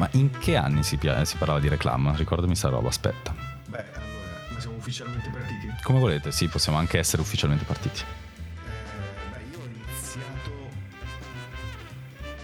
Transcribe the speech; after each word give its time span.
Ma 0.00 0.08
in 0.12 0.30
che 0.38 0.56
anni 0.56 0.82
si, 0.82 0.98
si 1.24 1.36
parlava 1.36 1.60
di 1.60 1.68
reclam? 1.68 2.16
Ricordami 2.16 2.56
sta 2.56 2.70
roba, 2.70 2.88
aspetta. 2.88 3.34
Beh, 3.66 3.84
allora, 3.92 4.46
ma 4.48 4.58
siamo 4.58 4.76
ufficialmente 4.76 5.28
partiti? 5.28 5.74
Come 5.82 5.98
volete, 5.98 6.32
sì, 6.32 6.48
possiamo 6.48 6.78
anche 6.78 6.96
essere 6.96 7.20
ufficialmente 7.20 7.66
partiti. 7.66 8.00
Eh, 8.00 9.28
beh, 9.30 9.42
io 9.50 9.60
ho 9.60 9.66
iniziato 9.66 10.50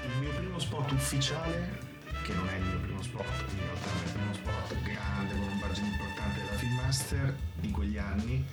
il 0.04 0.18
mio 0.20 0.30
primo 0.32 0.58
spot 0.58 0.90
ufficiale, 0.92 1.78
che 2.24 2.34
non 2.34 2.46
è 2.46 2.56
il 2.56 2.62
mio 2.62 2.78
primo 2.80 3.02
spot, 3.02 3.24
in 3.24 3.58
realtà 3.60 3.88
è 3.88 4.04
il 4.04 4.12
primo 4.12 4.34
spot 4.34 4.82
grande 4.82 5.32
con 5.32 5.48
un 5.48 5.58
budget 5.58 5.84
importante 5.86 6.40
della 6.40 6.58
Filmmaster 6.58 7.36
di 7.54 7.70
quegli 7.70 7.96
anni, 7.96 8.44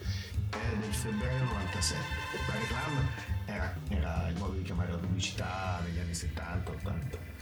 è 0.49 0.77
del 0.79 0.93
febbraio 0.93 1.43
97. 1.43 2.01
La 2.47 2.53
reclam 2.53 3.09
era, 3.47 3.75
era 3.89 4.29
il 4.29 4.37
modo 4.37 4.53
di 4.53 4.61
chiamare 4.61 4.91
la 4.91 4.97
pubblicità 4.97 5.81
negli 5.83 5.99
anni 5.99 6.13
70, 6.13 6.71
80. 6.71 7.17
Eh, 7.17 7.32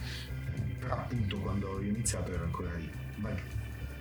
Però 0.82 0.94
appunto 0.94 1.36
quando 1.38 1.68
ho 1.68 1.80
iniziato 1.80 2.32
era 2.32 2.42
ancora 2.42 2.70
lì. 2.76 2.90
Vag- 3.16 3.40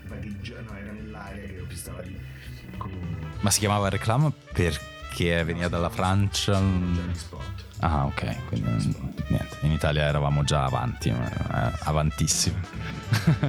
vagheggia- 0.07 0.61
no, 0.61 0.75
era 0.75 0.91
nell'aria 0.91 1.43
che 1.45 1.53
io 1.53 1.65
stava 1.71 2.01
lì. 2.01 2.19
Con 2.77 2.91
Ma 3.41 3.49
si 3.51 3.59
chiamava 3.59 3.89
reclam 3.89 4.31
perché 4.53 5.43
veniva 5.43 5.67
dalla 5.67 5.89
Francia? 5.89 6.59
spot. 7.13 7.65
Ah, 7.79 8.05
ok, 8.05 8.45
quindi 8.47 8.95
niente, 9.29 9.57
in 9.61 9.71
Italia 9.71 10.03
eravamo 10.03 10.43
già 10.43 10.65
avanti, 10.65 11.09
eh, 11.09 11.15
avantissimi. 11.83 12.59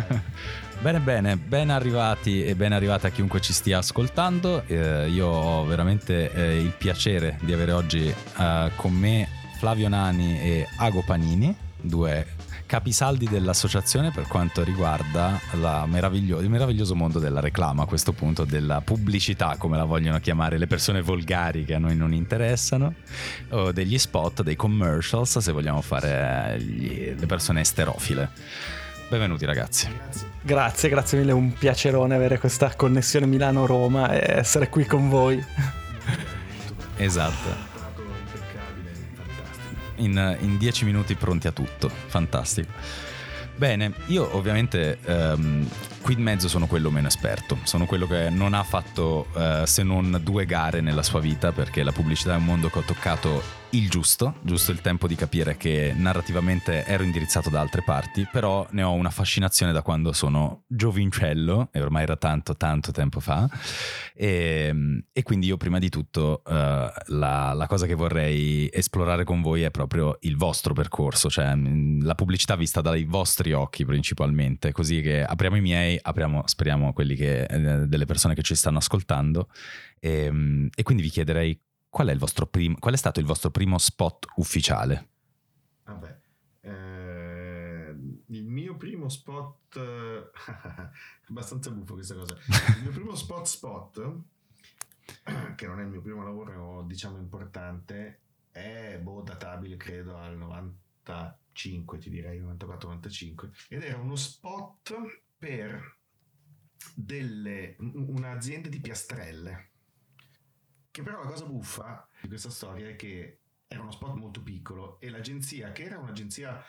bene, 0.81 1.01
bene, 1.01 1.37
ben 1.37 1.69
arrivati 1.71 2.43
e 2.45 2.55
ben 2.55 2.73
arrivata 2.73 3.09
a 3.09 3.11
chiunque 3.11 3.41
ci 3.41 3.53
stia 3.53 3.79
ascoltando. 3.79 4.65
Eh, 4.67 5.09
io 5.11 5.27
ho 5.27 5.65
veramente 5.67 6.33
eh, 6.33 6.61
il 6.61 6.71
piacere 6.71 7.39
di 7.43 7.53
avere 7.53 7.73
oggi 7.73 8.07
eh, 8.09 8.71
con 8.77 8.93
me 8.95 9.29
Flavio 9.59 9.89
Nani 9.89 10.41
e 10.41 10.67
Ago 10.79 11.03
Panini, 11.05 11.55
due 11.81 12.27
capisaldi 12.73 13.29
dell'associazione 13.29 14.13
per 14.13 14.27
quanto 14.27 14.65
riguarda 14.65 15.39
la 15.61 15.85
meraviglio- 15.85 16.41
il 16.41 16.49
meraviglioso 16.49 16.95
mondo 16.95 17.19
della 17.19 17.41
reclama 17.41 17.83
a 17.83 17.87
questo 17.87 18.15
punto, 18.15 18.47
della 18.47 18.81
pubblicità 18.81 19.57
come 19.59 19.77
la 19.77 19.85
vogliono 19.85 20.19
chiamare 20.21 20.57
le 20.57 20.67
persone 20.67 21.03
volgari 21.03 21.67
che 21.67 21.75
a 21.75 21.79
noi 21.79 21.95
non 21.97 22.15
interessano, 22.15 22.95
o 23.51 23.73
degli 23.73 23.99
spot, 23.99 24.43
dei 24.43 24.57
commercials 24.57 25.37
se 25.37 25.53
vogliamo 25.53 25.83
fare 25.83 26.59
gli- 26.61 27.15
le 27.15 27.27
persone 27.27 27.61
esterofile. 27.61 28.31
Benvenuti 29.11 29.45
ragazzi. 29.45 29.89
Grazie. 29.95 30.27
Grazie, 30.41 30.89
grazie 30.89 31.19
mille, 31.19 31.33
è 31.33 31.35
un 31.35 31.53
piacerone 31.53 32.15
avere 32.15 32.39
questa 32.39 32.75
connessione 32.75 33.27
Milano-Roma 33.27 34.13
e 34.13 34.39
essere 34.39 34.71
qui 34.71 34.87
con 34.87 35.11
voi. 35.11 35.45
Esatto. 36.97 37.72
In, 40.03 40.37
in 40.41 40.59
dieci 40.59 40.85
minuti 40.85 41.15
pronti 41.15 41.47
a 41.47 41.53
tutto. 41.53 41.89
Fantastico. 41.89 42.71
Bene, 43.55 43.93
io 44.07 44.35
ovviamente 44.37 44.99
ehm, 45.05 45.69
qui 46.01 46.15
in 46.15 46.23
mezzo 46.23 46.49
sono 46.49 46.67
quello 46.67 46.91
meno 46.91 47.07
esperto, 47.07 47.59
sono 47.65 47.87
quello 47.87 48.07
che 48.07 48.31
non 48.31 48.55
ha 48.55 48.63
fatto 48.65 49.29
eh, 49.37 49.63
se 49.67 49.83
non 49.83 50.21
due 50.23 50.47
gare 50.47 50.81
nella 50.81 51.03
sua 51.03 51.21
vita 51.21 51.53
perché 51.53 51.83
la 51.83 51.93
pubblicità 51.93 52.35
è 52.35 52.37
un 52.39 52.45
mondo 52.45 52.71
che 52.71 52.79
ho 52.79 52.83
toccato 52.83 53.61
il 53.73 53.89
giusto, 53.89 54.37
giusto 54.43 54.71
il 54.71 54.81
tempo 54.81 55.07
di 55.07 55.15
capire 55.15 55.57
che 55.57 55.95
narrativamente 55.97 56.85
ero 56.85 57.03
indirizzato 57.03 57.49
da 57.49 57.61
altre 57.61 57.83
parti, 57.83 58.27
però 58.31 58.67
ne 58.73 58.83
ho 58.83 58.93
una 58.93 59.11
fascinazione 59.11 59.73
da 59.73 59.81
quando 59.83 60.13
sono 60.13 60.65
giovincello, 60.67 61.71
e 61.73 61.81
ormai 61.81 62.03
era 62.03 62.17
tanto 62.17 62.55
tanto 62.55 62.93
tempo 62.93 63.21
fa, 63.21 63.49
e, 64.15 65.03
e 65.11 65.23
quindi 65.23 65.47
io 65.47 65.57
prima 65.57 65.79
di 65.79 65.89
tutto 65.89 66.43
eh, 66.45 66.93
la, 67.07 67.53
la 67.55 67.67
cosa 67.67 67.87
che 67.87 67.95
vorrei 67.95 68.69
esplorare 68.71 69.25
con 69.25 69.41
voi 69.41 69.63
è 69.63 69.71
proprio 69.71 70.19
il 70.21 70.37
vostro 70.37 70.75
percorso, 70.75 71.31
cioè 71.31 71.55
mh, 71.55 72.05
la 72.05 72.15
pubblicità 72.15 72.57
vista 72.57 72.83
dai 72.83 73.05
vostri 73.05 73.53
occhi 73.53 73.87
principalmente, 73.87 74.73
così 74.73 75.01
che 75.01 75.25
apriamo 75.25 75.57
i 75.57 75.63
miei, 75.63 75.99
apriamo 76.01 76.43
speriamo 76.45 76.93
quelli 76.93 77.15
che, 77.15 77.45
eh, 77.45 77.87
delle 77.87 78.05
persone 78.05 78.35
che 78.35 78.43
ci 78.43 78.55
stanno 78.55 78.79
ascoltando. 78.79 79.49
E, 79.99 80.31
mh, 80.31 80.71
e 80.75 80.83
quindi 80.83 81.03
vi 81.03 81.11
chiederei 81.11 81.59
qual 81.93 82.09
è, 82.09 82.17
prim- 82.49 82.79
qual 82.79 82.95
è 82.95 82.97
stato 82.97 83.21
il 83.21 83.27
vostro 83.27 83.51
primo 83.51 83.77
spot 83.77 84.29
ufficiale? 84.37 85.09
Vabbè, 85.85 86.21
eh, 86.63 87.95
il 88.29 88.47
mio 88.47 88.79
primo 88.79 89.11
spot, 89.11 89.77
eh, 89.77 90.31
abbastanza 91.29 91.71
buffo 91.71 91.93
questa 91.93 92.15
cosa, 92.15 92.35
il 92.79 92.83
mio 92.85 92.93
primo 92.93 93.15
spot 93.15 93.47
spot, 93.47 94.21
che 95.55 95.67
non 95.67 95.81
è 95.81 95.83
il 95.83 95.91
mio 95.91 96.01
primo 96.01 96.23
lavoro 96.23 96.83
diciamo 96.87 97.19
importante, 97.19 98.21
è 98.51 98.99
boh, 98.99 99.21
databile 99.21 99.77
credo 99.77 100.17
al 100.17 100.35
95 100.39 101.99
ti 101.99 102.09
direi, 102.09 102.41
94-95, 102.41 103.51
ed 103.69 103.83
era 103.83 103.99
uno 103.99 104.17
spot 104.17 104.95
per 105.37 105.99
delle, 106.95 107.77
un'azienda 107.79 108.71
di 108.71 108.81
piastrelle. 108.81 109.72
Che 110.93 111.03
però 111.03 111.23
la 111.23 111.31
cosa 111.31 111.47
buffa 111.47 112.07
di 112.21 112.29
questa 112.29 112.51
storia 112.51 112.87
è 112.87 112.97
che 112.97 113.39
era 113.67 113.81
uno 113.81 113.91
spot 113.91 114.15
molto 114.15 114.43
piccolo 114.43 115.01
e 115.01 115.09
l'agenzia, 115.09 115.73
che 115.73 115.85
era 115.85 115.99
un'agenzia 115.99 116.63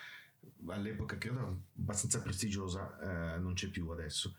all'epoca 0.68 1.18
credo 1.18 1.64
abbastanza 1.78 2.22
prestigiosa, 2.22 3.36
eh, 3.36 3.40
non 3.40 3.54
c'è 3.54 3.68
più 3.68 3.90
adesso, 3.90 4.38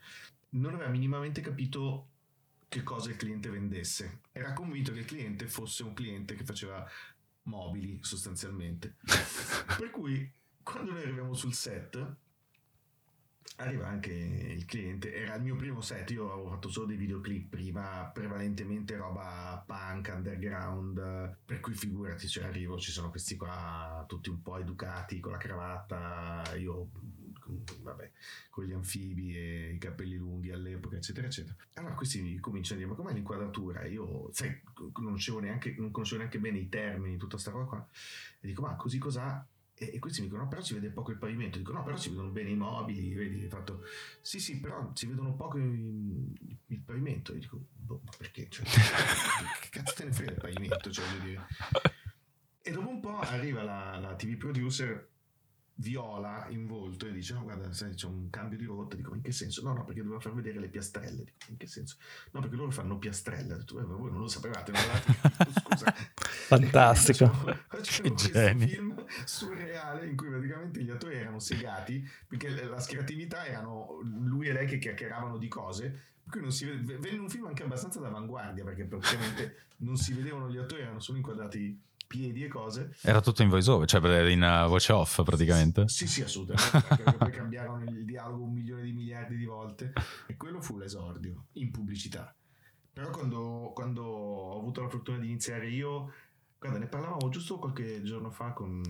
non 0.51 0.73
aveva 0.73 0.89
minimamente 0.89 1.43
capito 1.43 2.09
che 2.69 2.83
cosa 2.83 3.11
il 3.11 3.17
cliente 3.17 3.51
vendesse. 3.51 4.21
Era 4.33 4.55
convinto 4.55 4.91
che 4.93 5.01
il 5.01 5.05
cliente 5.05 5.47
fosse 5.49 5.83
un 5.83 5.93
cliente 5.93 6.35
che 6.35 6.45
faceva 6.45 6.89
mobili 7.43 7.99
sostanzialmente. 8.03 8.97
per 9.79 9.91
cui 9.91 10.33
quando 10.63 10.93
noi 10.93 11.03
arriviamo 11.03 11.35
sul 11.35 11.53
set 11.53 12.17
arriva 13.57 13.87
anche 13.87 14.11
il 14.11 14.65
cliente. 14.65 15.15
Era 15.15 15.35
il 15.35 15.43
mio 15.43 15.57
primo 15.57 15.81
set. 15.81 16.11
Io 16.11 16.33
avevo 16.33 16.51
fatto 16.51 16.69
solo 16.69 16.87
dei 16.87 16.97
videoclip 16.97 17.49
prima 17.49 18.11
prevalentemente 18.13 18.97
roba 18.97 19.63
punk 19.67 20.13
underground. 20.15 21.37
Per 21.45 21.61
cui 21.61 21.75
figurati 21.75 22.29
cioè 22.29 22.45
arrivo 22.45 22.79
ci 22.79 22.91
sono 22.91 23.11
questi 23.11 23.37
qua 23.37 24.05
tutti 24.09 24.29
un 24.29 24.43
po' 24.43 24.59
educati 24.59 25.21
con 25.21 25.33
la 25.33 25.39
cravatta 25.39 26.55
io 26.57 26.91
vabbè 27.83 28.11
con 28.49 28.65
gli 28.65 28.73
anfibi 28.73 29.37
e 29.37 29.73
i 29.75 29.79
capelli 29.79 30.17
lunghi 30.17 30.51
all'epoca 30.51 30.97
eccetera 30.97 31.27
eccetera. 31.27 31.55
Allora 31.75 31.95
questi 31.95 32.21
mi 32.21 32.39
cominciano 32.39 32.81
a 32.81 32.85
dire 32.85 32.95
ma 32.95 33.01
com'è 33.01 33.13
l'inquadratura? 33.13 33.85
Io 33.85 34.31
sai 34.33 34.61
non 34.79 34.93
conoscevo 34.93 35.41
neanche 35.41 35.75
non 35.79 35.91
conoscevo 35.91 36.21
neanche 36.21 36.39
bene 36.39 36.59
i 36.59 36.69
termini 36.69 37.17
tutta 37.17 37.39
sta 37.39 37.51
roba 37.51 37.65
qua. 37.65 37.89
E 38.41 38.47
dico 38.47 38.63
ma 38.63 38.75
così 38.77 38.99
cos'ha 38.99 39.47
e, 39.91 39.97
e 39.97 39.99
questi 39.99 40.21
mi 40.21 40.27
dicono: 40.27 40.45
No, 40.45 40.49
però 40.49 40.63
si 40.63 40.75
vede 40.75 40.91
poco 40.91 41.11
il 41.11 41.19
pavimento. 41.19 41.59
Dico: 41.59 41.73
No, 41.73 41.83
però 41.83 41.97
si 41.97 42.11
vedono 42.11 42.31
bene 42.31 42.51
i 42.51 42.57
mobili. 42.57 43.15
Vedi, 43.15 43.49
fatto 43.49 43.85
sì, 44.21 44.41
sì, 44.41 44.61
però 44.61 44.91
si 44.95 45.07
vedono 45.07 45.35
poco 45.35 45.59
il, 45.59 46.33
il 46.67 46.81
pavimento. 46.81 47.33
E 47.33 47.39
dico: 47.39 47.67
Boh, 47.73 48.01
ma 48.05 48.13
perché? 48.17 48.47
Cioè, 48.49 48.65
che 49.61 49.69
cazzo 49.71 49.95
te 49.95 50.05
ne 50.05 50.13
frega 50.13 50.33
il 50.33 50.39
pavimento? 50.39 50.91
Cioè. 50.91 51.05
E 52.63 52.71
dopo 52.71 52.89
un 52.89 53.01
po' 53.01 53.19
arriva 53.19 53.63
la, 53.63 53.99
la 53.99 54.15
TV 54.15 54.37
producer 54.37 55.13
viola 55.77 56.47
in 56.51 56.67
volto 56.67 57.07
e 57.07 57.13
dice: 57.13 57.35
No, 57.35 57.43
guarda, 57.43 57.73
sai, 57.73 57.95
c'è 57.95 58.07
un 58.07 58.31
cambio 58.31 58.59
di 58.59 58.65
rotta. 58.65 58.97
Dico: 58.97 59.15
In 59.15 59.23
che 59.23 59.33
senso? 59.33 59.63
No, 59.63 59.73
no, 59.73 59.85
perché 59.85 60.03
doveva 60.03 60.21
far 60.21 60.35
vedere 60.35 60.61
le 60.61 60.69
piastrelle. 60.69 61.25
Dico: 61.25 61.51
In 61.51 61.57
che 61.57 61.67
senso? 61.67 61.97
No, 62.33 62.41
perché 62.41 62.57
loro 62.57 62.71
fanno 62.71 62.99
piastrelle. 62.99 63.57
Detto: 63.57 63.81
"Eh, 63.81 63.85
voi 63.85 64.11
non 64.11 64.21
lo 64.21 64.29
sapevate, 64.29 64.73
non 64.73 64.81
Scusa. 65.63 65.95
Fantastico. 66.47 67.31
Questo 67.69 68.15
geni. 68.15 68.69
film 68.69 69.05
surreale 69.25 70.07
in 70.07 70.17
cui 70.17 70.29
praticamente 70.29 70.83
gli 70.83 70.91
attori 70.91 71.17
erano 71.17 71.39
segati 71.39 72.07
perché 72.27 72.51
la 72.51 72.77
creatività 72.77 73.47
erano 73.47 74.01
lui 74.03 74.49
e 74.49 74.53
lei 74.53 74.67
che 74.67 74.79
chiacchieravano 74.79 75.39
di 75.39 75.49
cose. 75.49 76.13
Cui 76.29 76.41
non 76.41 76.53
si 76.53 76.65
vede, 76.65 76.97
venne 76.99 77.19
un 77.19 77.29
film 77.29 77.47
anche 77.47 77.65
abbastanza 77.65 78.01
d'avanguardia 78.01 78.65
perché 78.65 78.85
praticamente 78.85 79.67
non 79.79 79.97
si 79.97 80.15
vedevano 80.15 80.51
gli 80.51 80.57
attori, 80.57 80.83
erano 80.83 81.01
solo 81.01 81.19
inquadrati 81.19 81.79
piedi 82.15 82.45
e 82.45 82.49
cose. 82.49 82.95
Era 83.03 83.21
tutto 83.21 83.43
in 83.43 83.49
voice 83.49 83.69
over, 83.69 83.89
cioè 83.89 84.31
in 84.31 84.41
uh, 84.41 84.69
voce 84.69 84.93
off 84.93 85.25
praticamente. 85.25 85.89
Sì, 85.89 86.07
sì, 86.07 86.23
assolutamente. 86.23 86.81
perché 86.87 87.17
poi 87.17 87.31
cambiarono 87.33 87.83
il 87.83 88.05
dialogo 88.05 88.45
un 88.45 88.53
milione 88.53 88.83
di 88.83 88.93
miliardi 88.93 89.37
di 89.37 89.45
volte. 89.45 89.93
E 90.29 90.37
quello 90.37 90.61
fu 90.61 90.79
l'esordio 90.79 91.47
in 91.55 91.73
pubblicità. 91.73 92.33
Però 92.93 93.11
quando, 93.11 93.73
quando 93.75 94.05
ho 94.05 94.59
avuto 94.61 94.81
la 94.81 94.89
fortuna 94.89 95.19
di 95.19 95.27
iniziare 95.27 95.69
io, 95.69 96.13
guarda, 96.57 96.79
ne 96.79 96.87
parlavamo 96.87 97.29
giusto 97.31 97.59
qualche 97.59 98.01
giorno 98.05 98.31
fa 98.31 98.53
con 98.53 98.81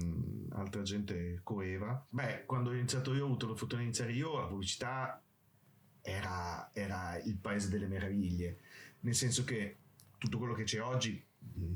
altra 0.53 0.82
gente 0.82 1.41
coeva. 1.43 2.05
Beh, 2.11 2.44
quando 2.44 2.71
ho 2.71 2.75
iniziato 2.75 3.15
io, 3.15 3.23
ho 3.23 3.26
avuto 3.26 3.49
la 3.49 3.55
fortuna 3.55 3.81
di 3.81 3.87
iniziare 3.87 4.12
io, 4.12 4.38
la 4.38 4.47
pubblicità 4.47 5.23
era, 6.03 6.71
era 6.75 7.19
il 7.23 7.38
paese 7.38 7.71
delle 7.71 7.87
meraviglie. 7.87 8.59
Nel 9.00 9.15
senso 9.15 9.44
che 9.44 9.79
tutto 10.19 10.37
quello 10.37 10.53
che 10.53 10.65
c'è 10.65 10.82
oggi, 10.82 11.25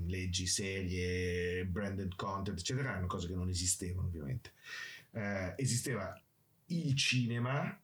leggi, 0.07 0.47
serie, 0.47 1.65
branded 1.67 2.15
content, 2.17 2.59
eccetera, 2.59 2.91
erano 2.91 3.07
cose 3.07 3.29
che 3.29 3.35
non 3.35 3.49
esistevano 3.49 4.09
ovviamente. 4.09 4.53
Eh, 5.13 5.55
esisteva 5.57 6.21
il 6.67 6.95
cinema 6.95 7.81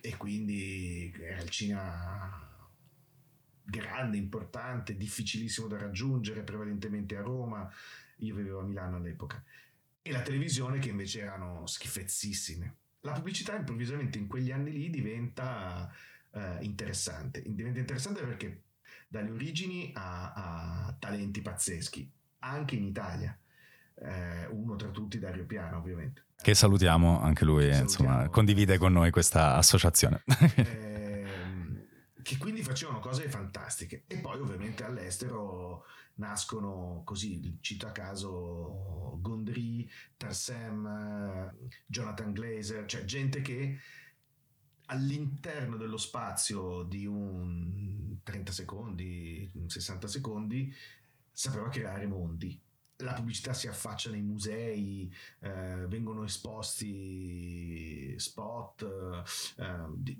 e 0.00 0.16
quindi 0.16 1.14
era 1.20 1.40
il 1.40 1.48
cinema 1.48 2.50
grande, 3.64 4.16
importante, 4.16 4.96
difficilissimo 4.96 5.68
da 5.68 5.78
raggiungere, 5.78 6.42
prevalentemente 6.42 7.16
a 7.16 7.22
Roma, 7.22 7.72
io 8.18 8.34
vivevo 8.34 8.60
a 8.60 8.64
Milano 8.64 8.96
all'epoca, 8.96 9.42
e 10.02 10.10
la 10.10 10.22
televisione 10.22 10.78
che 10.78 10.88
invece 10.90 11.20
erano 11.20 11.66
schifezzissime. 11.66 12.76
la 13.04 13.12
pubblicità 13.12 13.56
improvvisamente 13.56 14.18
in 14.18 14.28
quegli 14.28 14.52
anni 14.52 14.70
lì 14.70 14.90
diventa 14.90 15.92
eh, 16.32 16.58
interessante. 16.60 17.42
Diventa 17.44 17.80
interessante 17.80 18.22
perché 18.24 18.62
dalle 19.12 19.30
origini 19.30 19.92
a, 19.94 20.32
a 20.32 20.96
talenti 20.98 21.42
pazzeschi, 21.42 22.10
anche 22.38 22.76
inItalia. 22.76 23.38
Eh, 23.94 24.46
uno 24.46 24.74
tra 24.76 24.88
tutti 24.88 25.18
Dario 25.18 25.44
Piano 25.44 25.76
ovviamente. 25.76 26.24
Che 26.40 26.54
salutiamo, 26.54 27.20
anche 27.20 27.44
lui 27.44 27.64
salutiamo. 27.64 27.82
Insomma, 27.82 28.28
condivide 28.30 28.78
con 28.78 28.90
noi 28.90 29.10
questa 29.10 29.56
associazione. 29.56 30.22
eh, 30.56 31.26
che 32.22 32.38
quindi 32.38 32.62
facevano 32.62 33.00
cose 33.00 33.28
fantastiche 33.28 34.04
e 34.06 34.16
poi 34.16 34.40
ovviamente 34.40 34.82
all'estero 34.82 35.84
nascono 36.14 37.02
così, 37.04 37.58
cito 37.60 37.86
a 37.86 37.92
caso 37.92 39.18
Gondry, 39.20 39.86
Tarsem, 40.16 41.54
Jonathan 41.84 42.32
Glazer, 42.32 42.86
cioè 42.86 43.04
gente 43.04 43.42
che 43.42 43.78
all'interno 44.86 45.76
dello 45.76 45.96
spazio 45.96 46.82
di 46.82 47.06
un 47.06 48.16
30 48.52 48.54
secondi, 48.54 49.50
60 49.66 50.06
secondi, 50.06 50.72
sapeva 51.30 51.68
creare 51.68 52.06
mondi. 52.06 52.60
La 52.98 53.14
pubblicità 53.14 53.52
si 53.52 53.66
affaccia 53.66 54.10
nei 54.10 54.20
musei, 54.20 55.12
eh, 55.40 55.86
vengono 55.88 56.22
esposti 56.22 58.14
spot, 58.16 58.82
eh, 59.56 59.86
di, 59.96 60.16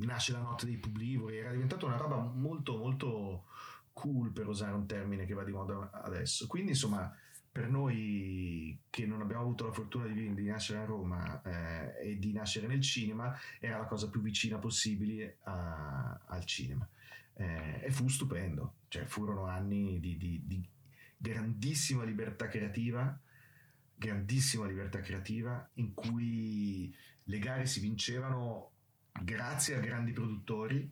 nasce 0.00 0.32
la 0.32 0.40
notte 0.40 0.64
dei 0.64 0.78
publivori, 0.78 1.36
era 1.36 1.50
diventata 1.50 1.84
una 1.84 1.98
roba 1.98 2.16
molto 2.16 2.78
molto 2.78 3.44
cool 3.92 4.30
per 4.30 4.46
usare 4.48 4.72
un 4.72 4.86
termine 4.86 5.26
che 5.26 5.34
va 5.34 5.44
di 5.44 5.52
moda 5.52 5.90
adesso. 5.90 6.46
Quindi 6.46 6.70
insomma 6.70 7.14
per 7.52 7.68
noi 7.68 8.78
che 8.88 9.06
non 9.06 9.20
abbiamo 9.20 9.42
avuto 9.42 9.66
la 9.66 9.72
fortuna 9.72 10.06
di, 10.06 10.34
di 10.34 10.44
nascere 10.44 10.80
a 10.80 10.84
Roma 10.84 11.42
eh, 11.42 12.10
e 12.10 12.18
di 12.18 12.32
nascere 12.32 12.66
nel 12.66 12.82
cinema 12.82 13.34
era 13.60 13.78
la 13.78 13.86
cosa 13.86 14.08
più 14.08 14.20
vicina 14.20 14.58
possibile 14.58 15.38
a, 15.44 16.18
al 16.26 16.44
cinema. 16.44 16.86
Eh, 17.38 17.80
e 17.84 17.90
fu 17.90 18.08
stupendo, 18.08 18.78
cioè 18.88 19.04
furono 19.04 19.44
anni 19.44 20.00
di, 20.00 20.16
di, 20.16 20.40
di 20.44 20.68
grandissima 21.16 22.04
libertà 22.04 22.48
creativa, 22.48 23.18
grandissima 23.94 24.66
libertà 24.66 25.00
creativa 25.00 25.68
in 25.74 25.92
cui 25.94 26.94
le 27.24 27.38
gare 27.38 27.66
si 27.66 27.80
vincevano 27.80 28.72
grazie 29.22 29.76
a 29.76 29.80
grandi 29.80 30.12
produttori 30.12 30.90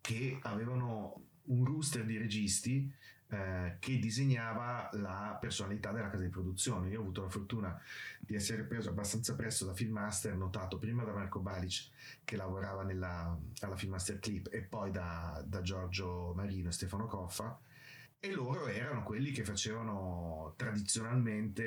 che 0.00 0.38
avevano 0.42 1.24
un 1.44 1.64
rooster 1.64 2.04
di 2.04 2.16
registi 2.16 2.92
eh, 3.28 3.76
che 3.80 3.98
disegnava 3.98 4.88
la 4.92 5.36
personalità 5.40 5.92
della 5.92 6.10
casa 6.10 6.22
di 6.22 6.28
produzione. 6.28 6.88
Io 6.88 6.98
ho 6.98 7.02
avuto 7.02 7.22
la 7.22 7.28
fortuna 7.28 7.80
di 8.20 8.34
essere 8.34 8.62
preso 8.62 8.90
abbastanza 8.90 9.34
presto 9.34 9.64
da 9.64 9.74
Filmmaster, 9.74 10.34
notato 10.36 10.78
prima 10.78 11.04
da 11.04 11.12
Marco 11.12 11.40
Balic 11.40 11.88
che 12.24 12.36
lavorava 12.36 12.82
nella, 12.82 13.36
alla 13.60 13.76
Filmmaster 13.76 14.18
Clip 14.18 14.48
e 14.52 14.62
poi 14.62 14.90
da, 14.90 15.42
da 15.46 15.60
Giorgio 15.60 16.32
Marino 16.34 16.68
e 16.68 16.72
Stefano 16.72 17.06
Coffa 17.06 17.58
e 18.18 18.32
loro 18.32 18.66
erano 18.66 19.02
quelli 19.02 19.30
che 19.30 19.44
facevano 19.44 20.54
tradizionalmente 20.56 21.64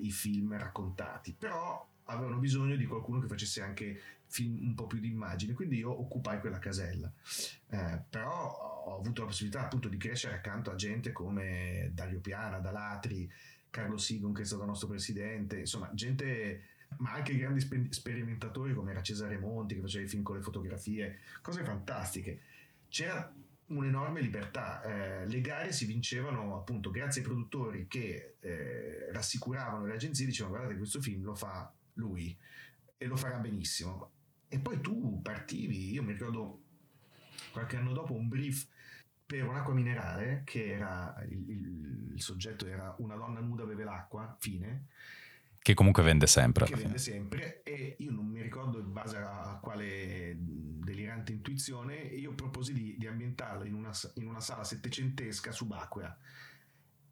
i 0.00 0.10
film 0.10 0.56
raccontati, 0.56 1.34
però 1.38 1.86
avevano 2.04 2.38
bisogno 2.38 2.76
di 2.76 2.86
qualcuno 2.86 3.20
che 3.20 3.28
facesse 3.28 3.62
anche 3.62 4.00
un 4.38 4.74
po' 4.74 4.86
più 4.86 5.00
di 5.00 5.08
immagine, 5.08 5.52
quindi 5.52 5.78
io 5.78 5.98
occupai 5.98 6.40
quella 6.40 6.58
casella. 6.58 7.10
Eh, 7.68 8.02
però 8.08 8.84
ho 8.86 8.98
avuto 8.98 9.22
la 9.22 9.28
possibilità 9.28 9.64
appunto 9.64 9.88
di 9.88 9.96
crescere 9.96 10.34
accanto 10.34 10.70
a 10.70 10.74
gente 10.74 11.12
come 11.12 11.90
Dario 11.92 12.20
Piana, 12.20 12.58
Dalatri, 12.58 13.30
Carlo 13.70 13.98
Sigon 13.98 14.32
che 14.32 14.42
è 14.42 14.44
stato 14.44 14.64
nostro 14.64 14.88
presidente, 14.88 15.58
insomma 15.60 15.90
gente 15.92 16.76
ma 16.96 17.12
anche 17.12 17.36
grandi 17.36 17.60
spe- 17.60 17.88
sperimentatori 17.90 18.72
come 18.72 18.92
era 18.92 19.02
Cesare 19.02 19.38
Monti 19.38 19.74
che 19.74 19.80
faceva 19.82 20.04
i 20.04 20.08
film 20.08 20.22
con 20.22 20.36
le 20.36 20.42
fotografie, 20.42 21.18
cose 21.42 21.62
fantastiche. 21.62 22.40
C'era 22.88 23.30
un'enorme 23.66 24.20
libertà. 24.20 24.82
Eh, 24.82 25.26
le 25.26 25.40
gare 25.40 25.72
si 25.72 25.84
vincevano 25.84 26.56
appunto 26.56 26.90
grazie 26.90 27.20
ai 27.20 27.26
produttori 27.26 27.86
che 27.86 28.36
eh, 28.40 29.12
rassicuravano 29.12 29.86
le 29.86 29.94
agenzie, 29.94 30.26
dicevano 30.26 30.54
guardate 30.54 30.78
questo 30.78 31.00
film 31.00 31.22
lo 31.22 31.34
fa 31.34 31.70
lui 31.94 32.36
e 32.96 33.06
lo 33.06 33.16
farà 33.16 33.38
benissimo. 33.38 34.12
E 34.48 34.58
poi 34.58 34.80
tu 34.80 35.20
partivi, 35.22 35.92
io 35.92 36.02
mi 36.02 36.12
ricordo 36.12 36.62
qualche 37.52 37.76
anno 37.76 37.92
dopo 37.92 38.14
un 38.14 38.28
brief 38.28 38.66
per 39.26 39.44
un'acqua 39.44 39.74
minerale 39.74 40.42
che 40.44 40.72
era 40.72 41.14
il, 41.28 41.50
il, 41.50 42.12
il 42.14 42.22
soggetto 42.22 42.66
era 42.66 42.94
una 42.98 43.14
donna 43.14 43.40
nuda 43.40 43.64
beve 43.64 43.84
l'acqua, 43.84 44.34
fine. 44.40 44.86
Che 45.58 45.74
comunque 45.74 46.02
vende 46.02 46.26
sempre. 46.26 46.64
Che 46.64 46.76
vende 46.76 46.96
sempre 46.96 47.62
e 47.62 47.96
io 47.98 48.10
non 48.10 48.26
mi 48.26 48.40
ricordo 48.40 48.78
in 48.78 48.90
base 48.90 49.18
a 49.18 49.58
quale 49.60 50.34
delirante 50.38 51.32
intuizione, 51.32 51.96
io 51.96 52.34
proposi 52.34 52.72
di, 52.72 52.96
di 52.96 53.06
ambientarlo 53.06 53.64
in 53.64 53.74
una, 53.74 53.92
in 54.14 54.26
una 54.26 54.40
sala 54.40 54.64
settecentesca 54.64 55.52
subacquea 55.52 56.18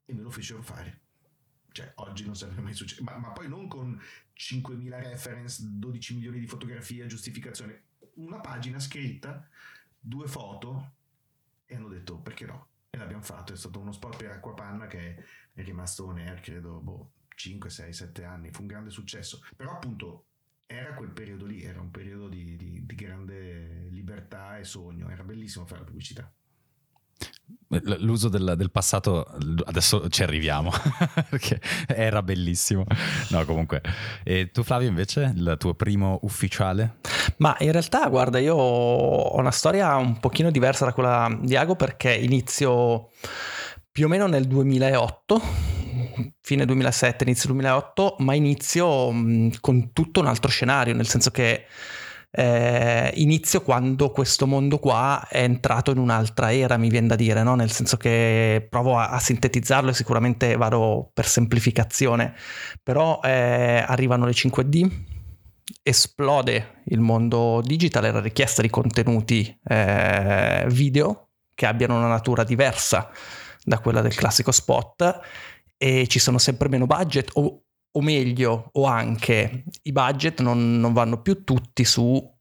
e 0.07 0.15
me 0.15 0.23
lo 0.23 0.31
fecero 0.31 0.63
fare 0.63 1.06
cioè 1.77 1.93
oggi 1.97 2.25
non 2.25 2.35
sarebbe 2.35 2.63
mai 2.63 2.73
successo, 2.73 3.03
ma, 3.03 3.19
ma, 3.19 3.33
poi 3.33 3.49
non 3.49 3.69
con 3.69 4.01
5.000 4.35 5.03
reference, 5.03 5.63
12 5.63 6.15
milioni 6.15 6.41
di 6.41 6.47
fotografie, 6.47 7.07
giustificazione, 7.07 7.83
una 8.15 8.41
pagina 8.41 8.79
scritta, 8.79 9.47
due 10.01 10.27
foto 10.27 10.95
e 11.67 11.77
hanno 11.77 11.89
detto 11.89 12.19
perché 12.19 12.47
no? 12.47 12.69
E 12.89 12.97
l'abbiamo 12.97 13.23
fatto, 13.23 13.53
è 13.53 13.57
stato 13.57 13.79
uno 13.79 13.93
spot 13.93 14.17
per 14.17 14.31
Acquapanna 14.31 14.87
che 14.87 15.23
è 15.53 15.63
rimasto 15.63 16.07
on 16.07 16.17
air, 16.17 16.41
credo, 16.41 16.81
boh, 16.81 17.11
5, 17.35 17.69
6, 17.69 17.93
7 17.93 18.25
anni, 18.25 18.51
fu 18.51 18.63
un 18.63 18.69
grande 18.69 18.89
successo, 18.89 19.45
però 19.55 19.73
appunto 19.73 20.29
era 20.65 20.95
quel 20.95 21.11
periodo 21.11 21.45
lì, 21.45 21.63
era 21.63 21.83
un 21.83 21.91
periodo 21.91 22.29
di, 22.29 22.57
di, 22.57 22.87
di 22.87 22.95
grande 22.95 23.89
libertà 23.91 24.57
e 24.57 24.65
sogno, 24.65 25.11
era 25.11 25.25
bellissimo 25.25 25.67
fare 25.67 25.81
la 25.81 25.87
pubblicità. 25.87 26.33
L'uso 27.99 28.29
del, 28.29 28.55
del, 28.57 28.71
passato, 28.71 29.27
adesso 29.65 30.09
ci 30.09 30.23
arriviamo, 30.23 30.71
perché 31.29 31.61
era 31.87 32.23
bellissimo. 32.23 32.85
No, 33.31 33.45
comunque. 33.45 33.83
E 34.23 34.51
tu 34.53 34.63
Flavio 34.63 34.89
invece, 34.89 35.33
il 35.35 35.57
tuo 35.59 35.75
primo 35.75 36.21
ufficiale? 36.23 36.99
Ma 37.39 37.57
in 37.59 37.73
realtà, 37.73 38.09
guarda, 38.09 38.39
io 38.39 38.55
ho 38.55 39.37
una 39.37 39.51
storia 39.51 39.97
un 39.97 40.21
pochino 40.21 40.51
diversa 40.51 40.85
da 40.85 40.93
quella 40.93 41.37
di 41.41 41.57
Ago 41.57 41.75
perché 41.75 42.15
inizio 42.15 43.11
più 43.91 44.07
o 44.07 44.09
meno 44.09 44.27
nel 44.27 44.47
2008, 44.47 45.41
fine 46.41 46.65
2007, 46.65 47.25
inizio 47.25 47.49
2008, 47.49 48.17
ma 48.19 48.35
inizio 48.35 49.13
con 49.61 49.93
tutto 49.93 50.21
un 50.21 50.27
altro 50.27 50.51
scenario, 50.51 50.95
nel 50.95 51.09
senso 51.09 51.31
che 51.31 51.67
eh, 52.37 53.13
inizio 53.15 53.63
quando 53.63 54.11
questo 54.11 54.47
mondo 54.47 54.79
qua 54.79 55.27
è 55.27 55.43
entrato 55.43 55.91
in 55.91 55.97
un'altra 55.97 56.53
era, 56.53 56.77
mi 56.77 56.91
viene 56.91 57.07
da 57.07 57.17
dire, 57.17 57.43
no? 57.43 57.55
nel 57.55 57.71
senso 57.71 57.97
che 57.97 58.67
provo 58.69 58.99
a, 58.99 59.09
a 59.09 59.19
sintetizzarlo 59.19 59.91
e 59.91 59.95
sicuramente 59.95 60.55
vado 60.57 61.11
per 61.15 61.27
semplificazione, 61.27 62.35
però 62.83 63.21
eh, 63.23 63.83
arrivano 63.87 64.27
le 64.27 64.33
5D, 64.33 64.91
esplode 65.83 66.83
il 66.87 67.01
mondo 67.01 67.63
digital 67.65 68.13
la 68.13 68.21
richiesta 68.21 68.61
di 68.61 68.69
contenuti 68.69 69.59
eh, 69.65 70.67
video 70.69 71.31
che 71.55 71.65
abbiano 71.65 71.97
una 71.97 72.09
natura 72.09 72.45
diversa 72.45 73.11
da 73.65 73.79
quella 73.79 74.03
del 74.03 74.15
classico 74.15 74.53
spot 74.53 75.21
e 75.79 76.07
ci 76.07 76.19
sono 76.19 76.37
sempre 76.37 76.69
meno 76.69 76.87
budget 76.87 77.31
o 77.35 77.63
o 77.97 78.03
meglio, 78.03 78.71
o 78.73 78.85
anche 78.85 79.65
i 79.83 79.93
budget 79.93 80.41
non, 80.41 80.79
non 80.79 80.93
vanno 80.93 81.23
più 81.23 81.45
tutti 81.45 81.85
su 81.85 82.35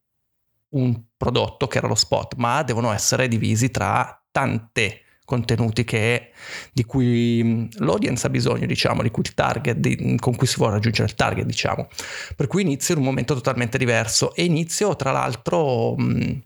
un 0.67 1.03
prodotto 1.15 1.67
che 1.67 1.77
era 1.77 1.87
lo 1.87 1.95
spot, 1.95 2.35
ma 2.35 2.61
devono 2.63 2.91
essere 2.91 3.27
divisi 3.29 3.71
tra 3.71 4.21
tante 4.31 5.01
contenuti 5.23 5.85
che, 5.85 6.31
di 6.73 6.83
cui 6.83 7.69
l'audience 7.77 8.27
ha 8.27 8.29
bisogno, 8.29 8.65
diciamo, 8.65 9.01
di 9.01 9.09
cui 9.09 9.23
il 9.25 9.33
target, 9.33 9.77
di, 9.77 10.17
con 10.19 10.35
cui 10.35 10.45
si 10.45 10.57
vuole 10.57 10.73
raggiungere 10.73 11.07
il 11.07 11.15
target, 11.15 11.45
diciamo. 11.45 11.87
Per 12.35 12.47
cui 12.47 12.61
inizio 12.61 12.93
in 12.93 12.99
un 12.99 13.05
momento 13.05 13.33
totalmente 13.33 13.77
diverso 13.77 14.35
e 14.35 14.43
inizio, 14.43 14.95
tra 14.97 15.11
l'altro, 15.11 15.95
mh, 15.95 16.41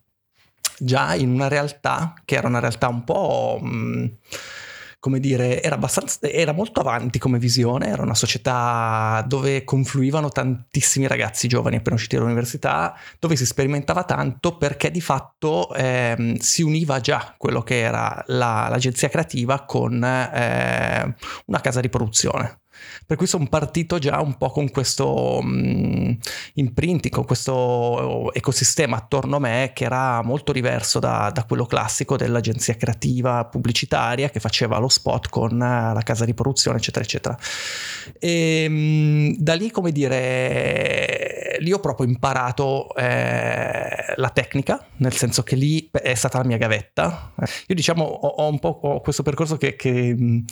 già 0.77 1.15
in 1.15 1.31
una 1.31 1.47
realtà 1.47 2.13
che 2.23 2.35
era 2.35 2.47
una 2.47 2.59
realtà 2.59 2.87
un 2.87 3.03
po'... 3.03 3.59
Mh, 3.61 4.11
come 4.99 5.19
dire, 5.19 5.61
era, 5.61 5.79
era 6.19 6.51
molto 6.51 6.81
avanti 6.81 7.19
come 7.19 7.39
visione, 7.39 7.87
era 7.87 8.01
una 8.03 8.15
società 8.15 9.23
dove 9.27 9.63
confluivano 9.63 10.29
tantissimi 10.29 11.07
ragazzi 11.07 11.47
giovani 11.47 11.77
appena 11.77 11.95
usciti 11.95 12.15
dall'università, 12.15 12.95
dove 13.17 13.35
si 13.37 13.45
sperimentava 13.45 14.03
tanto 14.03 14.57
perché 14.57 14.91
di 14.91 15.01
fatto 15.01 15.73
ehm, 15.73 16.35
si 16.37 16.63
univa 16.63 16.99
già 16.99 17.33
quello 17.37 17.61
che 17.61 17.79
era 17.79 18.21
la, 18.27 18.67
l'agenzia 18.69 19.07
creativa 19.07 19.63
con 19.63 20.03
eh, 20.03 21.15
una 21.45 21.61
casa 21.61 21.79
di 21.79 21.89
produzione. 21.89 22.59
Per 23.05 23.17
cui 23.17 23.27
sono 23.27 23.47
partito 23.47 23.97
già 23.97 24.19
un 24.19 24.37
po' 24.37 24.49
con 24.49 24.69
questo 24.69 25.39
um, 25.39 26.17
imprinting, 26.53 27.13
con 27.13 27.25
questo 27.25 28.31
ecosistema 28.33 28.97
attorno 28.97 29.37
a 29.37 29.39
me 29.39 29.71
che 29.73 29.85
era 29.85 30.21
molto 30.21 30.51
diverso 30.51 30.99
da, 30.99 31.31
da 31.33 31.43
quello 31.43 31.65
classico 31.65 32.17
dell'agenzia 32.17 32.75
creativa 32.75 33.45
pubblicitaria 33.45 34.29
che 34.29 34.39
faceva 34.39 34.77
lo 34.77 34.89
spot 34.89 35.29
con 35.29 35.57
la 35.57 36.01
casa 36.03 36.25
di 36.25 36.33
produzione, 36.33 36.77
eccetera, 36.77 37.03
eccetera. 37.03 37.37
E 38.19 38.65
um, 38.67 39.35
da 39.37 39.53
lì, 39.55 39.71
come 39.71 39.91
dire, 39.91 41.57
lì 41.59 41.71
ho 41.71 41.79
proprio 41.79 42.07
imparato 42.07 42.93
eh, 42.95 44.13
la 44.15 44.29
tecnica, 44.29 44.85
nel 44.97 45.13
senso 45.13 45.43
che 45.43 45.55
lì 45.55 45.89
è 45.91 46.13
stata 46.15 46.37
la 46.37 46.45
mia 46.45 46.57
gavetta. 46.57 47.33
Io 47.67 47.75
diciamo 47.75 48.03
ho, 48.03 48.27
ho 48.27 48.49
un 48.49 48.59
po' 48.59 48.99
questo 49.01 49.23
percorso 49.23 49.57
che, 49.57 49.75
che 49.75 50.43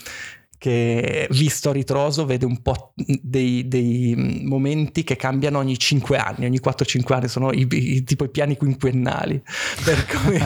che 0.57 1.27
visto 1.31 1.69
a 1.69 1.73
ritroso 1.73 2.25
vede 2.25 2.45
un 2.45 2.61
po' 2.61 2.93
dei, 2.95 3.67
dei, 3.67 4.41
momenti 4.43 5.03
che 5.03 5.15
cambiano 5.15 5.59
ogni 5.59 5.77
5 5.77 6.17
anni, 6.17 6.45
ogni 6.45 6.59
4-5 6.63 7.13
anni, 7.13 7.27
sono 7.27 7.51
i, 7.51 7.67
i, 7.69 8.03
tipo 8.03 8.23
i 8.23 8.29
piani 8.29 8.57
quinquennali, 8.57 9.41
per 9.85 10.05
cui 10.05 10.39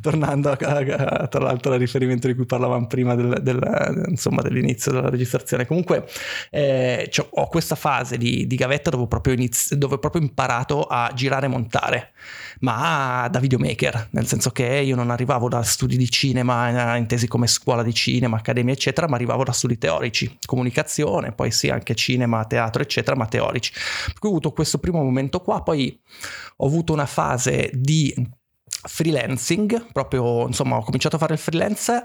tornando 0.00 0.50
a, 0.50 0.56
a, 0.58 1.26
tra 1.28 1.40
l'altro 1.40 1.72
al 1.72 1.78
riferimento 1.78 2.26
di 2.26 2.34
cui 2.34 2.46
parlavamo 2.46 2.86
prima 2.86 3.14
del, 3.14 3.40
del, 3.42 4.06
insomma, 4.08 4.40
dell'inizio 4.40 4.92
della 4.92 5.10
registrazione, 5.10 5.66
comunque 5.66 6.06
eh, 6.50 7.08
cioè, 7.10 7.26
ho 7.30 7.48
questa 7.48 7.74
fase 7.74 8.16
di, 8.16 8.46
di 8.46 8.56
gavetta 8.56 8.90
dove 8.90 9.06
proprio 9.06 9.34
inizi- 9.34 9.76
dove 9.76 9.96
ho 9.96 9.98
proprio 9.98 10.22
imparato 10.22 10.84
a 10.84 11.10
girare 11.14 11.46
e 11.46 11.48
montare, 11.50 12.12
ma 12.60 13.28
da 13.30 13.38
videomaker, 13.38 14.08
nel 14.12 14.26
senso 14.26 14.50
che 14.50 14.64
io 14.64 14.96
non 14.96 15.10
arrivavo 15.10 15.48
da 15.48 15.62
studi 15.62 15.96
di 15.96 16.08
cinema 16.10 16.96
intesi 16.96 17.28
come 17.28 17.46
scuola 17.46 17.82
di 17.82 17.92
cinema, 17.92 18.38
accademia 18.38 18.72
eccetera, 18.72 19.06
ma 19.06 19.16
arrivavo 19.16 19.34
arrivavo 19.34 19.44
da 19.44 19.52
studi 19.52 19.78
teorici, 19.78 20.38
comunicazione, 20.46 21.32
poi 21.32 21.50
sì 21.50 21.68
anche 21.68 21.94
cinema, 21.94 22.44
teatro, 22.44 22.82
eccetera, 22.82 23.16
ma 23.16 23.26
teorici. 23.26 23.72
Per 23.72 24.18
cui 24.18 24.28
ho 24.28 24.32
avuto 24.32 24.52
questo 24.52 24.78
primo 24.78 25.02
momento 25.02 25.40
qua, 25.40 25.62
poi 25.62 25.98
ho 26.56 26.66
avuto 26.66 26.92
una 26.92 27.06
fase 27.06 27.70
di 27.74 28.14
freelancing, 28.86 29.92
proprio 29.92 30.46
insomma 30.46 30.76
ho 30.76 30.82
cominciato 30.82 31.16
a 31.16 31.18
fare 31.18 31.34
il 31.34 31.38
freelance, 31.38 32.02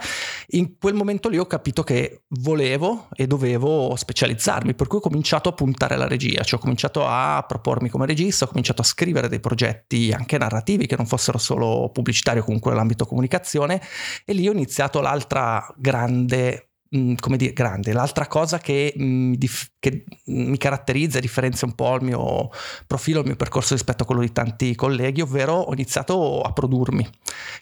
in 0.49 0.77
quel 0.77 0.93
momento 0.93 1.29
lì 1.29 1.37
ho 1.37 1.45
capito 1.45 1.83
che 1.83 2.23
volevo 2.29 3.07
e 3.13 3.27
dovevo 3.27 3.95
specializzarmi, 3.95 4.73
per 4.73 4.87
cui 4.87 4.99
ho 4.99 5.01
cominciato 5.01 5.49
a 5.49 5.53
puntare 5.53 5.95
alla 5.95 6.07
regia, 6.07 6.43
cioè 6.43 6.59
ho 6.59 6.61
cominciato 6.61 7.05
a 7.05 7.43
propormi 7.47 7.89
come 7.89 8.05
regista, 8.05 8.45
ho 8.45 8.47
cominciato 8.47 8.81
a 8.81 8.85
scrivere 8.85 9.27
dei 9.27 9.39
progetti 9.39 10.11
anche 10.11 10.37
narrativi 10.37 10.87
che 10.87 10.95
non 10.95 11.05
fossero 11.05 11.37
solo 11.37 11.89
pubblicitari 11.91 12.39
o 12.39 12.43
comunque 12.43 12.71
nell'ambito 12.71 13.05
comunicazione. 13.05 13.81
E 14.25 14.33
lì 14.33 14.47
ho 14.47 14.51
iniziato 14.51 15.01
l'altra 15.01 15.65
grande 15.77 16.68
Mm, 16.95 17.13
come 17.19 17.37
dire, 17.37 17.53
grande. 17.53 17.93
L'altra 17.93 18.25
cosa 18.25 18.57
che, 18.57 18.93
mh, 18.95 19.03
mm, 19.03 19.33
dif- 19.33 19.73
che 19.77 20.05
mi 20.25 20.57
caratterizza 20.57 21.19
e 21.19 21.21
differenzia 21.21 21.67
un 21.67 21.75
po' 21.75 21.95
il 21.95 22.03
mio 22.03 22.49
profilo, 22.87 23.19
il 23.19 23.27
mio 23.27 23.35
percorso 23.35 23.75
rispetto 23.75 24.01
a 24.01 24.05
quello 24.07 24.21
di 24.21 24.31
tanti 24.31 24.73
colleghi, 24.73 25.21
ovvero 25.21 25.53
ho 25.53 25.73
iniziato 25.73 26.41
a 26.41 26.51
produrmi. 26.51 27.07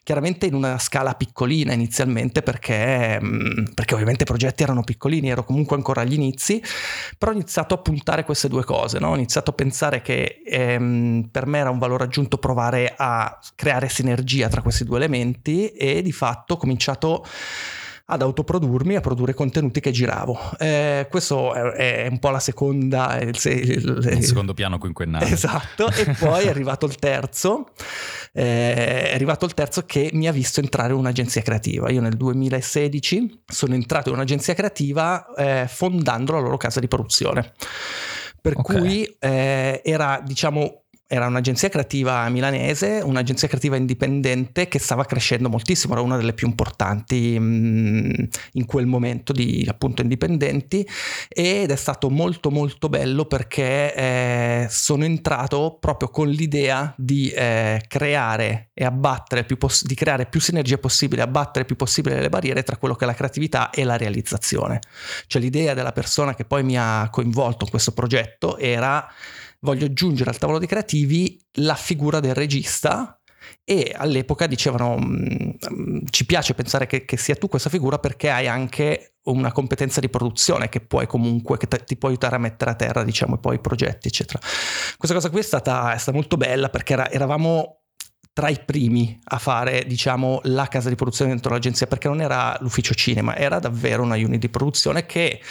Chiaramente 0.04 0.46
in 0.46 0.54
una 0.54 0.78
scala 0.80 1.14
piccolina 1.16 1.74
inizialmente 1.74 2.42
perché, 2.42 3.20
mh, 3.22 3.26
mm, 3.28 3.66
perché 3.74 3.96
ovviamente 3.96 4.24
i 4.24 4.26
progetti 4.26 4.64
erano 4.64 4.84
piccolini, 4.84 5.30
ero 5.30 5.44
comunque 5.44 5.76
ancora 5.76 6.02
agli 6.02 6.14
inizi, 6.14 6.64
però 7.18 7.32
ho 7.32 7.36
iniziato 7.36 7.74
a 7.74 7.80
puntare 7.80 8.24
queste 8.24 8.48
due 8.48 8.64
cose, 8.64 8.98
no? 9.00 9.10
ho 9.10 9.16
iniziato 9.16 9.52
a 9.52 9.54
pensare 9.54 10.02
che 10.02 10.42
ehm, 10.46 11.28
per 11.30 11.48
me 11.48 11.60
era 11.60 11.70
un 11.70 11.80
valore 11.80 12.06
aggiunto 12.06 12.38
provare 12.38 12.94
a 12.96 13.38
creare 13.56 13.90
sinergia 13.90 14.48
tra 14.48 14.62
questi 14.62 14.86
due 14.86 14.98
elementi 14.98 15.68
e 15.72 16.02
di 16.02 16.14
fatto 16.14 16.54
ho 16.54 16.58
cominciato 16.58 17.26
ad 18.10 18.22
autoprodurmi, 18.22 18.96
a 18.96 19.02
produrre 19.02 19.34
contenuti 19.34 19.82
che 19.82 19.92
giravo. 19.92 20.40
Eh, 20.58 21.08
questo 21.10 21.54
è, 21.54 22.06
è, 22.06 22.08
un 22.10 22.20
po' 22.20 22.30
la 22.30 22.40
seconda... 22.40 23.20
Il, 23.20 23.38
il, 23.44 24.10
il 24.12 24.24
secondo 24.24 24.54
piano 24.54 24.78
quinquennale. 24.78 25.30
Esatto, 25.30 25.90
e 25.90 26.06
poi 26.18 26.46
è 26.46 26.50
arrivato 26.50 26.86
il 26.86 26.96
terzo, 26.96 27.72
eh, 28.32 29.10
è 29.10 29.14
arrivato 29.14 29.46
il 29.46 29.54
terzo 29.54 29.84
che 29.86 30.10
mi 30.14 30.28
ha 30.28 30.32
visto 30.32 30.62
entrare 30.62 30.94
in 30.94 31.00
un'agenzia 31.00 31.42
creativa. 31.42 31.90
Io 31.90 32.00
nel 32.00 32.16
2016 32.16 33.44
sono 33.46 33.74
entrato 33.74 34.08
in 34.08 34.16
un'agenzia 34.16 34.54
creativa 34.54 35.34
eh, 35.36 35.66
fondando 35.68 36.32
la 36.32 36.40
loro 36.40 36.56
casa 36.56 36.80
di 36.80 36.88
produzione. 36.88 37.54
Per 38.40 38.54
okay. 38.56 38.80
cui 38.80 39.18
eh, 39.20 39.82
era, 39.84 40.22
diciamo, 40.24 40.84
era 41.08 41.26
un'agenzia 41.28 41.70
creativa 41.70 42.28
milanese, 42.28 43.00
un'agenzia 43.02 43.48
creativa 43.48 43.78
indipendente 43.78 44.68
che 44.68 44.78
stava 44.78 45.06
crescendo 45.06 45.48
moltissimo, 45.48 45.94
era 45.94 46.02
una 46.02 46.18
delle 46.18 46.34
più 46.34 46.48
importanti 46.48 47.40
mh, 47.40 48.28
in 48.54 48.66
quel 48.66 48.88
momento 48.88 49.32
di 49.32 49.66
appunto 49.70 50.02
indipendenti 50.02 50.86
ed 51.30 51.72
è 51.72 51.76
stato 51.78 52.10
molto 52.10 52.52
molto 52.52 52.90
bello 52.90 53.24
perché 53.24 53.94
eh, 53.96 54.68
sono 54.70 55.06
entrato 55.06 55.78
proprio 55.80 56.10
con 56.10 56.28
l'idea 56.28 56.94
di 56.98 57.30
eh, 57.30 57.82
creare 57.88 58.72
e 58.74 58.84
abbattere 58.84 59.46
più 59.46 59.58
poss- 59.58 59.86
di 59.86 59.96
creare 59.96 60.26
più 60.26 60.42
sinergia 60.42 60.78
possibile, 60.78 61.22
abbattere 61.22 61.64
più 61.64 61.78
possibile 61.78 62.20
le 62.20 62.30
barriere 62.30 62.64
tra 62.64 62.76
quello 62.76 62.96
che 62.96 63.06
è 63.06 63.08
la 63.08 63.14
creatività 63.14 63.70
e 63.70 63.86
la 63.86 63.96
realizzazione. 63.96 64.82
Cioè 65.26 65.42
l'idea 65.42 65.74
della 65.74 65.94
persona 65.94 66.36
che 66.36 66.44
poi 66.44 66.64
mi 66.64 66.78
ha 66.78 67.08
coinvolto 67.10 67.64
in 67.64 67.70
questo 67.70 67.94
progetto 67.94 68.58
era 68.58 69.10
voglio 69.60 69.86
aggiungere 69.86 70.30
al 70.30 70.38
tavolo 70.38 70.60
dei 70.60 70.68
creativi 70.68 71.40
la 71.54 71.76
figura 71.76 72.20
del 72.20 72.34
regista 72.34 73.20
e 73.64 73.94
all'epoca 73.96 74.48
dicevano 74.48 74.98
mm, 74.98 76.06
ci 76.10 76.26
piace 76.26 76.54
pensare 76.54 76.86
che, 76.86 77.06
che, 77.06 77.18
sia 77.18 77.36
tu 77.36 77.48
questa 77.48 77.70
figura 77.70 77.98
perché 77.98 78.30
hai 78.30 78.48
anche 78.48 79.16
una 79.24 79.52
competenza 79.52 80.00
di 80.00 80.10
produzione 80.10 80.70
che 80.70 80.82
puoi 80.82 81.08
comunque 81.08 81.58
che 81.58 81.68
ti 81.68 81.98
può 81.98 82.10
aiutare 82.10 82.36
a 82.36 82.40
mettere 82.40 82.72
a 82.72 82.76
terra 82.76 83.04
diciamo 83.04 83.38
poi 83.38 83.56
i 83.56 83.60
progetti 83.60 84.08
eccetera. 84.08 84.40
Questa 84.98 85.16
cosa 85.16 85.30
qui 85.30 85.40
è 85.40 85.44
stata, 85.44 85.94
è 85.94 85.98
stata 85.98 86.16
molto 86.18 86.38
bella 86.38 86.70
perché 86.70 86.94
era, 86.94 87.10
eravamo 87.10 87.82
tra 88.38 88.50
i 88.50 88.60
primi 88.64 89.20
a 89.24 89.40
fare, 89.40 89.84
diciamo, 89.88 90.42
la 90.44 90.68
casa 90.68 90.90
di 90.90 90.96
produzione 90.96 91.32
dentro 91.32 91.52
l'agenzia, 91.52 91.88
perché 91.88 92.08
non 92.08 92.22
era 92.22 92.56
l'ufficio 92.60 92.94
cinema, 92.94 93.36
era 93.36 93.58
davvero 93.58 94.04
una 94.04 94.14
unit 94.14 94.40
di 94.40 94.50
produzione 94.50 95.08
che 95.08 95.42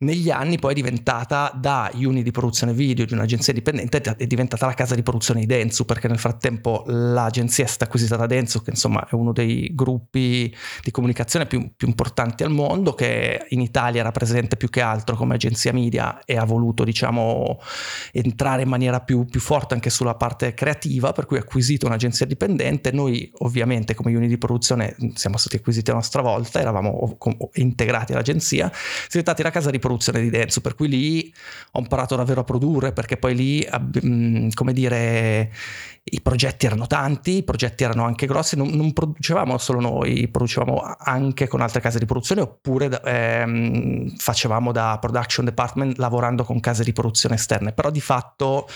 negli 0.00 0.30
anni 0.30 0.60
poi 0.60 0.72
è 0.72 0.74
diventata 0.74 1.50
da 1.52 1.90
unit 1.94 2.22
di 2.22 2.30
produzione 2.30 2.72
video 2.72 3.04
di 3.04 3.14
un'agenzia 3.14 3.52
dipendente 3.52 4.00
è 4.00 4.26
diventata 4.28 4.66
la 4.66 4.74
casa 4.74 4.94
di 4.94 5.02
produzione 5.02 5.40
di 5.40 5.46
Densu 5.46 5.84
perché 5.84 6.06
nel 6.06 6.20
frattempo 6.20 6.84
l'agenzia 6.86 7.64
è 7.64 7.66
stata 7.66 7.86
acquisita 7.86 8.14
da 8.14 8.26
Densu 8.26 8.62
che 8.62 8.70
insomma 8.70 9.08
è 9.08 9.14
uno 9.14 9.32
dei 9.32 9.72
gruppi 9.74 10.54
di 10.84 10.90
comunicazione 10.92 11.46
più, 11.46 11.72
più 11.74 11.88
importanti 11.88 12.44
al 12.44 12.50
mondo 12.50 12.94
che 12.94 13.46
in 13.48 13.60
Italia 13.60 14.00
era 14.00 14.12
presente 14.12 14.56
più 14.56 14.68
che 14.68 14.80
altro 14.80 15.16
come 15.16 15.34
agenzia 15.34 15.72
media 15.72 16.20
e 16.24 16.36
ha 16.36 16.44
voluto 16.44 16.84
diciamo 16.84 17.58
entrare 18.12 18.62
in 18.62 18.68
maniera 18.68 19.00
più, 19.00 19.24
più 19.24 19.40
forte 19.40 19.74
anche 19.74 19.90
sulla 19.90 20.14
parte 20.14 20.54
creativa 20.54 21.10
per 21.10 21.26
cui 21.26 21.38
ha 21.38 21.40
acquisito 21.40 21.86
un'agenzia 21.86 22.24
dipendente. 22.24 22.92
Noi 22.92 23.28
ovviamente 23.38 23.94
come 23.94 24.14
unit 24.14 24.28
di 24.28 24.38
produzione 24.38 24.94
siamo 25.14 25.38
stati 25.38 25.56
acquisiti 25.56 25.90
a 25.90 25.94
nostra 25.94 26.22
volta 26.22 26.60
eravamo 26.60 27.18
integrati 27.54 28.12
all'agenzia 28.12 28.70
siamo 28.70 29.08
diventati 29.08 29.42
la 29.42 29.50
casa 29.50 29.70
di 29.70 29.78
produzione 29.78 29.86
produzione 29.88 30.20
di 30.20 30.30
Denso, 30.30 30.60
per 30.60 30.74
cui 30.74 30.88
lì 30.88 31.34
ho 31.72 31.80
imparato 31.80 32.14
davvero 32.14 32.42
a 32.42 32.44
produrre 32.44 32.92
perché 32.92 33.16
poi 33.16 33.34
lì, 33.34 33.68
mm, 34.06 34.50
come 34.54 34.72
dire, 34.72 35.50
i 36.10 36.20
progetti 36.20 36.66
erano 36.66 36.86
tanti, 36.86 37.38
i 37.38 37.42
progetti 37.42 37.84
erano 37.84 38.04
anche 38.04 38.26
grossi, 38.26 38.56
non, 38.56 38.68
non 38.68 38.92
producevamo 38.92 39.58
solo 39.58 39.80
noi, 39.80 40.28
producevamo 40.28 40.96
anche 40.98 41.48
con 41.48 41.60
altre 41.60 41.80
case 41.80 41.98
di 41.98 42.06
produzione 42.06 42.40
oppure 42.40 43.00
ehm, 43.02 44.16
facevamo 44.16 44.72
da 44.72 44.98
production 45.00 45.44
department 45.44 45.98
lavorando 45.98 46.44
con 46.44 46.60
case 46.60 46.84
di 46.84 46.92
produzione 46.92 47.36
esterne, 47.36 47.72
però 47.72 47.90
di 47.90 48.00
fatto 48.00 48.68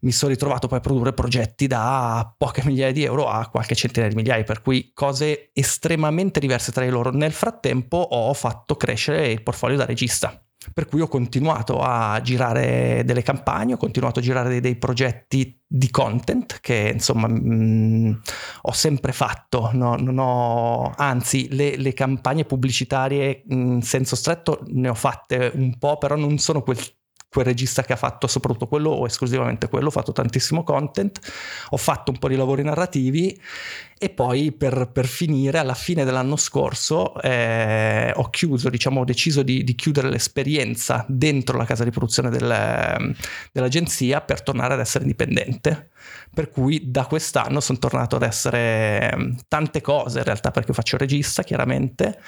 mi 0.00 0.12
sono 0.12 0.32
ritrovato 0.32 0.68
poi 0.68 0.78
a 0.78 0.80
produrre 0.80 1.12
progetti 1.12 1.66
da 1.66 2.32
poche 2.36 2.62
migliaia 2.64 2.92
di 2.92 3.04
euro 3.04 3.28
a 3.28 3.48
qualche 3.48 3.74
centinaia 3.74 4.10
di 4.10 4.16
migliaia, 4.16 4.44
per 4.44 4.62
cui 4.62 4.90
cose 4.94 5.50
estremamente 5.52 6.40
diverse 6.40 6.72
tra 6.72 6.84
di 6.84 6.90
loro. 6.90 7.10
Nel 7.10 7.32
frattempo 7.32 7.96
ho 7.96 8.32
fatto 8.34 8.76
crescere 8.76 9.28
il 9.28 9.42
portfolio 9.42 9.76
da 9.76 9.84
regista 9.84 10.42
per 10.72 10.86
cui 10.86 11.00
ho 11.00 11.08
continuato 11.08 11.80
a 11.80 12.20
girare 12.20 13.02
delle 13.04 13.22
campagne, 13.22 13.74
ho 13.74 13.78
continuato 13.78 14.18
a 14.18 14.22
girare 14.22 14.48
dei, 14.48 14.60
dei 14.60 14.76
progetti 14.76 15.60
di 15.70 15.90
content 15.90 16.60
che 16.60 16.90
insomma 16.94 17.28
mh, 17.28 17.54
mm, 17.54 18.12
ho 18.62 18.72
sempre 18.72 19.12
fatto, 19.12 19.70
no? 19.72 19.96
non 19.96 20.18
ho, 20.18 20.92
anzi 20.96 21.48
le, 21.50 21.76
le, 21.76 21.92
campagne 21.92 22.44
pubblicitarie 22.44 23.44
in 23.48 23.82
senso 23.82 24.16
stretto 24.16 24.62
ne 24.68 24.88
ho 24.88 24.94
fatte 24.94 25.52
un 25.54 25.78
po', 25.78 25.98
però 25.98 26.16
non 26.16 26.38
sono 26.38 26.62
quel 26.62 26.78
quel 27.30 27.44
regista 27.44 27.82
che 27.82 27.92
ha 27.92 27.96
fatto 27.96 28.26
soprattutto 28.26 28.66
quello 28.66 28.90
o 28.90 29.06
esclusivamente 29.06 29.68
quello, 29.68 29.88
ho 29.88 29.90
fatto 29.90 30.12
tantissimo 30.12 30.62
content, 30.64 31.18
ho 31.70 31.76
fatto 31.76 32.10
un 32.10 32.18
po' 32.18 32.28
di 32.28 32.36
lavori 32.36 32.62
narrativi 32.62 33.38
e 34.00 34.10
poi 34.10 34.52
per, 34.52 34.90
per 34.92 35.06
finire 35.06 35.58
alla 35.58 35.74
fine 35.74 36.04
dell'anno 36.04 36.36
scorso 36.36 37.20
eh, 37.20 38.12
ho 38.14 38.30
chiuso, 38.30 38.70
diciamo 38.70 39.00
ho 39.00 39.04
deciso 39.04 39.42
di, 39.42 39.64
di, 39.64 39.74
chiudere 39.74 40.08
l'esperienza 40.08 41.04
dentro 41.08 41.58
la 41.58 41.64
casa 41.64 41.84
di 41.84 41.90
produzione 41.90 42.30
del, 42.30 43.14
dell'agenzia 43.52 44.20
per 44.20 44.42
tornare 44.42 44.74
ad 44.74 44.80
essere 44.80 45.04
indipendente. 45.04 45.90
Per 46.32 46.48
cui 46.48 46.90
da 46.90 47.06
quest'anno 47.06 47.60
sono 47.60 47.78
tornato 47.78 48.16
ad 48.16 48.22
essere 48.22 49.34
tante 49.48 49.80
cose 49.80 50.18
in 50.18 50.24
realtà 50.24 50.52
perché 50.52 50.72
faccio 50.72 50.96
regista 50.96 51.42
chiaramente 51.42 52.20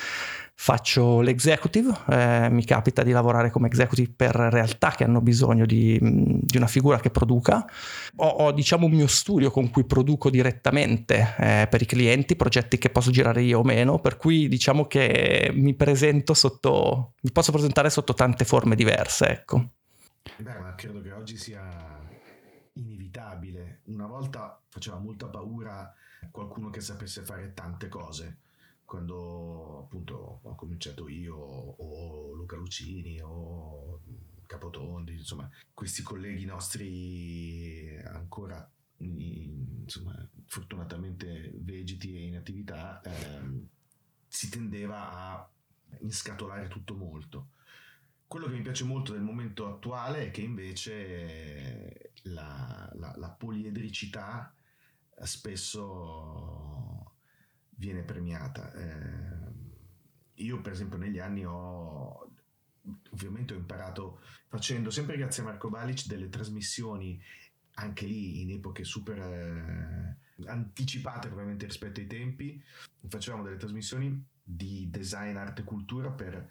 faccio 0.54 1.20
l'executive, 1.20 1.96
eh, 2.08 2.48
mi 2.50 2.64
capita 2.64 3.02
di 3.02 3.12
lavorare 3.12 3.50
come 3.50 3.66
executive 3.66 4.12
per 4.14 4.34
realtà 4.34 4.90
che 4.90 5.04
hanno 5.04 5.20
bisogno 5.20 5.66
di, 5.66 5.98
di 6.00 6.56
una 6.56 6.66
figura 6.66 7.00
che 7.00 7.10
produca. 7.10 7.64
Ho, 8.16 8.26
ho, 8.26 8.52
diciamo 8.52 8.86
un 8.86 8.92
mio 8.92 9.06
studio 9.06 9.50
con 9.50 9.70
cui 9.70 9.84
produco 9.84 10.30
direttamente 10.30 11.34
eh, 11.38 11.66
per 11.70 11.82
i 11.82 11.86
clienti, 11.86 12.36
progetti 12.36 12.78
che 12.78 12.90
posso 12.90 13.10
girare 13.10 13.42
io 13.42 13.60
o 13.60 13.64
meno, 13.64 13.98
per 14.00 14.16
cui 14.16 14.48
diciamo 14.48 14.86
che 14.86 15.50
mi 15.54 15.74
presento 15.74 16.34
sotto, 16.34 17.14
mi 17.22 17.32
posso 17.32 17.52
presentare 17.52 17.90
sotto 17.90 18.14
tante 18.14 18.44
forme 18.44 18.76
diverse, 18.76 19.28
ecco. 19.28 19.70
Beh, 20.36 20.58
ma 20.58 20.74
credo 20.74 21.00
che 21.00 21.12
oggi 21.12 21.36
sia 21.36 21.98
inevitabile. 22.74 23.80
Una 23.84 24.06
volta 24.06 24.60
faceva 24.68 24.98
molta 24.98 25.26
paura 25.26 25.92
qualcuno 26.30 26.70
che 26.70 26.80
sapesse 26.80 27.22
fare 27.22 27.52
tante 27.54 27.88
cose. 27.88 28.38
Quando 28.90 29.84
appunto 29.84 30.40
ho 30.42 30.54
cominciato 30.56 31.08
io 31.08 31.36
o 31.36 32.32
Luca 32.32 32.56
Lucini 32.56 33.20
o 33.22 34.00
Capotondi, 34.46 35.12
insomma, 35.12 35.48
questi 35.72 36.02
colleghi 36.02 36.44
nostri 36.44 37.96
ancora 38.04 38.68
insomma, 38.96 40.28
fortunatamente 40.46 41.52
vegeti 41.58 42.16
e 42.16 42.26
in 42.26 42.36
attività, 42.36 43.00
ehm, 43.02 43.64
si 44.26 44.50
tendeva 44.50 45.12
a 45.12 45.50
inscatolare 46.00 46.66
tutto 46.66 46.96
molto. 46.96 47.50
Quello 48.26 48.48
che 48.48 48.56
mi 48.56 48.62
piace 48.62 48.82
molto 48.82 49.12
del 49.12 49.22
momento 49.22 49.68
attuale 49.68 50.26
è 50.26 50.30
che 50.32 50.40
invece 50.40 52.10
la, 52.22 52.90
la, 52.94 53.14
la 53.16 53.30
poliedricità 53.30 54.52
spesso 55.22 57.09
viene 57.80 58.02
premiata. 58.02 58.72
Eh, 58.74 59.48
io 60.34 60.60
per 60.60 60.72
esempio 60.72 60.98
negli 60.98 61.18
anni 61.18 61.44
ho 61.44 62.30
ovviamente 63.10 63.54
ho 63.54 63.58
imparato 63.58 64.20
facendo 64.48 64.90
sempre 64.90 65.16
grazie 65.16 65.42
a 65.42 65.46
Marco 65.46 65.68
Balic 65.68 66.06
delle 66.06 66.28
trasmissioni 66.28 67.20
anche 67.74 68.06
lì 68.06 68.40
in 68.40 68.50
epoche 68.50 68.84
super 68.84 69.18
eh, 69.18 70.16
anticipate 70.46 71.26
probabilmente 71.26 71.66
rispetto 71.66 72.00
ai 72.00 72.06
tempi 72.06 72.62
facevamo 73.06 73.42
delle 73.42 73.58
trasmissioni 73.58 74.24
di 74.42 74.88
design 74.90 75.36
arte 75.36 75.60
e 75.60 75.64
cultura 75.64 76.10
per 76.10 76.50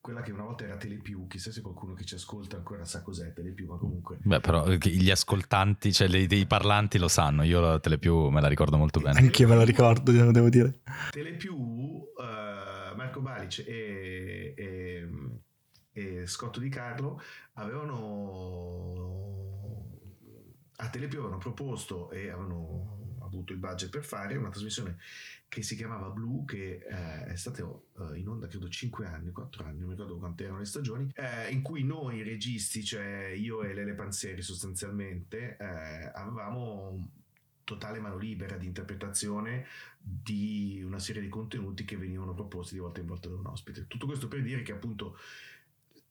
quella 0.00 0.22
che 0.22 0.32
una 0.32 0.44
volta 0.44 0.64
era 0.64 0.76
Telepiù, 0.76 1.26
chissà 1.26 1.50
se 1.50 1.60
qualcuno 1.60 1.92
che 1.94 2.04
ci 2.04 2.14
ascolta 2.14 2.56
ancora 2.56 2.84
sa 2.84 3.02
cos'è 3.02 3.32
Telepiù, 3.32 3.66
ma 3.66 3.76
comunque... 3.76 4.18
Beh, 4.22 4.40
però 4.40 4.66
eh, 4.66 4.78
gli 4.78 5.10
ascoltanti, 5.10 5.92
cioè 5.92 6.08
i, 6.08 6.26
i 6.32 6.46
parlanti 6.46 6.98
lo 6.98 7.08
sanno, 7.08 7.42
io 7.42 7.60
la 7.60 7.78
Telepiù 7.78 8.28
me 8.28 8.40
la 8.40 8.48
ricordo 8.48 8.76
molto 8.76 9.00
bene. 9.00 9.18
Anche 9.18 9.42
io 9.42 9.48
me 9.48 9.56
la 9.56 9.64
ricordo, 9.64 10.12
devo 10.12 10.48
dire. 10.48 10.80
Telepiù, 11.10 11.54
uh, 11.54 12.96
Marco 12.96 13.20
Balic 13.20 13.64
e, 13.66 14.54
e, 14.56 15.08
e 15.92 16.26
Scotto 16.26 16.60
Di 16.60 16.68
Carlo 16.68 17.20
avevano... 17.54 19.16
A 20.80 20.88
Telepiù 20.90 21.18
avevano 21.18 21.38
proposto 21.38 22.08
e 22.12 22.28
avevano 22.30 23.07
avuto 23.38 23.52
il 23.52 23.58
budget 23.58 23.90
per 23.90 24.04
fare 24.04 24.36
una 24.36 24.50
trasmissione 24.50 24.98
che 25.48 25.62
si 25.62 25.76
chiamava 25.76 26.10
Blue, 26.10 26.44
che 26.44 26.84
eh, 26.86 27.24
è 27.24 27.36
stata 27.36 27.62
eh, 27.62 28.18
in 28.18 28.28
onda 28.28 28.46
credo 28.46 28.68
5 28.68 29.06
anni, 29.06 29.32
4 29.32 29.64
anni, 29.64 29.78
non 29.78 29.88
mi 29.88 29.94
ricordo 29.94 30.18
quante 30.18 30.44
erano 30.44 30.58
le 30.58 30.66
stagioni, 30.66 31.10
eh, 31.14 31.50
in 31.50 31.62
cui 31.62 31.84
noi 31.84 32.22
registi, 32.22 32.84
cioè 32.84 33.28
io 33.28 33.62
e 33.62 33.72
Lele 33.72 33.94
Panzeri 33.94 34.42
sostanzialmente, 34.42 35.56
eh, 35.58 36.10
avevamo 36.14 37.12
totale 37.64 38.00
mano 38.00 38.16
libera 38.16 38.56
di 38.56 38.66
interpretazione 38.66 39.66
di 39.98 40.82
una 40.84 40.98
serie 40.98 41.20
di 41.20 41.28
contenuti 41.28 41.84
che 41.84 41.96
venivano 41.96 42.34
proposti 42.34 42.74
di 42.74 42.80
volta 42.80 43.00
in 43.00 43.06
volta 43.06 43.28
da 43.28 43.36
un 43.36 43.46
ospite. 43.46 43.86
Tutto 43.86 44.06
questo 44.06 44.28
per 44.28 44.42
dire 44.42 44.62
che 44.62 44.72
appunto 44.72 45.18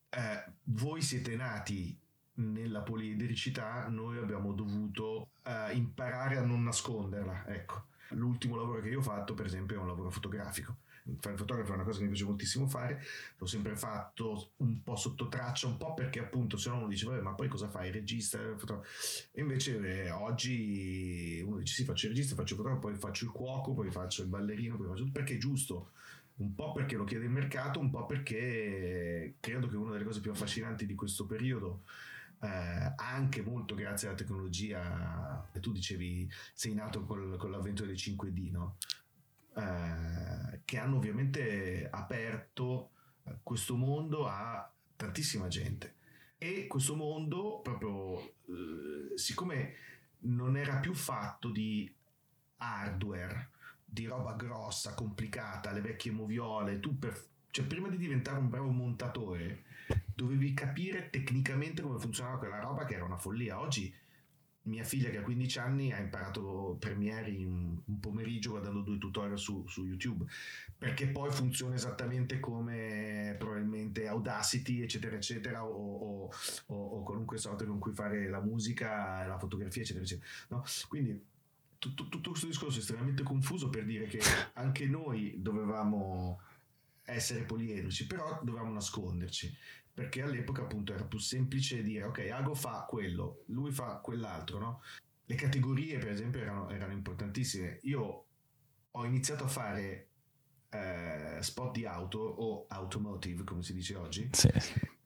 eh, 0.09 0.51
voi 0.65 1.01
siete 1.01 1.35
nati 1.35 1.97
nella 2.37 2.81
poliedricità, 2.81 3.87
noi 3.87 4.17
abbiamo 4.17 4.53
dovuto 4.53 5.29
uh, 5.43 5.75
imparare 5.75 6.37
a 6.37 6.43
non 6.43 6.63
nasconderla. 6.63 7.47
Ecco, 7.47 7.85
l'ultimo 8.09 8.55
lavoro 8.55 8.81
che 8.81 8.89
io 8.89 8.99
ho 8.99 9.03
fatto, 9.03 9.33
per 9.33 9.45
esempio, 9.45 9.77
è 9.77 9.79
un 9.79 9.87
lavoro 9.87 10.09
fotografico. 10.09 10.75
Fare 11.19 11.35
il 11.35 11.39
fotografo 11.39 11.71
è 11.71 11.75
una 11.75 11.85
cosa 11.85 11.99
che 11.99 12.03
mi 12.03 12.09
piace 12.09 12.25
moltissimo 12.25 12.67
fare, 12.67 13.01
l'ho 13.37 13.45
sempre 13.45 13.77
fatto 13.77 14.49
un 14.57 14.83
po' 14.83 14.97
sotto 14.97 15.29
traccia, 15.29 15.65
un 15.65 15.77
po' 15.77 15.93
perché 15.93 16.19
appunto 16.19 16.57
se 16.57 16.67
no 16.67 16.79
uno 16.79 16.87
dice 16.89 17.05
vabbè 17.05 17.21
ma 17.21 17.33
poi 17.33 17.47
cosa 17.47 17.69
fai, 17.69 17.91
regista, 17.91 18.37
e 18.37 19.39
invece 19.39 19.79
eh, 19.79 20.09
oggi 20.11 21.41
uno 21.45 21.59
dice 21.59 21.75
sì 21.75 21.85
faccio 21.85 22.07
il 22.07 22.11
regista, 22.11 22.35
faccio 22.35 22.55
il 22.55 22.59
fotografo, 22.59 22.87
poi 22.87 22.95
faccio 22.97 23.23
il 23.23 23.31
cuoco, 23.31 23.73
poi 23.73 23.89
faccio 23.89 24.21
il 24.21 24.27
ballerino, 24.27 24.75
poi 24.75 24.87
faccio 24.87 25.07
perché 25.09 25.35
è 25.35 25.37
giusto, 25.37 25.91
un 26.39 26.53
po' 26.53 26.73
perché 26.73 26.97
lo 26.97 27.05
chiede 27.05 27.23
il 27.23 27.31
mercato, 27.31 27.79
un 27.79 27.89
po' 27.89 28.05
perché 28.05 29.35
credo 29.39 29.67
che 29.69 29.77
una 29.77 29.93
delle 29.93 30.03
cose 30.03 30.19
più 30.19 30.31
affascinanti 30.31 30.85
di 30.85 30.95
questo 30.95 31.25
periodo 31.25 31.83
eh, 32.41 32.93
anche 32.95 33.41
molto 33.41 33.75
grazie 33.75 34.07
alla 34.07 34.17
tecnologia, 34.17 35.49
tu 35.59 35.71
dicevi 35.71 36.29
sei 36.53 36.73
nato 36.73 37.03
col, 37.03 37.37
con 37.37 37.51
l'avvento 37.51 37.83
delle 37.83 37.95
5D, 37.95 38.51
no? 38.51 38.77
eh, 39.55 40.61
che 40.65 40.77
hanno 40.77 40.97
ovviamente 40.97 41.87
aperto 41.89 42.91
eh, 43.23 43.37
questo 43.41 43.75
mondo 43.75 44.27
a 44.27 44.71
tantissima 44.95 45.47
gente. 45.47 45.95
E 46.37 46.67
questo 46.67 46.95
mondo, 46.95 47.61
proprio 47.61 48.19
eh, 48.19 49.17
siccome 49.17 49.73
non 50.19 50.57
era 50.57 50.77
più 50.77 50.93
fatto 50.93 51.49
di 51.49 51.91
hardware, 52.57 53.49
di 53.83 54.05
roba 54.05 54.33
grossa, 54.33 54.93
complicata, 54.93 55.71
le 55.71 55.81
vecchie 55.81 56.11
moviole, 56.11 56.79
tu 56.79 56.99
per, 56.99 57.19
cioè 57.49 57.65
prima 57.65 57.87
di 57.87 57.97
diventare 57.97 58.37
un 58.37 58.49
bravo 58.49 58.69
montatore 58.69 59.63
dovevi 60.13 60.53
capire 60.53 61.09
tecnicamente 61.09 61.81
come 61.81 61.99
funzionava 61.99 62.37
quella 62.37 62.59
roba 62.59 62.85
che 62.85 62.95
era 62.95 63.05
una 63.05 63.17
follia. 63.17 63.59
Oggi 63.59 63.93
mia 64.67 64.83
figlia 64.83 65.09
che 65.09 65.17
ha 65.17 65.21
15 65.21 65.59
anni 65.59 65.91
ha 65.93 65.99
imparato 65.99 66.75
Premiere 66.79 67.29
in 67.29 67.79
un 67.83 67.99
pomeriggio 67.99 68.51
guardando 68.51 68.81
due 68.81 68.97
tutorial 68.97 69.37
su, 69.37 69.65
su, 69.67 69.85
YouTube 69.85 70.25
perché 70.77 71.07
poi 71.07 71.31
funziona 71.31 71.75
esattamente 71.75 72.39
come 72.39 73.35
probabilmente 73.39 74.07
Audacity 74.07 74.81
eccetera 74.81 75.15
eccetera 75.15 75.65
o, 75.65 76.29
o, 76.65 76.75
o, 76.75 77.03
qualunque 77.03 77.37
software 77.37 77.69
con 77.69 77.79
cui 77.79 77.93
fare 77.93 78.29
la 78.29 78.41
musica 78.41 79.25
la 79.25 79.37
fotografia 79.39 79.81
eccetera 79.81 80.03
eccetera 80.03 80.27
no? 80.49 80.63
quindi 80.87 81.23
tutto, 81.79 82.09
tutto 82.09 82.31
questo 82.31 82.47
discorso 82.47 82.77
è 82.77 82.81
estremamente 82.81 83.23
confuso 83.23 83.69
per 83.69 83.85
dire 83.85 84.07
che 84.07 84.19
anche 84.53 84.85
noi 84.87 85.35
dovevamo 85.37 86.41
essere 87.09 87.43
poliedrici 87.43 88.05
però 88.05 88.39
dovevamo 88.43 88.73
nasconderci 88.73 89.55
perché 89.97 90.21
all'epoca 90.21 90.61
appunto 90.61 90.93
era 90.93 91.03
più 91.05 91.17
semplice 91.17 91.81
dire 91.81 92.03
ok 92.03 92.29
Ago 92.29 92.53
fa 92.53 92.85
quello, 92.87 93.45
lui 93.47 93.71
fa 93.71 93.95
quell'altro, 93.95 94.59
no? 94.59 94.81
Le 95.25 95.33
categorie 95.33 95.97
per 95.97 96.09
esempio 96.09 96.39
erano, 96.39 96.69
erano 96.69 96.93
importantissime. 96.93 97.79
Io 97.81 98.25
ho 98.91 99.05
iniziato 99.05 99.45
a 99.45 99.47
fare 99.47 100.09
eh, 100.69 101.39
spot 101.41 101.73
di 101.73 101.87
auto 101.87 102.19
o 102.19 102.65
automotive 102.67 103.43
come 103.43 103.63
si 103.63 103.73
dice 103.73 103.95
oggi. 103.95 104.29
Sì. 104.33 104.51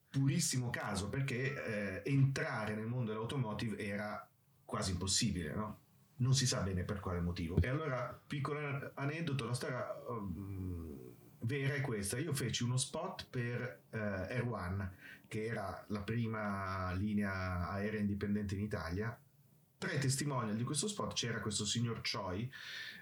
Purissimo 0.10 0.70
caso 0.70 1.08
perché 1.08 2.02
eh, 2.04 2.12
entrare 2.12 2.76
nel 2.76 2.88
mondo 2.88 3.12
dell'automotive 3.12 3.78
era 3.78 4.30
quasi 4.66 4.92
impossibile, 4.92 5.54
no? 5.56 5.80
Non 6.18 6.36
si 6.36 6.46
sa 6.46 6.60
bene 6.64 6.84
per 6.84 7.00
quale 7.00 7.22
motivo. 7.22 7.62
E 7.62 7.70
allora, 7.70 8.22
piccolo 8.28 8.92
aneddoto, 8.96 9.46
la 9.46 9.54
storia... 9.54 9.88
Um, 10.10 11.01
vera 11.42 11.76
è 11.76 11.82
questa. 11.82 12.18
Io 12.18 12.34
feci 12.34 12.64
uno 12.64 12.78
spot 12.78 13.28
per 13.30 13.84
uh, 13.90 13.96
Air 13.98 14.46
One, 14.48 14.96
che 15.28 15.46
era 15.46 15.84
la 15.88 16.02
prima 16.02 16.92
linea 16.94 17.70
aerea 17.70 18.00
indipendente 18.00 18.56
in 18.56 18.62
Italia. 18.62 19.18
Tra 19.78 19.92
i 19.92 20.00
testimonial 20.00 20.56
di 20.56 20.64
questo 20.64 20.88
spot 20.88 21.14
c'era 21.14 21.40
questo 21.40 21.66
signor 21.66 22.02
Choi, 22.02 22.52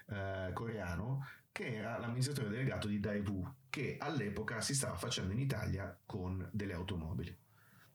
uh, 0.06 0.52
coreano, 0.52 1.26
che 1.52 1.74
era 1.74 1.98
l'amministratore 1.98 2.48
delegato 2.48 2.88
di 2.88 3.00
Daewoo, 3.00 3.56
che 3.68 3.96
all'epoca 3.98 4.60
si 4.60 4.74
stava 4.74 4.96
facendo 4.96 5.32
in 5.32 5.40
Italia 5.40 5.98
con 6.06 6.48
delle 6.52 6.72
automobili. 6.72 7.36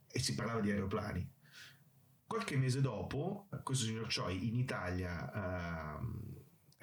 E 0.07 0.19
si 0.19 0.35
parlava 0.35 0.61
di 0.61 0.71
aeroplani. 0.71 1.31
Qualche 2.27 2.57
mese 2.57 2.81
dopo, 2.81 3.47
questo 3.63 3.85
signor 3.85 4.13
Choi 4.13 4.47
in 4.47 4.55
Italia... 4.55 5.99
Uh, 5.99 6.33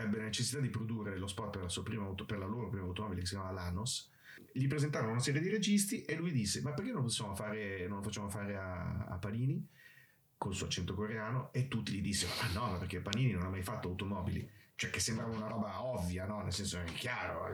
ebbe 0.03 0.19
la 0.19 0.25
necessità 0.25 0.61
di 0.61 0.69
produrre 0.69 1.17
lo 1.17 1.27
spot 1.27 1.51
per 1.51 1.63
la, 1.63 1.83
prima, 1.83 2.07
per 2.15 2.39
la 2.39 2.47
loro 2.47 2.69
prima 2.69 2.87
automobile 2.87 3.21
che 3.21 3.27
si 3.27 3.35
chiama 3.35 3.51
Lanos. 3.51 4.11
Gli 4.53 4.67
presentarono 4.67 5.13
una 5.13 5.21
serie 5.21 5.41
di 5.41 5.49
registi 5.49 6.03
e 6.03 6.15
lui 6.17 6.33
disse: 6.33 6.61
Ma 6.61 6.73
perché 6.73 6.93
non, 6.93 7.09
fare, 7.09 7.87
non 7.87 7.99
lo 7.99 8.03
facciamo 8.03 8.29
fare 8.29 8.57
a, 8.57 9.07
a 9.07 9.17
Panini 9.17 9.67
col 10.37 10.55
suo 10.55 10.67
accento 10.67 10.95
coreano? 10.95 11.53
E 11.53 11.69
tutti 11.69 11.93
gli 11.93 12.01
dissero: 12.01 12.33
Ah 12.41 12.53
no, 12.53 12.79
perché 12.79 13.01
Panini 13.01 13.33
non 13.33 13.43
ha 13.43 13.49
mai 13.49 13.63
fatto 13.63 13.89
automobili. 13.89 14.49
Cioè, 14.75 14.91
che 14.91 15.01
sembrava 15.01 15.35
una 15.35 15.47
roba 15.47 15.83
ovvia, 15.83 16.27
no? 16.27 16.43
Nel 16.43 16.53
senso 16.53 16.81
è 16.81 16.85
chiaro. 16.85 17.47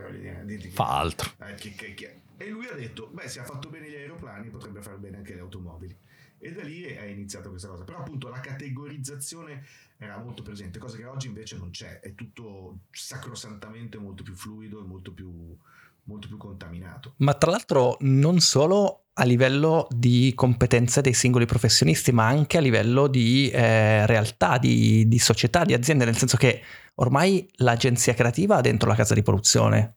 Fa 0.71 0.99
altro. 0.99 1.31
Eh, 1.45 1.53
che, 1.55 1.73
che, 1.73 1.93
che. 1.93 2.21
E 2.37 2.49
lui 2.49 2.67
ha 2.67 2.73
detto: 2.73 3.07
Beh, 3.07 3.27
se 3.27 3.39
ha 3.39 3.43
fatto 3.43 3.69
bene 3.69 3.89
gli 3.89 3.95
aeroplani, 3.95 4.49
potrebbe 4.49 4.81
fare 4.81 4.97
bene 4.97 5.17
anche 5.17 5.35
le 5.35 5.41
automobili. 5.41 5.95
E 6.39 6.51
da 6.53 6.63
lì 6.63 6.83
è 6.83 7.03
iniziata 7.03 7.49
questa 7.49 7.67
cosa. 7.67 7.83
Però 7.83 7.99
appunto 7.99 8.29
la 8.29 8.39
categorizzazione 8.39 9.63
era 9.97 10.17
molto 10.17 10.41
presente, 10.41 10.79
cosa 10.79 10.97
che 10.97 11.05
oggi 11.05 11.27
invece 11.27 11.57
non 11.57 11.69
c'è, 11.71 11.99
è 11.99 12.15
tutto 12.15 12.79
sacrosantamente 12.91 13.97
molto 13.97 14.23
più 14.23 14.33
fluido 14.33 14.79
e 14.79 14.87
molto 14.87 15.11
più, 15.11 15.55
molto 16.03 16.27
più 16.27 16.37
contaminato. 16.37 17.13
Ma 17.17 17.33
tra 17.33 17.51
l'altro 17.51 17.97
non 18.01 18.39
solo 18.39 19.03
a 19.13 19.25
livello 19.25 19.87
di 19.91 20.31
competenze 20.33 21.01
dei 21.01 21.13
singoli 21.13 21.45
professionisti, 21.45 22.13
ma 22.13 22.27
anche 22.27 22.57
a 22.57 22.61
livello 22.61 23.07
di 23.07 23.49
eh, 23.49 24.05
realtà, 24.05 24.57
di, 24.57 25.05
di 25.09 25.19
società, 25.19 25.65
di 25.65 25.73
aziende, 25.73 26.05
nel 26.05 26.15
senso 26.15 26.37
che 26.37 26.61
ormai 26.95 27.45
l'agenzia 27.57 28.13
creativa 28.13 28.55
ha 28.55 28.61
dentro 28.61 28.87
la 28.87 28.95
casa 28.95 29.13
di 29.13 29.21
produzione. 29.21 29.95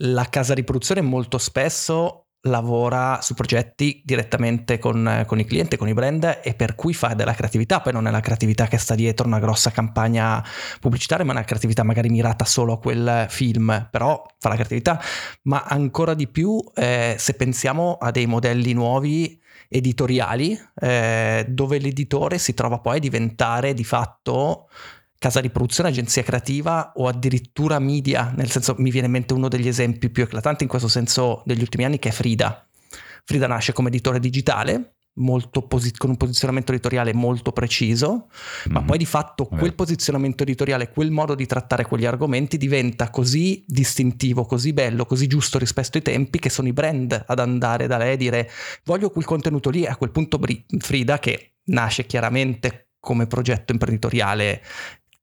La 0.00 0.28
casa 0.28 0.52
di 0.52 0.62
produzione 0.62 1.00
molto 1.00 1.38
spesso 1.38 2.25
lavora 2.46 3.20
su 3.20 3.34
progetti 3.34 4.02
direttamente 4.04 4.78
con, 4.78 5.24
con, 5.26 5.38
i 5.38 5.44
clienti, 5.44 5.76
con 5.76 5.88
i 5.88 5.94
brand 5.94 6.40
e 6.42 6.54
per 6.54 6.74
cui 6.74 6.94
fa 6.94 7.14
della 7.14 7.34
creatività, 7.34 7.80
poi 7.80 7.92
non 7.92 8.06
è 8.06 8.10
la 8.10 8.20
creatività 8.20 8.66
che 8.66 8.78
sta 8.78 8.94
dietro 8.94 9.26
una 9.26 9.38
grossa 9.38 9.70
campagna 9.70 10.44
pubblicitaria, 10.80 11.24
ma 11.24 11.32
è 11.32 11.36
una 11.36 11.44
creatività 11.44 11.82
magari 11.82 12.08
mirata 12.08 12.44
solo 12.44 12.74
a 12.74 12.78
quel 12.78 13.26
film, 13.28 13.88
però 13.90 14.24
fa 14.38 14.48
la 14.48 14.54
creatività, 14.54 15.00
ma 15.42 15.64
ancora 15.66 16.14
di 16.14 16.28
più 16.28 16.62
eh, 16.74 17.16
se 17.18 17.34
pensiamo 17.34 17.98
a 18.00 18.10
dei 18.10 18.26
modelli 18.26 18.72
nuovi 18.72 19.40
editoriali 19.68 20.58
eh, 20.80 21.44
dove 21.48 21.78
l'editore 21.78 22.38
si 22.38 22.54
trova 22.54 22.78
poi 22.78 22.96
a 22.96 23.00
diventare 23.00 23.74
di 23.74 23.84
fatto 23.84 24.68
casa 25.18 25.40
di 25.40 25.50
produzione, 25.50 25.88
agenzia 25.88 26.22
creativa 26.22 26.92
o 26.96 27.08
addirittura 27.08 27.78
media, 27.78 28.32
nel 28.36 28.50
senso 28.50 28.74
mi 28.78 28.90
viene 28.90 29.06
in 29.06 29.12
mente 29.12 29.34
uno 29.34 29.48
degli 29.48 29.68
esempi 29.68 30.10
più 30.10 30.22
eclatanti 30.22 30.64
in 30.64 30.68
questo 30.68 30.88
senso 30.88 31.42
degli 31.44 31.60
ultimi 31.60 31.84
anni 31.84 31.98
che 31.98 32.10
è 32.10 32.12
Frida. 32.12 32.66
Frida 33.24 33.46
nasce 33.46 33.72
come 33.72 33.88
editore 33.88 34.20
digitale, 34.20 34.96
posi- 35.66 35.96
con 35.96 36.10
un 36.10 36.16
posizionamento 36.16 36.72
editoriale 36.72 37.14
molto 37.14 37.50
preciso, 37.52 38.28
mm-hmm. 38.28 38.72
ma 38.72 38.82
poi 38.82 38.98
di 38.98 39.06
fatto 39.06 39.46
quel 39.46 39.74
posizionamento 39.74 40.42
editoriale, 40.42 40.90
quel 40.90 41.10
modo 41.10 41.34
di 41.34 41.46
trattare 41.46 41.86
quegli 41.86 42.04
argomenti 42.04 42.58
diventa 42.58 43.10
così 43.10 43.64
distintivo, 43.66 44.44
così 44.44 44.72
bello, 44.72 45.06
così 45.06 45.26
giusto 45.26 45.58
rispetto 45.58 45.96
ai 45.96 46.04
tempi 46.04 46.38
che 46.38 46.50
sono 46.50 46.68
i 46.68 46.72
brand 46.72 47.24
ad 47.26 47.38
andare 47.38 47.86
da 47.86 47.96
lei 47.96 48.12
e 48.12 48.16
dire 48.16 48.50
voglio 48.84 49.10
quel 49.10 49.24
contenuto 49.24 49.70
lì, 49.70 49.86
a 49.86 49.96
quel 49.96 50.10
punto 50.10 50.38
Frida 50.78 51.18
che 51.18 51.54
nasce 51.64 52.06
chiaramente 52.06 52.90
come 53.00 53.26
progetto 53.26 53.72
imprenditoriale 53.72 54.62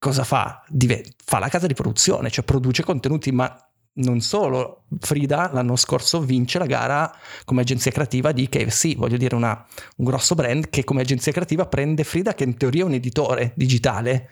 cosa 0.04 0.26
fa? 0.26 0.62
Dive- 0.68 1.06
fa 1.24 1.40
la 1.40 1.48
casa 1.48 1.66
di 1.66 1.74
produzione, 1.74 2.30
cioè 2.30 2.44
produce 2.44 2.84
contenuti, 2.84 3.32
ma 3.32 3.58
non 3.96 4.20
solo, 4.20 4.84
Frida 5.00 5.50
l'anno 5.54 5.78
scorso 5.78 6.20
vince 6.20 6.60
la 6.60 6.66
gara 6.66 7.10
come 7.46 7.62
agenzia 7.62 7.90
creativa 7.90 8.34
di 8.34 8.50
KFC, 8.50 8.98
voglio 8.98 9.16
dire 9.16 9.34
una, 9.36 9.66
un 9.98 10.06
grosso 10.06 10.36
brand 10.36 10.70
che 10.70 10.84
come 10.84 11.00
agenzia 11.00 11.32
creativa 11.32 11.68
prende 11.68 12.04
Frida 12.04 12.34
che 12.34 12.44
in 12.44 12.58
teoria 12.58 12.84
è 12.84 12.88
un 12.88 12.94
editore 12.96 13.54
digitale 13.56 14.30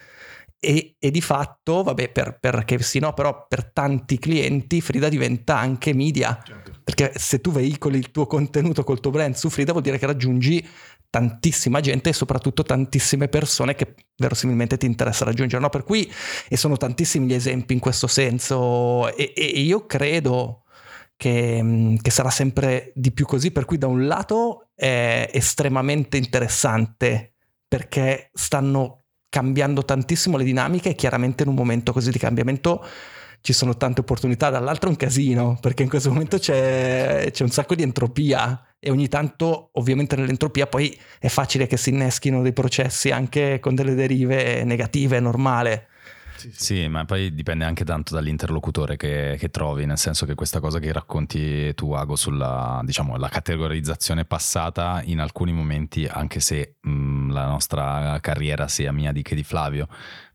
e, 0.59 0.95
e 0.99 1.09
di 1.09 1.21
fatto, 1.21 1.83
vabbè 1.83 2.09
per, 2.09 2.37
per 2.39 2.63
KFC 2.65 2.97
no, 2.97 3.13
però 3.13 3.47
per 3.47 3.71
tanti 3.71 4.19
clienti 4.19 4.81
Frida 4.81 5.07
diventa 5.07 5.57
anche 5.57 5.93
media, 5.93 6.39
certo. 6.45 6.71
perché 6.83 7.13
se 7.15 7.39
tu 7.39 7.51
veicoli 7.51 7.97
il 7.97 8.11
tuo 8.11 8.27
contenuto 8.27 8.83
col 8.83 8.99
tuo 8.99 9.11
brand 9.11 9.35
su 9.35 9.49
Frida 9.49 9.71
vuol 9.71 9.83
dire 9.83 9.97
che 9.97 10.05
raggiungi 10.05 10.67
tantissima 11.11 11.81
gente 11.81 12.09
e 12.09 12.13
soprattutto 12.13 12.63
tantissime 12.63 13.27
persone 13.27 13.75
che 13.75 13.93
verosimilmente 14.15 14.77
ti 14.77 14.87
interessa 14.87 15.25
raggiungere. 15.25 15.61
No? 15.61 15.69
Per 15.69 15.83
cui, 15.83 16.11
e 16.47 16.57
sono 16.57 16.77
tantissimi 16.77 17.27
gli 17.27 17.33
esempi 17.33 17.73
in 17.73 17.79
questo 17.79 18.07
senso, 18.07 19.13
e, 19.15 19.33
e 19.35 19.43
io 19.43 19.85
credo 19.85 20.63
che, 21.17 21.97
che, 22.01 22.09
sarà 22.09 22.31
sempre 22.31 22.93
di 22.95 23.11
più 23.11 23.25
così, 23.25 23.51
per 23.51 23.65
cui 23.65 23.77
da 23.77 23.87
un 23.87 24.07
lato 24.07 24.69
è 24.73 25.29
estremamente 25.33 26.17
interessante 26.17 27.33
perché 27.67 28.31
stanno 28.33 29.03
cambiando 29.29 29.83
tantissimo 29.83 30.37
le 30.37 30.43
dinamiche 30.43 30.89
e 30.89 30.95
chiaramente 30.95 31.43
in 31.43 31.49
un 31.49 31.55
momento 31.55 31.93
così 31.93 32.09
di 32.09 32.19
cambiamento 32.19 32.83
ci 33.41 33.53
sono 33.53 33.75
tante 33.75 34.01
opportunità, 34.01 34.49
dall'altro 34.49 34.87
è 34.87 34.91
un 34.91 34.97
casino, 34.97 35.57
perché 35.59 35.83
in 35.83 35.89
questo 35.89 36.09
momento 36.09 36.37
c'è, 36.37 37.29
c'è 37.31 37.43
un 37.43 37.49
sacco 37.49 37.75
di 37.75 37.83
entropia 37.83 38.61
e 38.83 38.89
ogni 38.89 39.07
tanto 39.07 39.69
ovviamente 39.73 40.15
nell'entropia 40.15 40.65
poi 40.65 40.97
è 41.19 41.27
facile 41.27 41.67
che 41.67 41.77
si 41.77 41.91
inneschino 41.91 42.41
dei 42.41 42.51
processi 42.51 43.11
anche 43.11 43.59
con 43.59 43.75
delle 43.75 43.93
derive 43.93 44.63
negative, 44.63 45.17
è 45.17 45.19
normale. 45.19 45.87
Sì, 46.35 46.49
sì. 46.51 46.63
sì, 46.63 46.87
ma 46.87 47.05
poi 47.05 47.35
dipende 47.35 47.63
anche 47.63 47.85
tanto 47.85 48.15
dall'interlocutore 48.15 48.97
che, 48.97 49.35
che, 49.37 49.51
trovi, 49.51 49.85
nel 49.85 49.99
senso 49.99 50.25
che 50.25 50.33
questa 50.33 50.59
cosa 50.59 50.79
che 50.79 50.91
racconti 50.91 51.75
tu, 51.75 51.91
Ago, 51.91 52.15
sulla 52.15 52.81
diciamo, 52.83 53.17
la 53.17 53.29
categorizzazione 53.29 54.25
passata, 54.25 55.03
in 55.05 55.19
alcuni 55.19 55.53
momenti, 55.53 56.07
anche 56.07 56.39
se 56.39 56.77
mh, 56.81 57.31
la 57.31 57.45
nostra 57.45 58.17
carriera 58.19 58.67
sia 58.67 58.91
mia 58.91 59.11
di 59.11 59.21
che 59.21 59.35
di 59.35 59.43
Flavio, 59.43 59.87
Mm, 59.87 60.30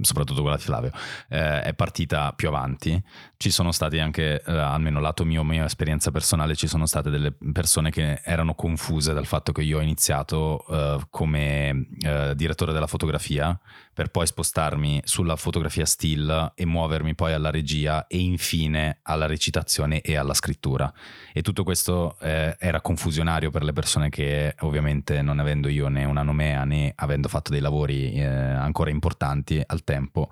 soprattutto 0.00 0.40
quella 0.40 0.56
di 0.56 0.62
Flavio, 0.62 0.90
eh, 1.28 1.62
è 1.62 1.74
partita 1.74 2.32
più 2.32 2.48
avanti. 2.48 3.02
Ci 3.36 3.50
sono 3.50 3.72
stati 3.72 3.98
anche, 3.98 4.42
eh, 4.42 4.52
almeno 4.52 5.00
lato 5.00 5.24
mio, 5.24 5.42
mia 5.44 5.64
esperienza 5.64 6.10
personale, 6.10 6.54
ci 6.54 6.66
sono 6.66 6.86
state 6.86 7.10
delle 7.10 7.34
persone 7.52 7.90
che 7.90 8.20
erano 8.24 8.54
confuse 8.54 9.12
dal 9.12 9.26
fatto 9.26 9.52
che 9.52 9.62
io 9.62 9.78
ho 9.78 9.82
iniziato 9.82 10.64
eh, 10.68 11.06
come 11.10 11.88
eh, 12.00 12.32
direttore 12.34 12.72
della 12.72 12.86
fotografia 12.86 13.58
per 13.94 14.10
poi 14.10 14.26
spostarmi 14.26 15.00
sulla 15.04 15.36
fotografia 15.36 15.86
still 15.86 16.52
e 16.54 16.66
muovermi 16.66 17.14
poi 17.14 17.32
alla 17.32 17.50
regia 17.50 18.06
e 18.08 18.18
infine 18.18 18.98
alla 19.02 19.26
recitazione 19.26 20.00
e 20.00 20.16
alla 20.16 20.34
scrittura. 20.34 20.92
E 21.32 21.42
tutto 21.42 21.62
questo 21.62 22.16
eh, 22.20 22.56
era 22.58 22.80
confusionario 22.80 23.50
per 23.50 23.62
le 23.62 23.72
persone 23.72 24.10
che 24.10 24.56
ovviamente 24.60 25.22
non 25.22 25.38
avendo 25.38 25.68
io 25.68 25.88
né 25.88 26.04
una 26.04 26.22
nomea 26.22 26.64
né 26.64 26.92
avendo 26.96 27.28
fatto 27.28 27.52
dei 27.52 27.60
lavori 27.60 28.12
eh, 28.14 28.24
ancora 28.26 28.90
importanti 28.90 29.62
al 29.64 29.84
tempo, 29.84 30.28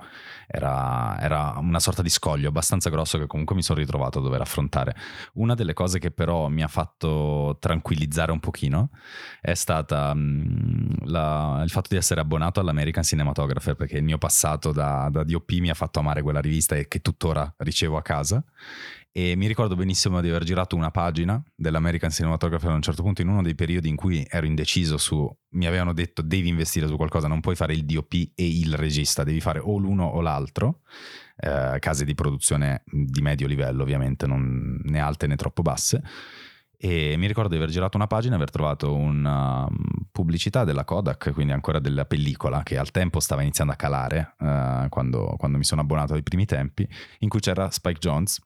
era, 0.48 1.18
era, 1.20 1.54
una 1.58 1.80
sorta 1.80 2.02
di 2.02 2.10
scoglio 2.10 2.48
abbastanza 2.48 2.90
grosso 2.90 3.16
che 3.18 3.26
comunque 3.26 3.54
mi 3.54 3.62
sono 3.62 3.78
ritrovato 3.78 4.18
a 4.18 4.22
dover 4.22 4.40
affrontare. 4.40 4.94
Una 5.34 5.54
delle 5.54 5.72
cose 5.72 6.00
che 6.00 6.10
però 6.10 6.48
mi 6.48 6.62
ha 6.62 6.68
fatto 6.68 7.56
tranquillizzare 7.60 8.32
un 8.32 8.40
pochino 8.40 8.90
è 9.40 9.54
stata 9.54 10.12
mh, 10.12 10.20
mm, 10.20 10.90
la, 11.04 11.60
il 11.62 11.70
fatto 11.70 11.88
di 11.90 11.96
essere 11.96 12.20
abbonato 12.20 12.58
all'American 12.58 13.04
Cinematography 13.04 13.51
Photographer 13.52 13.74
perché 13.74 13.98
il 13.98 14.04
mio 14.04 14.18
passato 14.18 14.72
da, 14.72 15.08
da 15.10 15.22
DOP 15.24 15.52
mi 15.52 15.70
ha 15.70 15.74
fatto 15.74 15.98
amare 15.98 16.22
quella 16.22 16.40
rivista 16.40 16.74
e 16.76 16.88
che 16.88 17.00
tuttora 17.00 17.52
ricevo 17.58 17.96
a 17.96 18.02
casa. 18.02 18.42
E 19.14 19.36
mi 19.36 19.46
ricordo 19.46 19.76
benissimo 19.76 20.22
di 20.22 20.30
aver 20.30 20.42
girato 20.42 20.74
una 20.74 20.90
pagina 20.90 21.42
dell'American 21.54 22.10
Cinematographer 22.10 22.70
a 22.70 22.74
un 22.74 22.80
certo 22.80 23.02
punto 23.02 23.20
in 23.20 23.28
uno 23.28 23.42
dei 23.42 23.54
periodi 23.54 23.90
in 23.90 23.96
cui 23.96 24.26
ero 24.26 24.46
indeciso 24.46 24.96
su 24.96 25.30
mi 25.50 25.66
avevano 25.66 25.92
detto 25.92 26.22
devi 26.22 26.48
investire 26.48 26.86
su 26.86 26.96
qualcosa 26.96 27.28
non 27.28 27.40
puoi 27.40 27.54
fare 27.54 27.74
il 27.74 27.84
DOP 27.84 28.14
e 28.34 28.46
il 28.46 28.72
regista 28.74 29.22
devi 29.22 29.40
fare 29.40 29.58
o 29.58 29.76
l'uno 29.76 30.06
o 30.06 30.22
l'altro. 30.22 30.80
Eh, 31.36 31.76
case 31.78 32.06
di 32.06 32.14
produzione 32.14 32.84
di 32.86 33.20
medio 33.20 33.46
livello 33.46 33.82
ovviamente 33.82 34.26
non 34.26 34.80
né 34.82 35.00
alte 35.00 35.26
né 35.26 35.36
troppo 35.36 35.60
basse 35.62 36.02
e 36.84 37.14
mi 37.16 37.28
ricordo 37.28 37.50
di 37.50 37.54
aver 37.58 37.68
girato 37.68 37.96
una 37.96 38.08
pagina 38.08 38.32
e 38.32 38.36
aver 38.38 38.50
trovato 38.50 38.92
una 38.92 39.64
um, 39.66 39.76
pubblicità 40.10 40.64
della 40.64 40.82
Kodak, 40.82 41.30
quindi 41.32 41.52
ancora 41.52 41.78
della 41.78 42.06
pellicola, 42.06 42.64
che 42.64 42.76
al 42.76 42.90
tempo 42.90 43.20
stava 43.20 43.42
iniziando 43.42 43.72
a 43.72 43.76
calare 43.76 44.34
uh, 44.40 44.88
quando, 44.88 45.36
quando 45.38 45.58
mi 45.58 45.62
sono 45.62 45.82
abbonato 45.82 46.14
ai 46.14 46.24
primi 46.24 46.44
tempi, 46.44 46.84
in 47.20 47.28
cui 47.28 47.38
c'era 47.38 47.70
Spike 47.70 48.00
Jones 48.00 48.40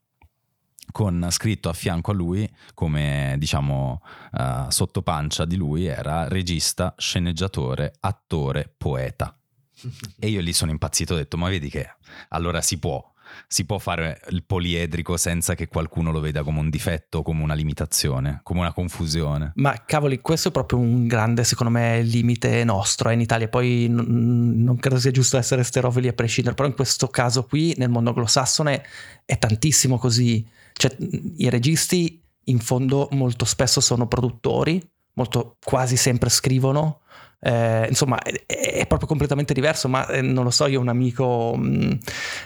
con 0.92 1.27
scritto 1.31 1.70
a 1.70 1.72
fianco 1.72 2.11
a 2.11 2.14
lui 2.14 2.49
come 2.75 3.37
diciamo 3.38 4.03
uh, 4.33 4.68
sottopancia 4.68 5.46
di 5.46 5.57
lui 5.57 5.87
era 5.87 6.29
regista, 6.29 6.94
sceneggiatore, 6.94 7.94
attore, 8.01 8.70
poeta. 8.77 9.35
e 10.20 10.29
io 10.29 10.42
lì 10.42 10.53
sono 10.53 10.72
impazzito, 10.72 11.14
ho 11.14 11.16
detto 11.16 11.38
ma 11.38 11.49
vedi 11.49 11.70
che 11.70 11.88
allora 12.29 12.61
si 12.61 12.79
può, 12.79 13.03
si 13.46 13.64
può 13.64 13.79
fare 13.79 14.20
il 14.31 14.44
poliedrico 14.44 15.16
senza 15.16 15.55
che 15.55 15.68
qualcuno 15.68 16.11
lo 16.11 16.20
veda 16.20 16.42
come 16.42 16.61
un 16.61 16.70
difetto, 16.70 17.22
come 17.22 17.42
una 17.42 17.55
limitazione, 17.55 18.40
come 18.42 18.61
una 18.61 18.72
confusione. 18.72 19.53
Ma 19.57 19.85
cavoli, 19.85 20.20
questo 20.20 20.49
è 20.49 20.51
proprio 20.53 20.79
un 20.79 21.07
grande, 21.07 21.44
secondo 21.44 21.72
me, 21.72 22.03
limite 22.03 22.64
nostro 22.64 23.11
eh, 23.11 23.14
in 23.14 23.20
Italia. 23.20 23.49
Poi 23.49 23.88
n- 23.88 24.62
non 24.62 24.77
credo 24.77 24.99
sia 24.99 25.11
giusto 25.11 25.37
essere 25.37 25.62
sterofili 25.62 26.09
a 26.09 26.12
prescindere, 26.12 26.55
però 26.55 26.68
in 26.68 26.75
questo 26.75 27.09
caso 27.09 27.44
qui, 27.44 27.75
nel 27.77 27.90
mondo 27.90 28.11
anglosassone, 28.11 28.85
è 29.25 29.38
tantissimo 29.38 29.99
così. 29.99 30.46
Cioè, 30.72 30.96
i 31.37 31.49
registi 31.49 32.22
in 32.44 32.59
fondo 32.59 33.09
molto 33.12 33.44
spesso 33.44 33.81
sono 33.81 34.07
produttori, 34.07 34.81
molto 35.14 35.57
quasi 35.64 35.96
sempre 35.96 36.29
scrivono 36.29 37.01
eh, 37.46 37.87
insomma 37.88 38.18
è, 38.20 38.32
è, 38.44 38.87
proprio 38.88 39.06
completamente 39.06 39.54
diverso, 39.54 39.88
ma 39.88 40.04
eh, 40.09 40.20
non 40.20 40.42
lo 40.42 40.50
so, 40.50 40.66
io 40.66 40.80
ho 40.80 40.82
un 40.82 40.88
amico 40.88 41.54
mh, 41.56 41.66
mm, 41.66 41.90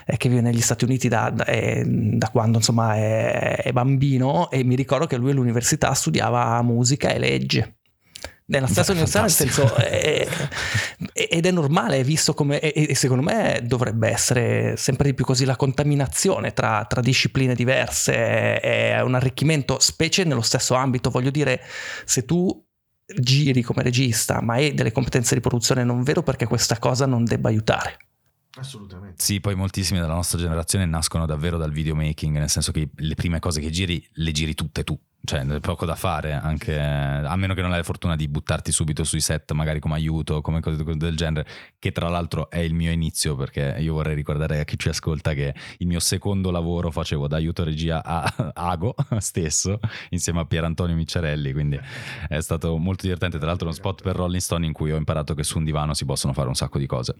eh, 0.05 0.17
che 0.17 0.29
vive 0.29 0.41
negli 0.41 0.61
Stati 0.61 0.83
Uniti 0.83 1.07
da, 1.07 1.31
da, 1.31 1.43
eh, 1.45 1.83
da 1.85 2.29
quando 2.29 2.57
insomma 2.59 2.95
è, 2.95 3.63
è, 3.63 3.71
bambino 3.71 4.51
e 4.51 4.63
mi 4.63 4.75
ricordo 4.75 5.07
che 5.07 5.17
lui 5.17 5.31
all'università 5.31 5.91
studiava 5.93 6.61
musica 6.61 7.09
e 7.09 7.17
legge. 7.17 7.75
Nella 8.45 8.67
stessa 8.67 8.91
università, 8.91 9.21
nel 9.21 9.31
senso, 9.31 9.73
è, 9.75 10.27
ed 11.13 11.45
è 11.45 11.51
normale, 11.51 12.03
visto 12.03 12.33
come, 12.33 12.59
e, 12.59 12.93
secondo 12.93 13.23
me 13.23 13.61
dovrebbe 13.63 14.09
essere 14.09 14.75
sempre 14.75 15.07
di 15.07 15.13
più 15.15 15.23
così 15.23 15.45
la 15.45 15.55
contaminazione 15.55 16.51
tra, 16.51 16.85
tra 16.87 16.99
discipline 16.99 17.55
diverse, 17.55 18.59
è 18.59 19.01
un 19.01 19.15
arricchimento, 19.15 19.79
specie 19.79 20.25
nello 20.25 20.41
stesso 20.41 20.75
ambito. 20.75 21.09
Voglio 21.09 21.31
dire, 21.31 21.61
se 22.03 22.25
tu 22.25 22.61
giri 23.17 23.61
come 23.61 23.83
regista, 23.83 24.41
ma 24.41 24.53
hai 24.53 24.73
delle 24.73 24.91
competenze 24.91 25.35
di 25.35 25.41
produzione, 25.41 25.83
non 25.83 26.03
vedo 26.03 26.23
perché 26.23 26.45
questa 26.45 26.77
cosa 26.79 27.05
non 27.05 27.23
debba 27.23 27.49
aiutare. 27.49 27.97
Assolutamente. 28.55 29.23
Sì, 29.23 29.39
poi 29.39 29.55
moltissimi 29.55 29.99
della 29.99 30.13
nostra 30.13 30.37
generazione 30.37 30.85
nascono 30.85 31.25
davvero 31.25 31.57
dal 31.57 31.71
videomaking, 31.71 32.37
nel 32.37 32.49
senso 32.49 32.71
che 32.71 32.89
le 32.93 33.15
prime 33.15 33.39
cose 33.39 33.61
che 33.61 33.69
giri 33.69 34.05
le 34.13 34.31
giri 34.31 34.53
tutte 34.53 34.83
tu 34.83 34.99
cioè 35.23 35.59
poco 35.59 35.85
da 35.85 35.95
fare, 35.95 36.33
anche, 36.33 36.79
a 36.79 37.35
meno 37.35 37.53
che 37.53 37.61
non 37.61 37.71
hai 37.71 37.77
la 37.77 37.83
fortuna 37.83 38.15
di 38.15 38.27
buttarti 38.27 38.71
subito 38.71 39.03
sui 39.03 39.19
set, 39.19 39.51
magari 39.51 39.79
come 39.79 39.95
aiuto, 39.95 40.41
come 40.41 40.59
cose 40.61 40.83
del 40.83 41.15
genere, 41.15 41.45
che 41.77 41.91
tra 41.91 42.09
l'altro 42.09 42.49
è 42.49 42.57
il 42.59 42.73
mio 42.73 42.91
inizio, 42.91 43.35
perché 43.35 43.75
io 43.79 43.93
vorrei 43.93 44.15
ricordare 44.15 44.59
a 44.59 44.63
chi 44.63 44.77
ci 44.77 44.89
ascolta 44.89 45.33
che 45.33 45.53
il 45.77 45.87
mio 45.87 45.99
secondo 45.99 46.49
lavoro 46.49 46.89
facevo 46.89 47.27
da 47.27 47.35
aiuto 47.35 47.63
regia 47.63 48.03
a 48.03 48.51
Ago 48.55 48.95
stesso, 49.19 49.79
insieme 50.09 50.39
a 50.39 50.45
Pier 50.45 50.63
Antonio 50.63 50.95
Micciarelli, 50.95 51.53
quindi 51.53 51.79
è 52.27 52.39
stato 52.39 52.77
molto 52.77 53.03
divertente, 53.03 53.37
tra 53.37 53.47
l'altro 53.47 53.67
uno 53.67 53.75
spot 53.75 54.01
per 54.01 54.15
Rolling 54.15 54.41
Stone 54.41 54.65
in 54.65 54.73
cui 54.73 54.91
ho 54.91 54.97
imparato 54.97 55.35
che 55.35 55.43
su 55.43 55.59
un 55.59 55.65
divano 55.65 55.93
si 55.93 56.05
possono 56.05 56.33
fare 56.33 56.47
un 56.47 56.55
sacco 56.55 56.79
di 56.79 56.87
cose. 56.87 57.15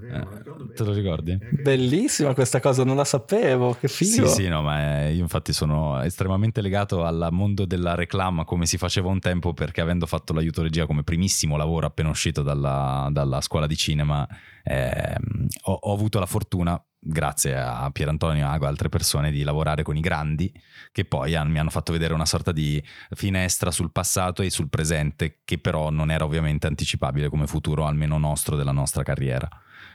Eh, 0.00 0.26
te 0.74 0.84
lo 0.84 0.92
ricordi? 0.92 1.36
Bellissima 1.50 2.34
questa 2.34 2.60
cosa, 2.60 2.84
non 2.84 2.96
la 2.96 3.04
sapevo, 3.04 3.76
che 3.78 3.88
figo. 3.88 4.28
Sì, 4.28 4.42
sì, 4.42 4.48
no, 4.48 4.62
ma 4.62 5.08
io 5.08 5.22
infatti 5.22 5.52
sono 5.52 6.00
estremamente 6.02 6.60
legato 6.60 7.04
alla 7.04 7.30
mondo 7.32 7.64
della 7.64 7.94
reclama 7.94 8.44
come 8.44 8.66
si 8.66 8.78
faceva 8.78 9.08
un 9.08 9.18
tempo 9.18 9.52
perché 9.52 9.80
avendo 9.80 10.06
fatto 10.06 10.32
l'aiuto 10.32 10.62
regia 10.62 10.86
come 10.86 11.02
primissimo 11.02 11.56
lavoro 11.56 11.86
appena 11.86 12.08
uscito 12.08 12.42
dalla, 12.42 13.08
dalla 13.10 13.40
scuola 13.40 13.66
di 13.66 13.76
cinema 13.76 14.26
eh, 14.62 15.16
ho, 15.64 15.72
ho, 15.72 15.92
avuto 15.92 16.18
la 16.18 16.26
fortuna 16.26 16.82
grazie 16.98 17.56
a 17.56 17.90
Pierantonio 17.90 18.46
e 18.46 18.66
altre 18.66 18.88
persone 18.88 19.30
di 19.32 19.42
lavorare 19.42 19.82
con 19.82 19.96
i 19.96 20.00
grandi 20.00 20.52
che 20.92 21.04
poi 21.04 21.30
mi 21.46 21.58
hanno 21.58 21.70
fatto 21.70 21.92
vedere 21.92 22.14
una 22.14 22.26
sorta 22.26 22.52
di 22.52 22.82
finestra 23.10 23.70
sul 23.70 23.90
passato 23.90 24.42
e 24.42 24.50
sul 24.50 24.68
presente 24.68 25.40
che 25.44 25.58
però 25.58 25.90
non 25.90 26.10
era 26.10 26.24
ovviamente 26.24 26.66
anticipabile 26.66 27.28
come 27.28 27.46
futuro 27.46 27.86
almeno 27.86 28.18
nostro 28.18 28.56
della 28.56 28.72
nostra 28.72 29.02
carriera 29.02 29.48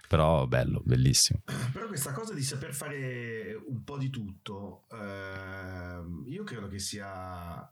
però 0.07 0.47
bello, 0.47 0.81
bellissimo. 0.85 1.41
Però 1.71 1.87
questa 1.87 2.13
cosa 2.13 2.33
di 2.33 2.41
saper 2.41 2.73
fare 2.73 3.53
un 3.53 3.83
po' 3.83 3.97
di 3.97 4.09
tutto, 4.09 4.85
ehm, 4.91 6.23
io 6.27 6.43
credo 6.43 6.67
che 6.67 6.79
sia, 6.79 7.69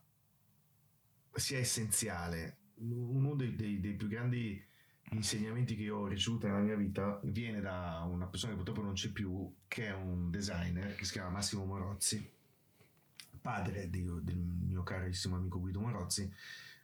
sia 1.32 1.58
essenziale. 1.58 2.58
Uno 2.76 3.34
dei, 3.34 3.56
dei, 3.56 3.80
dei, 3.80 3.94
più 3.94 4.06
grandi 4.06 4.62
insegnamenti 5.12 5.76
che 5.76 5.88
ho 5.88 6.06
ricevuto 6.06 6.46
nella 6.46 6.58
mia 6.58 6.76
vita 6.76 7.18
viene 7.24 7.60
da 7.60 8.06
una 8.10 8.26
persona 8.26 8.52
che 8.52 8.58
purtroppo 8.58 8.82
non 8.82 8.92
c'è 8.92 9.08
più, 9.10 9.50
che 9.66 9.86
è 9.86 9.94
un 9.94 10.30
designer, 10.30 10.94
che 10.94 11.04
si 11.04 11.12
chiama 11.12 11.30
Massimo 11.30 11.64
Morozzi, 11.64 12.30
padre 13.40 13.88
di, 13.88 14.04
del 14.22 14.36
mio 14.36 14.82
carissimo 14.82 15.36
amico 15.36 15.58
Guido 15.58 15.80
Morozzi, 15.80 16.30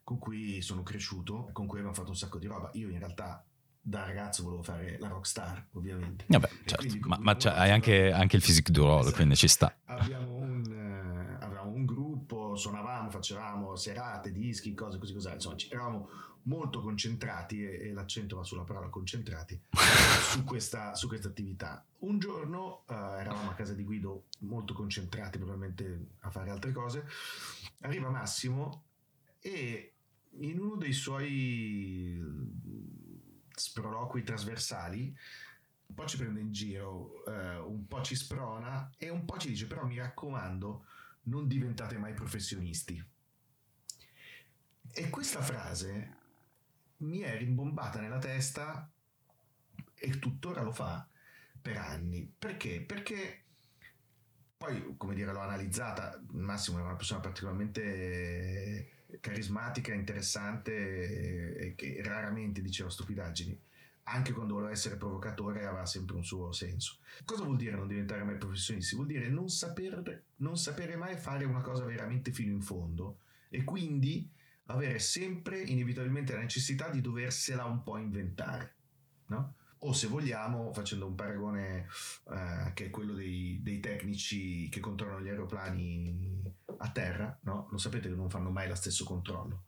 con 0.03 0.19
cui 0.19 0.63
sono 0.63 0.83
cresciuto, 0.83 1.51
con 1.53 1.67
cui 1.67 1.79
abbiamo 1.79 1.95
fatto 1.95 2.11
un 2.11 2.17
sacco 2.17 2.39
di 2.39 2.47
roba. 2.47 2.71
Io 2.75 2.89
in 2.89 2.99
realtà 2.99 3.45
da 3.85 4.05
ragazzo 4.05 4.45
volevo 4.45 4.63
fare 4.63 4.97
la 5.01 5.09
rockstar, 5.09 5.67
ovviamente. 5.73 6.25
Vabbè, 6.29 6.49
certo. 6.65 7.09
ma, 7.09 7.19
ma 7.21 7.33
hai 7.33 7.71
anche, 7.71 8.13
anche, 8.13 8.37
il 8.37 8.43
physique 8.43 8.73
du 8.73 8.87
esatto. 8.87 9.17
quindi 9.17 9.35
ci 9.35 9.49
sta. 9.49 9.77
Abbiamo 9.87 10.37
un, 10.37 10.65
uh, 10.65 11.43
avevamo 11.43 11.73
un 11.73 11.85
gruppo, 11.85 12.55
suonavamo, 12.55 13.11
facevamo 13.11 13.75
serate, 13.75 14.31
dischi, 14.31 14.73
cose 14.75 14.99
così, 14.99 15.13
così. 15.13 15.33
Insomma, 15.33 15.57
eravamo 15.69 16.09
molto 16.43 16.81
concentrati, 16.81 17.65
e, 17.65 17.89
e, 17.89 17.93
l'accento 17.93 18.37
va 18.37 18.45
sulla 18.45 18.63
parola 18.63 18.89
concentrati, 18.89 19.61
su, 20.31 20.45
questa, 20.45 20.95
su 20.95 21.09
questa 21.09 21.27
attività. 21.27 21.85
Un 21.99 22.21
giorno 22.21 22.85
uh, 22.87 22.93
eravamo 22.93 23.51
a 23.51 23.55
casa 23.55 23.75
di 23.75 23.83
Guido 23.83 24.27
molto 24.41 24.75
concentrati, 24.75 25.39
probabilmente 25.39 26.07
a 26.21 26.31
fare 26.31 26.51
altre 26.51 26.71
cose. 26.71 27.05
Arriva 27.81 28.11
Massimo 28.11 28.85
e 29.41 29.93
in 30.39 30.61
uno 30.61 30.77
dei 30.77 30.93
suoi 30.93 32.21
sproloqui 33.55 34.23
trasversali, 34.23 35.17
un 35.87 35.95
po' 35.95 36.07
ci 36.07 36.17
prende 36.17 36.41
in 36.41 36.53
giro, 36.53 37.25
eh, 37.27 37.59
un 37.59 37.87
po' 37.87 38.03
ci 38.03 38.15
sprona 38.15 38.91
e 38.97 39.09
un 39.11 39.25
po' 39.25 39.39
ci 39.39 39.49
dice 39.49 39.67
però 39.67 39.85
mi 39.85 39.99
raccomando 39.99 40.87
non 41.25 41.47
diventate 41.47 41.99
mai 41.99 42.15
professionisti. 42.15 43.05
E 44.95 45.11
questa 45.11 45.41
frase 45.41 46.17
mi 46.99 47.21
è 47.21 47.37
rimbombata 47.37 48.01
nella 48.01 48.19
testa 48.19 48.91
e 49.95 50.19
tuttora 50.19 50.63
lo 50.63 50.73
fa 50.73 51.07
per 51.61 51.77
anni. 51.77 52.31
Perché? 52.39 52.81
Perché 52.81 53.45
poi, 54.57 54.95
come 54.97 55.15
dire, 55.15 55.33
l'ho 55.33 55.41
analizzata, 55.41 56.23
Massimo 56.31 56.79
è 56.79 56.83
una 56.83 56.95
persona 56.95 57.21
particolarmente 57.21 58.92
carismatica, 59.21 59.93
interessante 59.93 61.57
e 61.57 61.75
che 61.75 62.01
raramente 62.03 62.61
diceva 62.61 62.91
stupidaggini. 62.91 63.61
Anche 64.05 64.33
quando 64.33 64.55
voleva 64.55 64.73
essere 64.73 64.97
provocatore 64.97 65.65
aveva 65.65 65.87
sempre 65.87 66.17
un 66.17 66.25
suo 66.25 66.51
senso. 66.53 66.99
Cosa 67.25 67.45
vuol 67.45 67.57
dire 67.57 67.77
non 67.77 67.87
diventare 67.87 68.25
mai 68.25 68.37
professionisti? 68.37 68.97
Vuol 68.97 69.07
dire 69.07 69.29
non, 69.29 69.49
saper, 69.49 70.25
non 70.37 70.57
sapere 70.57 70.97
mai 70.97 71.17
fare 71.17 71.45
una 71.45 71.61
cosa 71.61 71.85
veramente 71.85 72.33
fino 72.33 72.53
in 72.53 72.63
fondo 72.63 73.21
e 73.49 73.63
quindi 73.63 74.29
avere 74.67 74.99
sempre 74.99 75.61
inevitabilmente 75.61 76.33
la 76.33 76.41
necessità 76.41 76.89
di 76.89 77.01
doversela 77.01 77.65
un 77.65 77.83
po' 77.83 77.97
inventare. 77.97 78.77
No? 79.27 79.55
o 79.85 79.93
se 79.93 80.07
vogliamo, 80.07 80.73
facendo 80.73 81.07
un 81.07 81.15
paragone 81.15 81.87
eh, 82.31 82.73
che 82.75 82.87
è 82.87 82.91
quello 82.91 83.15
dei, 83.15 83.61
dei, 83.63 83.81
tecnici 83.81 84.69
che 84.69 84.81
controllano 84.81 85.23
gli 85.23 85.29
aeroplani 85.29 86.55
a 86.83 86.91
terra, 86.91 87.39
no? 87.43 87.69
lo 87.71 87.79
sapete 87.79 88.09
che 88.09 88.15
non 88.15 88.29
fanno 88.29 88.51
mai 88.51 88.69
lo 88.69 88.75
stesso 88.75 89.05
controllo. 89.05 89.65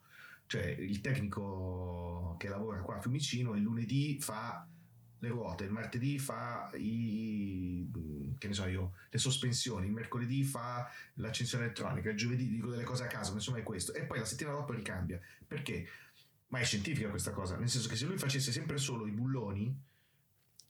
Cioè 0.46 0.62
il 0.62 1.00
tecnico 1.00 2.34
che 2.38 2.48
lavora 2.48 2.80
qua 2.80 2.96
a 2.96 3.00
Fiumicino 3.00 3.54
il 3.54 3.62
lunedì 3.62 4.20
fa 4.20 4.66
le 5.20 5.28
ruote, 5.28 5.64
il 5.64 5.70
martedì 5.70 6.18
fa 6.18 6.70
i, 6.74 7.88
che 8.36 8.48
ne 8.48 8.52
so 8.52 8.66
io, 8.66 8.92
le 9.08 9.18
sospensioni, 9.18 9.86
il 9.86 9.92
mercoledì 9.92 10.44
fa 10.44 10.90
l'accensione 11.14 11.64
elettronica, 11.64 12.10
il 12.10 12.16
giovedì 12.16 12.48
dico 12.48 12.68
delle 12.68 12.84
cose 12.84 13.04
a 13.04 13.06
caso, 13.06 13.30
ma 13.30 13.36
insomma 13.38 13.58
è 13.58 13.62
questo, 13.62 13.94
e 13.94 14.04
poi 14.04 14.18
la 14.18 14.26
settimana 14.26 14.58
dopo 14.58 14.72
ricambia. 14.72 15.18
Perché? 15.46 15.88
Ma 16.48 16.58
è 16.58 16.64
scientifica 16.64 17.08
questa 17.08 17.30
cosa, 17.30 17.56
nel 17.56 17.70
senso 17.70 17.88
che 17.88 17.96
se 17.96 18.04
lui 18.04 18.18
facesse 18.18 18.52
sempre 18.52 18.76
solo 18.76 19.06
i 19.06 19.12
bulloni, 19.12 19.74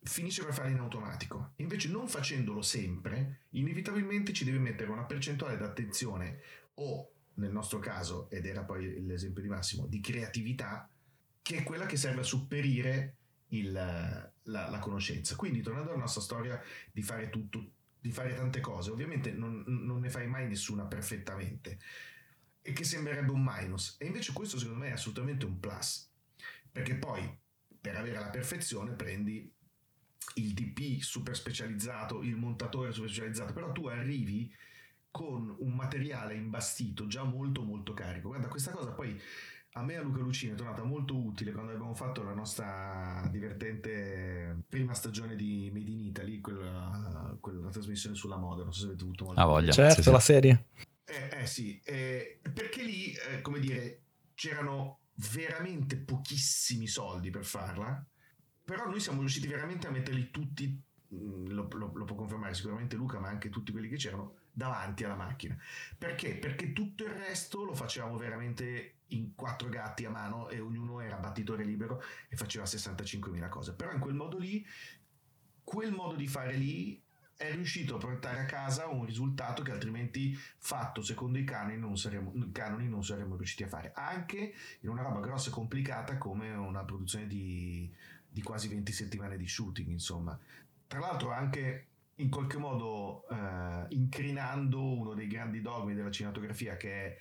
finisce 0.05 0.45
per 0.45 0.53
fare 0.53 0.71
in 0.71 0.79
automatico. 0.79 1.53
Invece 1.57 1.89
non 1.89 2.09
facendolo 2.09 2.63
sempre, 2.63 3.41
inevitabilmente 3.51 4.33
ci 4.33 4.45
deve 4.45 4.59
mettere 4.59 4.91
una 4.91 5.05
percentuale 5.05 5.57
d'attenzione 5.57 6.41
o 6.75 7.11
nel 7.35 7.51
nostro 7.51 7.79
caso, 7.79 8.31
ed 8.31 8.47
era 8.47 8.63
poi 8.63 9.05
l'esempio 9.05 9.43
di 9.43 9.49
Massimo, 9.49 9.87
di 9.87 10.01
creatività, 10.01 10.89
che 11.43 11.57
è 11.59 11.63
quella 11.63 11.87
che 11.87 11.97
serve 11.97 12.21
a 12.21 12.25
superire 12.25 13.17
il, 13.49 13.73
la, 13.73 14.31
la, 14.43 14.79
conoscenza. 14.79 15.35
Quindi, 15.35 15.61
tornando 15.61 15.91
alla 15.91 16.01
nostra 16.01 16.21
storia 16.21 16.63
di 16.93 17.03
fare 17.03 17.31
tutto, 17.31 17.73
di 17.99 18.13
fare 18.13 18.35
tante 18.35 18.61
cose, 18.61 18.91
ovviamente 18.91 19.33
non, 19.33 19.65
non 19.67 20.01
ne 20.01 20.11
fai 20.11 20.29
mai 20.29 20.47
nessuna 20.47 20.85
perfettamente, 20.85 21.79
e 22.63 22.73
che 22.73 22.85
sembrerebbe 22.85 23.33
un 23.33 23.43
minus. 23.43 23.97
E 23.99 24.07
invece 24.07 24.33
questo 24.33 24.59
secondo 24.59 24.81
me 24.81 24.91
è 24.91 24.93
assolutamente 24.93 25.45
un 25.45 25.59
plus, 25.59 26.09
perché 26.71 26.95
poi 26.95 27.39
per 27.81 27.97
avere 27.97 28.19
la 28.19 28.31
perfezione 28.31 28.93
prendi 28.93 29.53
il 30.35 30.53
DP 30.53 31.01
super 31.01 31.37
specializzato, 31.37 32.23
il 32.23 32.37
montatore 32.37 32.93
super 32.93 33.11
specializzato, 33.11 33.53
però 33.53 33.73
tu 33.73 33.87
arrivi 33.87 34.53
con 35.11 35.55
un 35.61 35.75
materiale 35.75 36.35
imbastito 36.35 37.07
già 37.07 37.23
molto 37.23 37.63
molto 37.63 37.95
carico. 37.95 38.29
Guarda, 38.29 38.49
questa 38.49 38.73
cosa 38.73 38.91
poi 38.91 39.21
a 39.77 39.83
me 39.83 39.97
a 39.97 40.03
Luca 40.03 40.21
Lucini 40.21 40.53
è 40.53 40.57
tornata 40.57 40.85
molto 40.85 41.17
utile 41.17 41.53
quando 41.53 41.73
abbiamo 41.73 41.95
fatto 41.95 42.23
la 42.23 42.33
nostra 42.33 43.27
divertente 43.31 44.63
prima 44.69 44.95
stagione 44.95 45.35
di 45.35 45.71
Made 45.73 45.91
in 45.91 46.01
Italy, 46.01 46.41
quella, 46.41 47.37
quella 47.41 47.71
trasmissione 47.71 48.15
sulla 48.15 48.37
moda, 48.37 48.63
non 48.63 48.73
so 48.73 48.81
se 48.81 48.87
avete 48.87 49.03
avuto 49.03 49.25
modo. 49.25 49.41
Ah, 49.41 49.47
voglia. 49.47 49.73
Certo, 49.73 50.03
sì, 50.03 50.11
la 50.11 50.21
serie. 50.21 50.67
Eh, 51.05 51.43
eh 51.43 51.47
sì, 51.47 51.81
eh, 51.85 52.41
perché 52.53 52.83
lì, 52.83 53.13
eh, 53.13 53.41
come 53.41 53.59
dire, 53.59 54.03
c'erano 54.35 55.01
veramente 55.33 55.97
pochissimi 55.97 56.87
soldi 56.87 57.31
per 57.31 57.45
farla 57.45 58.05
però 58.65 58.87
noi 58.87 59.01
siamo 59.01 59.21
riusciti 59.21 59.47
veramente 59.47 59.87
a 59.87 59.91
metterli 59.91 60.31
tutti, 60.31 60.83
mm, 61.15 61.49
lo, 61.49 61.69
lo, 61.73 61.93
lo, 61.95 62.05
può 62.05 62.17
confermare 62.17 62.55
sicuramente 62.55 62.97
Luca, 62.97 63.19
ma 63.19 63.29
anche 63.29 63.51
tutti 63.51 63.73
quelli 63.73 63.89
che 63.89 63.97
c'erano 63.97 64.37
davanti 64.53 65.05
alla 65.05 65.17
macchina. 65.17 65.57
Perché? 65.99 66.37
Perché 66.37 66.73
tutto 66.73 67.05
il 67.05 67.11
resto 67.11 67.65
lo 67.65 67.75
facevamo 67.75 68.17
veramente 68.17 68.95
in 69.09 69.35
quattro 69.35 69.69
gatti 69.69 70.05
a 70.05 70.11
mano 70.11 70.49
e 70.49 70.61
ognuno 70.61 71.01
era 71.01 71.17
battitore 71.17 71.65
libero 71.65 72.03
e 72.29 72.37
faceva 72.37 72.65
65.000 72.65 73.49
cose. 73.49 73.75
Però 73.75 73.93
in 73.93 74.01
quel 74.01 74.15
modo 74.15 74.39
lì, 74.39 74.65
quel 75.63 75.93
modo 75.93 76.15
di 76.15 76.27
fare 76.27 76.57
lì 76.57 77.03
è 77.37 77.53
riuscito 77.53 77.97
a 77.97 77.99
portare 77.99 78.41
a 78.41 78.45
casa 78.47 78.87
un 78.87 79.05
risultato 79.05 79.63
che 79.63 79.73
altrimenti 79.73 80.39
fatto 80.59 81.03
secondo 81.03 81.39
i 81.39 81.45
canoni 81.45 81.77
non 81.77 81.97
saremmo, 81.97 82.33
canoni 82.53 82.89
non 82.89 83.05
saremmo 83.05 83.37
riusciti 83.37 83.65
a 83.65 83.69
fare 83.69 83.93
anche 83.95 84.55
in 84.81 84.89
una 84.89 85.03
roba 85.03 85.21
grossa 85.21 85.49
e 85.49 85.53
complicata 85.53 86.17
come 86.17 86.51
una 86.51 86.85
produzione 86.85 87.27
di 87.27 87.93
di 88.35 88.43
quasi 88.43 88.67
20 88.67 88.91
settimane 88.93 89.37
di 89.37 89.47
shooting, 89.47 89.89
insomma. 89.91 90.37
Tra 90.89 90.99
l'altro 90.99 91.31
anche 91.31 91.87
in 92.17 92.29
qualche 92.29 92.59
modo 92.59 93.29
eh, 93.29 93.87
incrinando 93.91 94.83
uno 94.83 95.15
dei 95.15 95.29
grandi 95.29 95.61
dogmi 95.61 95.95
della 95.95 96.11
cinematografia 96.11 96.77
che, 96.77 96.93
è, 96.93 97.19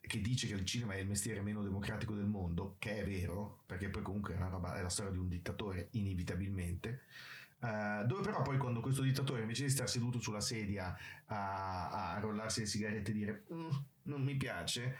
che 0.00 0.20
dice 0.20 0.48
che 0.48 0.54
il 0.54 0.64
cinema 0.64 0.94
è 0.94 0.98
il 0.98 1.06
mestiere 1.06 1.40
meno 1.40 1.62
democratico 1.62 2.14
del 2.14 2.26
mondo, 2.26 2.74
che 2.80 2.98
è 2.98 3.04
vero, 3.04 3.60
perché 3.64 3.90
poi 3.90 4.02
comunque 4.02 4.34
è, 4.34 4.38
roba, 4.38 4.74
è 4.74 4.82
la 4.82 4.88
storia 4.88 5.12
di 5.12 5.18
un 5.18 5.28
dittatore 5.28 5.88
inevitabilmente, 5.92 7.02
Uh, 7.60 8.06
dove 8.06 8.22
però 8.22 8.40
poi 8.40 8.56
quando 8.56 8.80
questo 8.80 9.02
dittatore 9.02 9.42
invece 9.42 9.64
di 9.64 9.68
stare 9.68 9.86
seduto 9.86 10.18
sulla 10.18 10.40
sedia 10.40 10.96
a, 11.26 12.14
a 12.14 12.18
rollarsi 12.18 12.60
le 12.60 12.66
sigarette 12.66 13.10
e 13.10 13.12
dire 13.12 13.44
mm, 13.52 13.68
non 14.04 14.22
mi 14.22 14.34
piace 14.34 14.96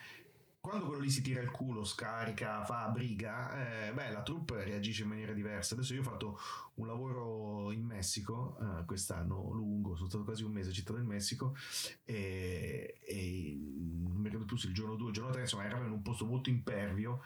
quando 0.60 0.86
quello 0.86 1.00
lì 1.00 1.10
si 1.10 1.22
tira 1.22 1.40
il 1.40 1.50
culo, 1.50 1.84
scarica, 1.84 2.62
fa 2.64 2.88
briga, 2.88 3.86
eh, 3.88 3.92
beh, 3.92 4.10
la 4.10 4.22
troupe 4.22 4.62
reagisce 4.62 5.02
in 5.02 5.08
maniera 5.08 5.32
diversa. 5.32 5.74
Adesso 5.74 5.94
io 5.94 6.00
ho 6.00 6.04
fatto 6.04 6.38
un 6.74 6.86
lavoro 6.86 7.72
in 7.72 7.82
Messico, 7.82 8.58
eh, 8.60 8.84
quest'anno 8.84 9.50
lungo, 9.52 9.96
sono 9.96 10.08
stato 10.08 10.24
quasi 10.24 10.44
un 10.44 10.52
mese 10.52 10.68
a 10.68 10.72
Città 10.72 10.92
del 10.92 11.04
Messico, 11.04 11.56
e, 12.04 12.98
e 13.02 13.58
non 13.58 14.18
mi 14.18 14.24
ricordo 14.24 14.44
più 14.44 14.56
se 14.56 14.68
il 14.68 14.74
giorno 14.74 14.96
2 14.96 15.04
o 15.06 15.08
il 15.08 15.14
giorno 15.14 15.30
3, 15.30 15.40
insomma, 15.40 15.64
eravamo 15.64 15.86
in 15.86 15.92
un 15.92 16.02
posto 16.02 16.26
molto 16.26 16.50
impervio 16.50 17.22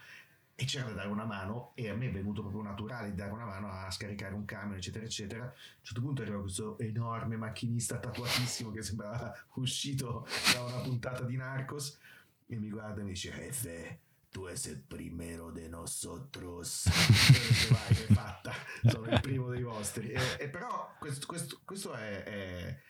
e 0.56 0.64
c'era 0.66 0.86
da 0.86 0.92
dare 0.92 1.08
una 1.08 1.24
mano 1.24 1.72
e 1.74 1.88
a 1.88 1.94
me 1.94 2.06
è 2.06 2.12
venuto 2.12 2.40
proprio 2.40 2.62
naturale 2.62 3.12
dare 3.12 3.32
una 3.32 3.44
mano 3.44 3.68
a 3.72 3.90
scaricare 3.90 4.34
un 4.34 4.44
camion 4.44 4.76
eccetera 4.76 5.04
eccetera 5.04 5.42
a 5.42 5.46
un 5.46 5.52
certo 5.82 6.00
punto 6.00 6.22
arriva 6.22 6.40
questo 6.40 6.78
enorme 6.78 7.36
macchinista 7.36 7.98
tatuatissimo 7.98 8.70
che 8.70 8.82
sembrava 8.82 9.34
uscito 9.54 10.24
da 10.52 10.62
una 10.62 10.78
puntata 10.78 11.24
di 11.24 11.34
Narcos 11.34 11.98
e 12.46 12.56
mi 12.56 12.70
guarda 12.70 13.00
e 13.00 13.04
mi 13.04 13.10
dice 13.10 13.30
Jefe 13.30 14.00
tu 14.30 14.52
sei 14.54 14.72
il 14.72 14.80
primero 14.80 15.52
de 15.52 15.68
nosotros 15.68 16.88
vai 17.70 17.90
è 17.90 18.12
fatta 18.12 18.52
sono 18.84 19.06
il 19.08 19.20
primo 19.20 19.48
dei 19.48 19.62
vostri 19.62 20.10
e, 20.10 20.20
e 20.38 20.48
però 20.48 20.94
questo, 20.98 21.26
questo, 21.26 21.60
questo 21.64 21.94
è, 21.94 22.24
è, 22.24 22.80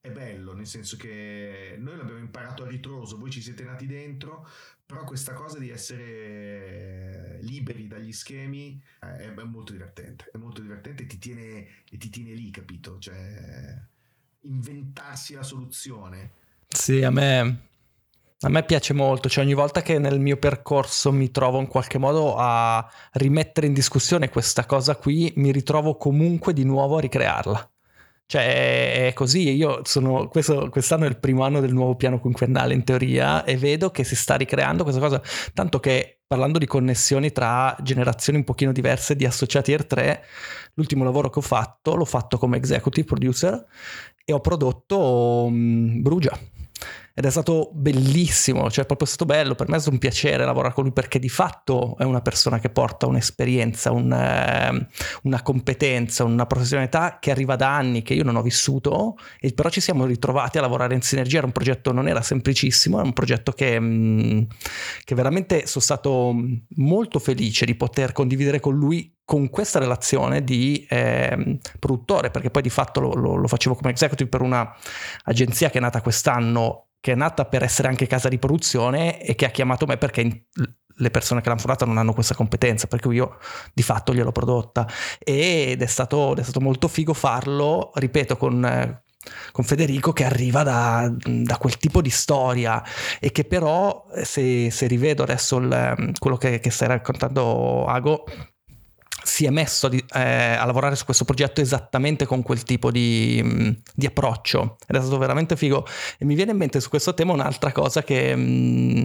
è, 0.00 0.10
bello 0.12 0.54
nel 0.54 0.66
senso 0.66 0.96
che 0.96 1.74
noi 1.78 1.96
l'abbiamo 1.96 2.20
imparato 2.20 2.62
a 2.62 2.68
ritroso 2.68 3.18
voi 3.18 3.32
ci 3.32 3.42
siete 3.42 3.64
nati 3.64 3.86
dentro 3.86 4.48
però 4.86 5.02
questa 5.04 5.32
cosa 5.32 5.58
di 5.58 5.70
essere 5.70 7.40
liberi 7.42 7.88
dagli 7.88 8.12
schemi 8.12 8.80
è, 9.00 9.06
è 9.06 9.42
molto 9.42 9.72
divertente 9.72 10.30
è 10.32 10.36
molto 10.36 10.60
divertente 10.60 11.02
e 11.02 11.06
ti 11.06 11.18
tiene, 11.18 11.66
e 11.90 11.96
ti 11.96 12.10
tiene 12.10 12.32
lì 12.34 12.50
capito? 12.50 12.98
Cioè 13.00 13.90
inventarsi 14.42 15.34
la 15.34 15.42
soluzione. 15.42 16.32
Sì, 16.68 17.02
a 17.02 17.10
me 17.10 17.70
a 18.44 18.48
me 18.48 18.64
piace 18.64 18.92
molto, 18.92 19.28
cioè 19.28 19.44
ogni 19.44 19.54
volta 19.54 19.82
che 19.82 19.98
nel 19.98 20.18
mio 20.18 20.36
percorso 20.36 21.12
mi 21.12 21.30
trovo 21.30 21.60
in 21.60 21.68
qualche 21.68 21.98
modo 21.98 22.34
a 22.36 22.84
rimettere 23.12 23.68
in 23.68 23.72
discussione 23.72 24.30
questa 24.30 24.66
cosa 24.66 24.96
qui, 24.96 25.32
mi 25.36 25.52
ritrovo 25.52 25.96
comunque 25.96 26.52
di 26.52 26.64
nuovo 26.64 26.96
a 26.96 27.00
ricrearla. 27.00 27.70
Cioè 28.26 29.08
è 29.08 29.12
così, 29.12 29.50
io 29.54 29.82
sono, 29.84 30.26
questo, 30.28 30.70
quest'anno 30.70 31.04
è 31.04 31.08
il 31.08 31.18
primo 31.18 31.44
anno 31.44 31.60
del 31.60 31.72
nuovo 31.72 31.94
piano 31.94 32.18
quinquennale 32.18 32.74
in 32.74 32.82
teoria 32.82 33.44
e 33.44 33.56
vedo 33.56 33.90
che 33.90 34.04
si 34.04 34.16
sta 34.16 34.34
ricreando 34.34 34.82
questa 34.82 35.00
cosa, 35.00 35.22
tanto 35.54 35.78
che 35.78 36.20
parlando 36.26 36.58
di 36.58 36.66
connessioni 36.66 37.30
tra 37.30 37.76
generazioni 37.80 38.38
un 38.38 38.44
pochino 38.44 38.72
diverse 38.72 39.14
di 39.14 39.26
associati 39.26 39.72
Air 39.72 39.86
3, 39.86 40.24
l'ultimo 40.74 41.04
lavoro 41.04 41.30
che 41.30 41.38
ho 41.38 41.42
fatto 41.42 41.94
l'ho 41.94 42.06
fatto 42.06 42.38
come 42.38 42.56
executive 42.56 43.06
producer 43.06 43.66
e 44.24 44.32
ho 44.32 44.40
prodotto 44.40 45.44
um, 45.44 46.00
Brugia 46.00 46.36
ed 47.14 47.26
è 47.26 47.30
stato 47.30 47.70
bellissimo, 47.74 48.70
cioè 48.70 48.84
è 48.84 48.86
proprio 48.86 49.06
stato 49.06 49.26
bello, 49.26 49.54
per 49.54 49.68
me 49.68 49.76
è 49.76 49.80
stato 49.80 49.94
un 49.94 50.00
piacere 50.00 50.44
lavorare 50.44 50.72
con 50.72 50.84
lui 50.84 50.92
perché 50.92 51.18
di 51.18 51.28
fatto 51.28 51.96
è 51.98 52.04
una 52.04 52.22
persona 52.22 52.58
che 52.58 52.70
porta 52.70 53.06
un'esperienza, 53.06 53.90
un, 53.90 54.10
eh, 54.12 54.86
una 55.24 55.42
competenza, 55.42 56.24
una 56.24 56.46
professionalità 56.46 57.18
che 57.20 57.30
arriva 57.30 57.56
da 57.56 57.74
anni 57.74 58.02
che 58.02 58.14
io 58.14 58.24
non 58.24 58.36
ho 58.36 58.42
vissuto. 58.42 59.16
E 59.40 59.52
però 59.52 59.68
ci 59.68 59.80
siamo 59.80 60.06
ritrovati 60.06 60.58
a 60.58 60.62
lavorare 60.62 60.94
in 60.94 61.02
sinergia, 61.02 61.38
era 61.38 61.46
un 61.46 61.52
progetto 61.52 61.92
non 61.92 62.08
era 62.08 62.22
semplicissimo, 62.22 62.96
era 62.96 63.06
un 63.06 63.12
progetto 63.12 63.52
che, 63.52 63.78
mh, 63.78 63.84
mm, 63.84 64.42
che 65.04 65.14
veramente 65.14 65.66
sono 65.66 65.84
stato 65.84 66.34
molto 66.76 67.18
felice 67.18 67.66
di 67.66 67.74
poter 67.74 68.12
condividere 68.12 68.60
con 68.60 68.74
lui 68.74 69.14
con 69.24 69.48
questa 69.50 69.78
relazione 69.78 70.42
di 70.42 70.84
eh, 70.88 71.58
produttore, 71.78 72.30
perché 72.30 72.50
poi 72.50 72.62
di 72.62 72.70
fatto 72.70 73.00
lo, 73.00 73.14
lo, 73.14 73.36
lo 73.36 73.46
facevo 73.46 73.74
come 73.74 73.90
executive 73.90 74.28
per 74.28 74.42
una 74.42 74.74
agenzia 75.24 75.70
che 75.70 75.78
è 75.78 75.80
nata 75.80 76.02
quest'anno 76.02 76.88
che 77.02 77.12
è 77.12 77.14
nata 77.16 77.46
per 77.46 77.64
essere 77.64 77.88
anche 77.88 78.06
casa 78.06 78.28
di 78.28 78.38
produzione 78.38 79.20
e 79.20 79.34
che 79.34 79.44
ha 79.44 79.50
chiamato 79.50 79.86
me 79.86 79.96
perché 79.96 80.46
le 80.94 81.10
persone 81.10 81.40
che 81.40 81.48
l'hanno 81.48 81.58
fondata 81.58 81.84
non 81.84 81.98
hanno 81.98 82.12
questa 82.12 82.36
competenza, 82.36 82.86
per 82.86 83.00
cui 83.00 83.16
io 83.16 83.38
di 83.74 83.82
fatto 83.82 84.14
gliel'ho 84.14 84.30
prodotta. 84.30 84.86
Ed 85.18 85.82
è 85.82 85.86
stato, 85.86 86.36
è 86.36 86.42
stato 86.44 86.60
molto 86.60 86.86
figo 86.86 87.12
farlo, 87.12 87.90
ripeto, 87.94 88.36
con, 88.36 89.02
con 89.50 89.64
Federico 89.64 90.12
che 90.12 90.24
arriva 90.24 90.62
da, 90.62 91.12
da, 91.12 91.56
quel 91.56 91.76
tipo 91.76 92.00
di 92.00 92.10
storia 92.10 92.80
e 93.18 93.32
che 93.32 93.44
però 93.46 94.06
se, 94.22 94.70
se 94.70 94.86
rivedo 94.86 95.24
adesso 95.24 95.56
il, 95.56 96.12
quello 96.20 96.36
che, 96.36 96.60
che 96.60 96.70
stai 96.70 96.86
raccontando 96.86 97.84
Ago 97.86 98.26
si 99.22 99.44
è 99.44 99.50
messo 99.50 99.90
eh, 99.90 100.00
a 100.12 100.64
lavorare 100.64 100.96
su 100.96 101.04
questo 101.04 101.24
progetto 101.24 101.60
esattamente 101.60 102.26
con 102.26 102.42
quel 102.42 102.62
tipo 102.62 102.90
di, 102.90 103.40
mm, 103.42 103.70
di, 103.94 104.06
approccio. 104.06 104.76
Ed 104.86 104.96
è 104.96 105.00
stato 105.00 105.18
veramente 105.18 105.56
figo. 105.56 105.86
E 106.18 106.24
mi 106.24 106.34
viene 106.34 106.52
in 106.52 106.56
mente 106.56 106.80
su 106.80 106.88
questo 106.88 107.14
tema 107.14 107.32
un'altra 107.32 107.72
cosa 107.72 108.02
che, 108.02 108.34
mm, 108.34 109.04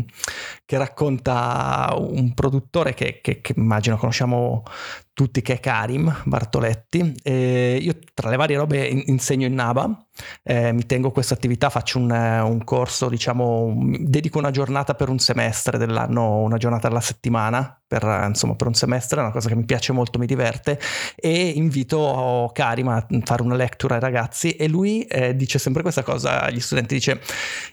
che 0.66 0.78
racconta 0.78 1.94
un 1.98 2.34
produttore 2.34 2.94
che, 2.94 3.20
che, 3.22 3.42
che 3.42 3.54
immagino 3.56 3.98
conosciamo 3.98 4.64
tutti 5.18 5.42
che 5.42 5.54
è 5.54 5.60
Karim 5.60 6.22
Bartoletti. 6.26 7.16
Eh, 7.24 7.80
io 7.82 7.98
tra 8.14 8.30
le 8.30 8.36
varie 8.36 8.56
robe 8.56 8.86
insegno 8.86 9.48
in 9.48 9.56
Naba, 9.56 10.06
eh, 10.44 10.72
mi 10.74 10.86
tengo 10.86 11.10
questa 11.10 11.34
attività, 11.34 11.72
faccio 11.72 11.98
un, 11.98 12.12
un, 12.12 12.64
corso, 12.64 13.10
diciamo, 13.10 13.96
dedico 13.98 14.38
una 14.38 14.52
giornata 14.52 14.94
per 14.94 15.10
un 15.10 15.18
semestre 15.18 15.80
dell'anno, 15.80 16.42
una 16.42 16.58
giornata 16.58 16.88
alla 16.88 17.02
settimana 17.02 17.82
per, 17.88 18.04
insomma, 18.28 18.54
per 18.54 18.68
un 18.68 18.76
semestre, 18.76 19.20
è 19.20 19.24
una 19.24 19.32
cosa 19.32 19.50
che 19.50 19.56
mi 19.56 19.66
piace 19.66 19.92
molto, 19.92 20.20
mi 20.20 20.28
diverte. 20.28 20.80
E 21.16 21.48
invito 21.48 22.52
Karim 22.54 22.90
a 22.90 23.08
fare 23.24 23.42
una 23.42 23.56
lecture 23.56 23.96
ai 23.96 24.00
ragazzi 24.00 24.52
e 24.52 24.68
lui 24.68 25.02
eh, 25.06 25.36
dice 25.36 25.58
sempre 25.58 25.82
questa 25.82 26.04
cosa 26.04 26.44
agli 26.44 26.60
studenti, 26.60 26.94
dice 26.94 27.20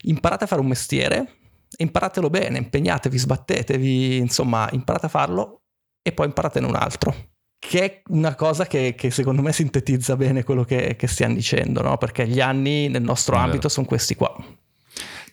imparate 0.05 0.45
a 0.45 0.47
fare 0.47 0.63
un 0.63 0.69
mestiere, 0.69 1.35
imparatelo 1.77 2.31
bene, 2.31 2.57
impegnatevi, 2.57 3.19
sbattetevi, 3.19 4.17
insomma, 4.17 4.67
imparate 4.73 5.05
a 5.07 5.11
farlo 5.11 5.65
e 6.01 6.11
poi 6.13 6.25
imparatene 6.25 6.67
un 6.67 6.77
altro 6.77 7.33
che 7.67 7.81
è 7.83 8.03
una 8.09 8.35
cosa 8.35 8.67
che, 8.67 8.95
che, 8.95 9.11
secondo 9.11 9.41
me 9.41 9.51
sintetizza 9.51 10.17
bene 10.17 10.45
quello 10.45 10.65
che, 10.65 10.97
che 10.97 11.07
stiamo 11.07 11.35
dicendo, 11.35 11.81
no? 11.81 11.97
perché 11.97 12.29
gli 12.29 12.39
anni 12.39 12.89
nel 12.89 13.03
nostro 13.03 13.37
ambito 13.37 13.71
sono 13.71 13.87
questi 13.87 14.15
qua. 14.15 14.37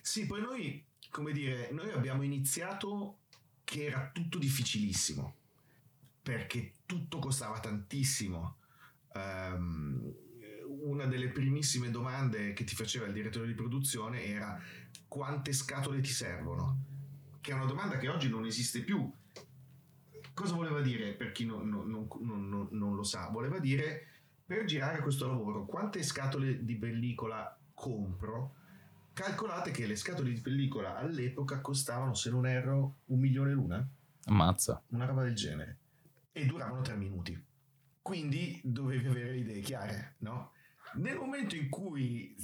Sì, 0.00 0.24
poi 0.24 0.40
noi, 0.40 0.84
come 1.10 1.32
dire, 1.32 1.68
noi 1.72 1.90
abbiamo 1.90 2.22
iniziato 2.22 3.18
che 3.64 3.84
era 3.84 4.10
tutto 4.14 4.38
difficilissimo, 4.38 5.36
perché 6.22 6.76
tutto 6.86 7.18
costava 7.18 7.60
tantissimo. 7.60 8.56
Um, 9.12 10.14
una 10.84 11.04
delle 11.04 11.28
primissime 11.28 11.90
domande 11.90 12.54
che 12.54 12.64
ti 12.64 12.74
faceva 12.74 13.04
il 13.04 13.12
direttore 13.12 13.46
di 13.46 13.52
produzione 13.52 14.24
era 14.24 14.58
quante 15.06 15.52
scatole 15.52 16.00
ti 16.00 16.10
servono? 16.10 16.82
Che 17.42 17.50
è 17.50 17.54
una 17.54 17.66
domanda 17.66 17.98
che 17.98 18.08
oggi 18.08 18.30
non 18.30 18.46
esiste 18.46 18.80
più 18.80 19.12
Cosa 20.34 20.54
voleva 20.54 20.80
dire 20.80 21.12
per 21.12 21.32
chi 21.32 21.44
non, 21.44 21.68
non, 21.68 22.08
non, 22.20 22.68
non 22.70 22.94
lo 22.94 23.02
sa? 23.02 23.28
Voleva 23.28 23.58
dire 23.58 24.06
per 24.44 24.64
girare 24.64 25.00
questo 25.00 25.26
lavoro 25.26 25.66
quante 25.66 26.02
scatole 26.02 26.64
di 26.64 26.76
pellicola 26.76 27.58
compro? 27.74 28.54
Calcolate 29.12 29.70
che 29.70 29.86
le 29.86 29.96
scatole 29.96 30.32
di 30.32 30.40
pellicola 30.40 30.96
all'epoca 30.96 31.60
costavano, 31.60 32.14
se 32.14 32.30
non 32.30 32.46
erro, 32.46 33.00
un 33.06 33.18
milione 33.18 33.52
l'una. 33.52 33.86
Ammazza. 34.24 34.82
Una 34.88 35.04
roba 35.04 35.22
del 35.22 35.34
genere. 35.34 35.78
E 36.32 36.46
duravano 36.46 36.80
tre 36.80 36.96
minuti. 36.96 37.38
Quindi 38.00 38.60
dovevi 38.64 39.06
avere 39.06 39.30
le 39.32 39.38
idee 39.38 39.60
chiare, 39.60 40.14
no? 40.18 40.52
Nel 40.94 41.16
momento 41.16 41.56
in 41.56 41.68
cui 41.68 42.34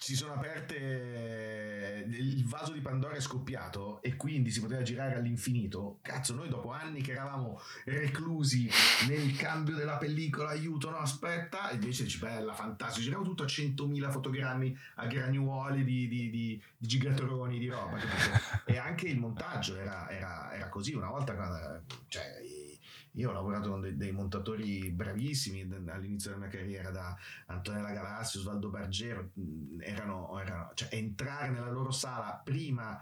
si 0.00 0.16
sono 0.16 0.32
aperte 0.32 2.06
il 2.08 2.46
vaso 2.46 2.72
di 2.72 2.80
Pandora 2.80 3.16
è 3.16 3.20
scoppiato 3.20 4.00
e 4.00 4.16
quindi 4.16 4.50
si 4.50 4.60
poteva 4.60 4.80
girare 4.80 5.16
all'infinito. 5.16 5.98
Cazzo 6.00 6.34
noi 6.34 6.48
dopo 6.48 6.70
anni 6.70 7.02
che 7.02 7.12
eravamo 7.12 7.60
reclusi 7.84 8.68
nel 9.08 9.36
cambio 9.36 9.76
della 9.76 9.98
pellicola 9.98 10.50
aiuto 10.50 10.88
no 10.88 10.96
aspetta 10.96 11.70
invece 11.72 12.04
dici 12.04 12.18
bella 12.18 12.54
fantastico 12.54 13.02
giriamo 13.02 13.24
tutto 13.24 13.42
a 13.42 13.46
100.000 13.46 14.10
fotogrammi 14.10 14.78
a 14.96 15.06
granuoli 15.06 15.84
di, 15.84 16.08
di, 16.08 16.30
di, 16.30 16.62
di 16.76 16.86
gigatroni 16.88 17.58
di 17.58 17.68
roba 17.68 17.98
e 18.64 18.78
anche 18.78 19.06
il 19.06 19.18
montaggio 19.18 19.76
era, 19.76 20.08
era, 20.08 20.50
era 20.54 20.68
così 20.70 20.94
una 20.94 21.08
volta 21.08 21.82
cioè 22.08 22.42
io 23.14 23.30
ho 23.30 23.32
lavorato 23.32 23.70
con 23.70 23.80
dei, 23.80 23.96
dei 23.96 24.12
montatori 24.12 24.90
bravissimi 24.90 25.68
all'inizio 25.88 26.30
della 26.30 26.46
mia 26.46 26.56
carriera, 26.56 26.90
da 26.90 27.16
Antonella 27.46 27.92
Galassi, 27.92 28.38
Osvaldo 28.38 28.70
Bargero, 28.70 29.30
erano, 29.80 30.38
erano 30.38 30.70
cioè 30.74 30.88
entrare 30.92 31.50
nella 31.50 31.70
loro 31.70 31.90
sala 31.90 32.40
prima 32.42 33.00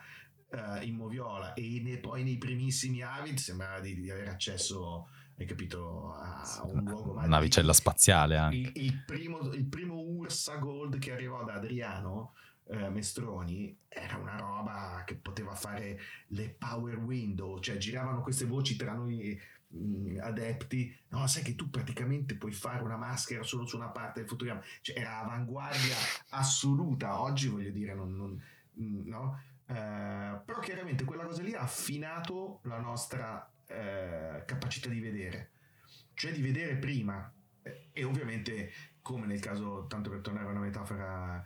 uh, 0.51 0.83
in 0.83 0.95
Moviola 0.95 1.53
e 1.55 1.81
ne, 1.83 1.99
poi 1.99 2.25
nei 2.25 2.39
primissimi 2.39 3.03
Avid 3.03 3.37
sembrava 3.39 3.81
di, 3.81 3.95
di 4.01 4.11
avere 4.11 4.31
accesso 4.31 5.09
hai 5.39 5.47
capito 5.47 6.15
a 6.15 6.63
un 6.65 6.83
luogo 6.83 7.13
una 7.13 7.27
navicella 7.27 7.73
spaziale 7.73 8.37
anche. 8.37 8.57
Il, 8.57 8.73
il, 8.75 9.05
primo, 9.05 9.39
il 9.53 9.67
primo 9.67 10.01
Ursa 10.01 10.57
Gold 10.57 10.99
che 10.99 11.13
arrivò 11.13 11.45
da 11.45 11.55
Adriano 11.55 12.33
eh, 12.71 12.89
Mestroni 12.89 13.77
era 13.89 14.17
una 14.17 14.37
roba 14.37 15.05
che 15.07 15.15
poteva 15.15 15.55
fare 15.55 15.99
le 16.29 16.57
power 16.59 16.99
window, 16.99 17.61
cioè 17.61 17.77
giravano 17.77 18.21
queste 18.21 18.47
voci 18.47 18.75
tra 18.75 18.95
noi 18.95 19.41
mh, 19.69 19.79
mm, 19.79 20.19
adepti, 20.21 20.97
no, 21.09 21.27
sai 21.27 21.43
che 21.43 21.55
tu 21.55 21.71
praticamente 21.71 22.37
puoi 22.37 22.53
fare 22.53 22.83
una 22.83 22.97
maschera 22.97 23.43
solo 23.43 23.67
su 23.67 23.77
una 23.77 23.89
parte 23.89 24.21
del 24.21 24.29
fotogramma, 24.29 24.63
cioè 24.81 24.99
era 24.99 25.19
avanguardia 25.21 25.97
assoluta, 26.31 27.21
oggi 27.21 27.49
voglio 27.49 27.71
dire, 27.71 27.95
non, 27.95 28.15
non 28.15 28.43
mm, 28.81 29.09
no? 29.09 29.41
Eh, 29.67 30.41
però 30.45 30.61
chiaramente 30.61 31.05
quella 31.05 31.25
cosa 31.25 31.43
lì 31.43 31.55
ha 31.55 31.61
affinato 31.61 32.61
la 32.65 32.79
nostra 32.79 33.51
eh, 33.67 34.43
capacità 34.47 34.89
di 34.89 35.01
vedere, 35.01 35.51
cioè 36.15 36.33
di 36.33 36.43
vedere 36.43 36.77
prima. 36.77 37.33
E 37.93 38.05
ovviamente 38.05 38.73
come 39.09 39.27
nel 39.27 39.41
caso, 39.41 39.87
tanto 39.89 40.11
per 40.11 40.21
tornare 40.21 40.47
a 40.47 40.51
una 40.51 40.61
metafora 40.61 41.43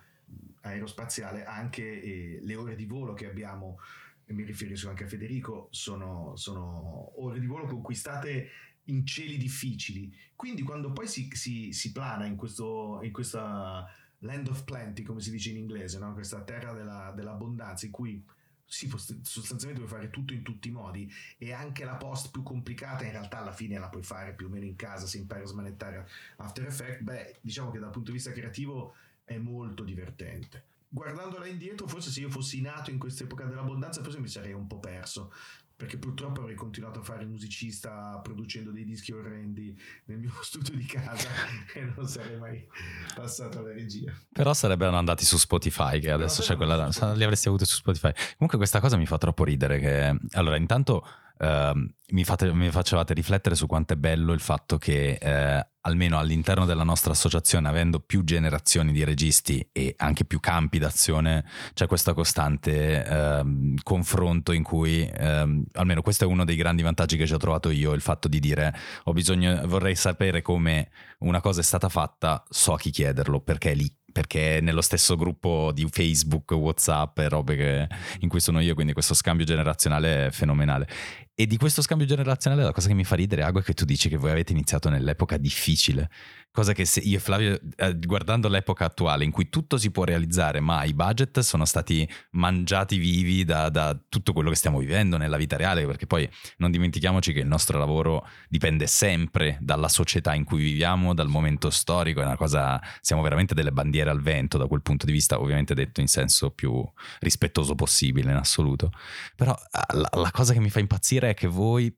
aerospaziale, 0.63 1.45
anche 1.45 1.83
eh, 1.83 2.39
le 2.43 2.55
ore 2.57 2.75
di 2.75 2.87
volo 2.87 3.13
che 3.13 3.27
abbiamo, 3.27 3.79
e 4.25 4.33
mi 4.33 4.45
riferisco 4.45 4.89
anche 4.89 5.05
a 5.05 5.09
Federico, 5.09 5.69
sono, 5.71 6.35
sono 6.37 7.13
ore 7.23 7.41
di 7.41 7.47
volo 7.47 7.67
conquistate 7.67 8.49
in 8.85 9.07
cieli 9.07 9.37
difficili. 9.37 10.15
Quindi 10.35 10.63
quando 10.63 10.93
poi 10.93 11.07
si, 11.07 11.29
si, 11.33 11.73
si 11.73 11.93
plana 11.93 12.27
in, 12.27 12.37
questo, 12.37 13.01
in 13.03 13.13
questa 13.13 13.87
land 14.21 14.49
of 14.49 14.65
plenty, 14.65 15.03
come 15.03 15.21
si 15.21 15.31
dice 15.31 15.51
in 15.51 15.57
inglese, 15.57 15.99
no? 15.99 16.13
questa 16.13 16.43
terra 16.43 16.73
della, 16.73 17.13
dell'abbondanza 17.15 17.87
in 17.87 17.93
cui 17.93 18.25
sì, 18.65 18.89
sostanzialmente 18.89 19.85
puoi 19.85 20.01
fare 20.01 20.11
tutto 20.11 20.33
in 20.33 20.43
tutti 20.43 20.69
i 20.69 20.71
modi 20.71 21.13
e 21.37 21.53
anche 21.53 21.85
la 21.85 21.97
post 21.97 22.31
più 22.31 22.43
complicata 22.43 23.05
in 23.05 23.11
realtà 23.11 23.39
alla 23.39 23.53
fine 23.53 23.79
la 23.79 23.91
puoi 23.91 24.03
fare 24.03 24.33
più 24.33 24.47
o 24.47 24.49
meno 24.49 24.65
in 24.65 24.77
casa 24.77 25.07
se 25.07 25.19
impari 25.19 25.43
a 25.43 25.47
smanettare 25.47 26.09
After 26.37 26.67
Effects, 26.67 27.03
beh 27.03 27.37
diciamo 27.43 27.71
che 27.71 27.79
dal 27.79 27.91
punto 27.91 28.11
di 28.11 28.17
vista 28.17 28.33
creativo 28.33 28.95
è 29.25 29.37
molto 29.37 29.85
divertente. 29.85 30.71
Guardandola 30.95 31.47
indietro, 31.47 31.87
forse 31.87 32.11
se 32.11 32.21
io 32.21 32.29
fossi 32.29 32.61
nato 32.61 32.91
in 32.91 32.99
quest'epoca 32.99 33.45
dell'abbondanza, 33.45 34.03
forse 34.03 34.21
mi 34.21 34.29
sarei 34.29 34.53
un 34.53 34.67
po' 34.67 34.79
perso. 34.79 35.33
Perché 35.75 35.97
purtroppo 35.97 36.43
avrei 36.43 36.55
continuato 36.55 37.01
a 37.01 37.03
fare 37.03 37.23
il 37.23 37.29
musicista 37.29 38.21
producendo 38.23 38.71
dei 38.71 38.85
dischi 38.85 39.11
orrendi 39.11 39.75
nel 40.05 40.19
mio 40.19 40.31
studio 40.45 40.77
di 40.77 40.85
casa 40.85 41.31
e 41.75 41.81
non 41.97 42.07
sarei 42.07 42.39
mai 42.39 42.69
passato 43.15 43.61
alla 43.61 43.73
regia. 43.73 44.13
Però 44.31 44.53
sarebbero 44.53 44.95
andati 44.95 45.25
su 45.25 45.39
Spotify, 45.39 45.99
che 45.99 46.11
adesso 46.11 46.43
c'è 46.43 46.57
quella. 46.57 46.87
Li 47.15 47.25
avresti 47.25 47.49
avuti 47.49 47.65
su 47.65 47.77
Spotify. 47.77 48.13
Comunque, 48.35 48.59
questa 48.59 48.81
cosa 48.81 48.99
mi 48.99 49.07
fa 49.07 49.17
troppo 49.17 49.45
ridere. 49.45 49.81
Che 49.81 50.19
allora, 50.33 50.57
intanto 50.57 51.07
Uh, 51.39 51.89
mi, 52.13 52.25
fate, 52.25 52.53
mi, 52.53 52.71
facevate 52.71 53.15
riflettere 53.15 53.55
su 53.55 53.67
quanto 53.67 53.95
è 53.95 53.97
bello 53.97 54.33
il 54.33 54.41
fatto 54.41 54.79
che 54.79 55.19
uh, 55.21 55.71
almeno 55.83 56.19
all'interno 56.19 56.65
della 56.65 56.85
nostra 56.85 57.13
associazione, 57.13 57.69
avendo 57.69 58.01
più 58.01 58.23
generazioni 58.23 58.93
di 58.93 59.03
registi 59.03 59.67
e 59.73 59.95
anche 59.97 60.25
più 60.25 60.39
campi 60.39 60.79
d'azione, 60.79 61.45
c'è 61.75 61.87
questo 61.87 62.15
costante 62.15 63.05
uh, 63.09 63.75
confronto 63.83 64.53
in 64.53 64.63
cui, 64.63 65.11
ehm, 65.13 65.65
almeno 65.73 66.03
questo 66.03 66.25
è 66.25 66.27
uno 66.27 66.45
dei 66.45 66.57
grandi 66.57 66.83
vantaggi 66.83 67.17
che 67.17 67.27
ci 67.27 67.35
ho 67.35 67.39
trovato 67.39 67.71
io, 67.71 67.93
il 67.93 68.01
fatto 68.01 68.29
di 68.29 68.39
dire 68.39 68.75
ho 69.05 69.13
bisogno, 69.13 69.67
vorrei 69.67 69.97
sapere 69.97 70.43
come 70.43 70.91
una 71.19 71.41
cosa 71.41 71.61
è 71.61 71.65
stata 71.65 71.89
fatta, 71.89 72.45
so 72.49 72.75
a 72.75 72.79
chi 72.79 72.91
chiederlo, 72.91 73.41
perché 73.41 73.73
è 73.73 73.75
lì 73.75 73.93
perché 74.13 74.59
è 74.59 74.61
nello 74.61 74.83
stesso 74.83 75.17
gruppo 75.17 75.73
di 75.73 75.87
Facebook, 75.91 76.53
Whatsapp 76.53 77.19
e 77.19 77.29
robe 77.29 77.57
che, 77.57 77.89
in 78.21 78.29
cui 78.29 78.41
sono 78.41 78.61
io, 78.61 78.75
quindi 78.75 78.93
questo 78.93 79.15
scambio 79.15 79.45
generazionale 79.45 80.27
è 80.27 80.31
fenomenale. 80.31 80.87
E 81.35 81.47
di 81.47 81.57
questo 81.57 81.81
scambio 81.81 82.07
generazionale 82.07 82.63
la 82.63 82.73
cosa 82.73 82.89
che 82.89 82.95
mi 82.95 83.05
fa 83.05 83.15
ridere, 83.15 83.43
Ago, 83.43 83.61
è 83.61 83.63
che 83.63 83.73
tu 83.73 83.87
dici 83.87 84.11
che 84.11 84.19
voi 84.19 84.31
avete 84.31 84.53
iniziato 84.53 84.91
nell'epoca 84.91 85.39
difficile. 85.39 86.11
Cosa 86.51 86.75
che 86.75 86.85
se 86.85 87.01
io 87.01 87.17
e 87.17 87.21
Flavio, 87.21 87.59
eh, 87.77 87.99
guardando 87.99 88.49
l'epoca 88.49 88.85
attuale 88.85 89.25
in 89.25 89.31
cui 89.31 89.49
tutto 89.49 89.79
si 89.79 89.91
può 89.91 90.05
realizzare, 90.05 90.61
ma 90.61 90.85
i 90.85 90.93
budget 90.93 91.41
sono 91.41 91.65
stati 91.65 92.07
mangiati 92.33 92.99
vivi 92.99 93.45
da, 93.45 93.71
da, 93.71 93.99
tutto 94.07 94.35
quello 94.35 94.51
che 94.51 94.57
stiamo 94.57 94.79
vivendo 94.79 95.17
nella 95.17 95.39
vita 95.39 95.57
reale, 95.57 95.87
perché 95.87 96.07
poi 96.07 96.29
non 96.59 96.71
dimentichiamoci 96.71 97.33
che 97.33 97.41
il 97.41 97.47
nostro 97.47 97.79
lavoro 97.79 98.29
dipende 98.51 98.87
sempre 98.87 99.57
dalla 99.63 99.89
società 99.89 100.35
in 100.35 100.45
cui 100.45 100.63
viviamo, 100.63 101.15
dal 101.15 101.29
momento 101.29 101.71
storico, 101.71 102.21
è 102.21 102.27
una 102.27 102.37
cosa, 102.37 102.79
siamo 103.01 103.23
veramente 103.23 103.55
delle 103.55 103.73
bandiere 103.73 104.11
al 104.11 104.21
vento 104.21 104.59
da 104.59 104.67
quel 104.67 104.83
punto 104.83 105.07
di 105.07 105.13
vista, 105.13 105.41
ovviamente 105.41 105.73
detto 105.73 106.03
in 106.03 106.09
senso 106.09 106.51
più 106.51 106.87
rispettoso 107.21 107.75
possibile 107.75 108.31
in 108.31 108.37
assoluto. 108.37 108.93
Però 109.35 109.55
eh, 109.55 109.97
la, 109.97 110.11
la 110.13 110.31
cosa 110.31 110.53
che 110.53 110.61
mi 110.61 110.69
fa 110.69 110.81
impazzire 110.81 111.22
è 111.25 111.35
che 111.35 111.47
voi, 111.47 111.95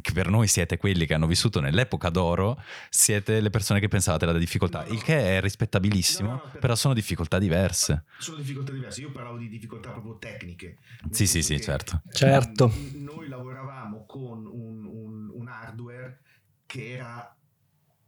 che 0.00 0.12
per 0.12 0.28
noi 0.28 0.46
siete 0.48 0.76
quelli 0.76 1.06
che 1.06 1.14
hanno 1.14 1.26
vissuto 1.26 1.60
nell'epoca 1.60 2.10
d'oro, 2.10 2.60
siete 2.90 3.40
le 3.40 3.50
persone 3.50 3.80
che 3.80 3.88
pensavate 3.88 4.24
alla 4.24 4.38
difficoltà, 4.38 4.80
no, 4.80 4.88
no. 4.88 4.94
il 4.94 5.02
che 5.02 5.36
è 5.36 5.40
rispettabilissimo, 5.40 6.30
no, 6.30 6.50
però 6.60 6.74
sono 6.74 6.94
difficoltà 6.94 7.38
diverse. 7.38 8.04
Sono 8.18 8.38
difficoltà 8.38 8.72
diverse, 8.72 9.00
io 9.00 9.10
parlavo 9.10 9.36
di 9.38 9.48
difficoltà 9.48 9.90
proprio 9.90 10.18
tecniche. 10.18 10.78
Sì, 11.10 11.26
sì, 11.26 11.42
sì, 11.42 11.60
certo. 11.60 12.02
certo. 12.10 12.72
Noi 12.94 13.28
lavoravamo 13.28 14.04
con 14.06 14.46
un, 14.46 14.84
un, 14.84 15.30
un 15.32 15.48
hardware 15.48 16.20
che 16.66 16.92
era 16.92 17.36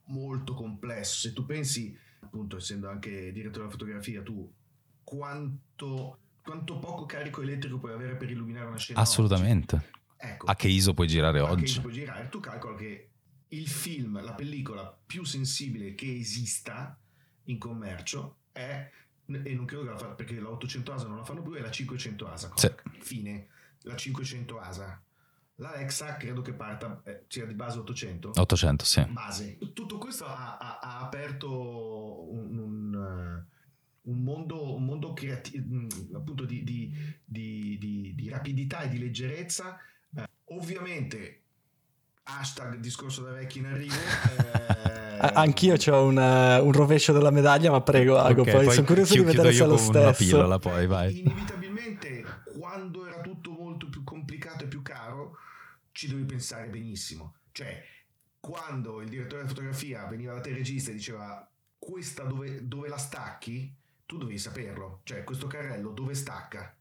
molto 0.09 0.55
complesso. 0.55 1.29
Se 1.29 1.33
tu 1.33 1.45
pensi, 1.47 1.97
appunto, 2.21 2.57
essendo 2.57 2.89
anche 2.89 3.33
direttore 3.33 3.67
della 3.67 3.71
fotografia, 3.71 4.23
tu 4.23 4.53
quanto, 5.05 6.19
quanto 6.43 6.79
poco 6.79 7.07
carico 7.07 7.43
elettrico 7.43 7.79
puoi 7.79 7.93
avere 7.93 8.17
per 8.17 8.31
illuminare 8.31 8.67
una 8.67 8.77
scena? 8.77 9.01
Assolutamente. 9.01 9.97
Ecco, 10.21 10.47
a 10.47 10.57
che 10.57 10.69
ISO 10.69 10.95
puoi 10.95 11.07
girare 11.07 11.41
oggi? 11.41 11.53
A 11.53 11.57
che 11.57 11.65
ISO 11.65 11.81
puoi 11.81 11.93
girare? 11.93 12.29
Tu 12.29 12.41
calcola 12.41 12.77
che 12.77 13.11
il 13.49 13.69
film, 13.69 14.23
la 14.23 14.35
pellicola 14.35 14.99
più 15.07 15.25
sensibile 15.25 15.95
che 15.95 16.17
esista 16.17 16.99
in 17.45 17.59
commercio 17.59 18.39
è, 18.53 18.91
e 19.27 19.55
non 19.55 19.65
credo 19.65 19.85
che 19.85 19.91
la 19.91 19.99
fa 19.99 20.09
perché 20.09 20.39
la 20.41 20.51
800 20.51 20.93
ASA 20.93 21.07
non 21.07 21.17
la 21.19 21.25
fanno 21.25 21.43
più, 21.43 21.53
è 21.53 21.61
la 21.61 21.71
500 21.71 22.29
ASA. 22.29 22.53
Sì. 22.57 22.71
Fine, 22.99 23.49
la 23.83 23.97
500 23.97 24.59
ASA. 24.59 25.03
La 25.61 25.73
Alexa 25.73 26.17
credo 26.17 26.41
che 26.41 26.53
parta, 26.53 27.01
eh, 27.05 27.25
sia 27.27 27.45
di 27.45 27.55
base 27.55 27.79
800. 27.79 28.33
800, 28.37 28.85
sì. 28.85 29.05
Base. 29.07 29.59
Tutto 29.73 29.99
questo 29.99 30.25
ha, 30.25 30.57
ha, 30.57 30.79
ha 30.79 31.01
aperto 31.01 32.31
un, 32.31 32.59
un, 32.59 32.95
uh, 32.95 34.11
un, 34.11 34.23
mondo, 34.23 34.77
un 34.77 34.85
mondo 34.85 35.13
creativo, 35.15 35.67
mm, 35.67 36.15
appunto 36.15 36.45
di, 36.45 36.63
di, 36.63 36.95
di, 37.25 38.15
di, 38.15 38.29
rapidità 38.29 38.83
e 38.83 38.89
di 38.89 38.99
leggerezza. 38.99 39.81
Eh, 40.49 40.55
ovviamente 40.55 41.41
hashtag 42.25 42.77
discorso 42.77 43.23
da 43.23 43.33
vecchi 43.33 43.59
in 43.59 43.67
arrivo. 43.67 43.95
Eh... 45.19 45.31
Anch'io 45.35 45.75
ho 45.75 46.05
un, 46.05 46.17
uh, 46.17 46.65
un, 46.65 46.71
rovescio 46.71 47.13
della 47.13 47.33
medaglia, 47.33 47.73
ma 47.73 47.81
prego, 47.81 48.19
Ago, 48.19 48.43
okay, 48.43 48.53
poi, 48.53 48.65
poi 48.67 48.75
sono 48.75 48.87
curioso 48.87 49.15
di 49.15 49.25
vedere 49.25 49.53
se 49.53 49.65
è 49.65 49.67
lo 49.67 49.77
stesso. 49.77 49.99
Una 49.99 50.13
pillola, 50.13 50.59
poi, 50.61 50.87
vai. 50.87 51.19
Inevitabilmente, 51.19 52.25
quando 52.57 53.05
era 53.05 53.21
tutto 53.21 53.51
molto 53.51 53.89
più 53.89 54.05
complicato 54.05 54.63
e 54.63 54.69
più 54.69 54.81
caro, 54.81 55.37
ci 55.91 56.07
dovevi 56.07 56.25
pensare 56.25 56.69
benissimo. 56.69 57.35
Cioè, 57.51 57.83
quando 58.39 59.01
il 59.01 59.09
direttore 59.09 59.43
di 59.43 59.49
fotografia 59.49 60.07
veniva 60.07 60.35
da 60.35 60.41
te 60.41 60.53
regista 60.53 60.93
e 60.93 60.95
diceva 60.95 61.51
questa 61.77 62.23
dove, 62.23 62.69
dove 62.69 62.89
la 62.89 62.97
stacchi, 62.97 63.75
tu 64.07 64.19
dovevi 64.19 64.39
saperlo. 64.39 65.01
Cioè, 65.03 65.25
questo 65.25 65.49
carrello 65.49 65.91
dove 65.91 66.15
stacca? 66.15 66.77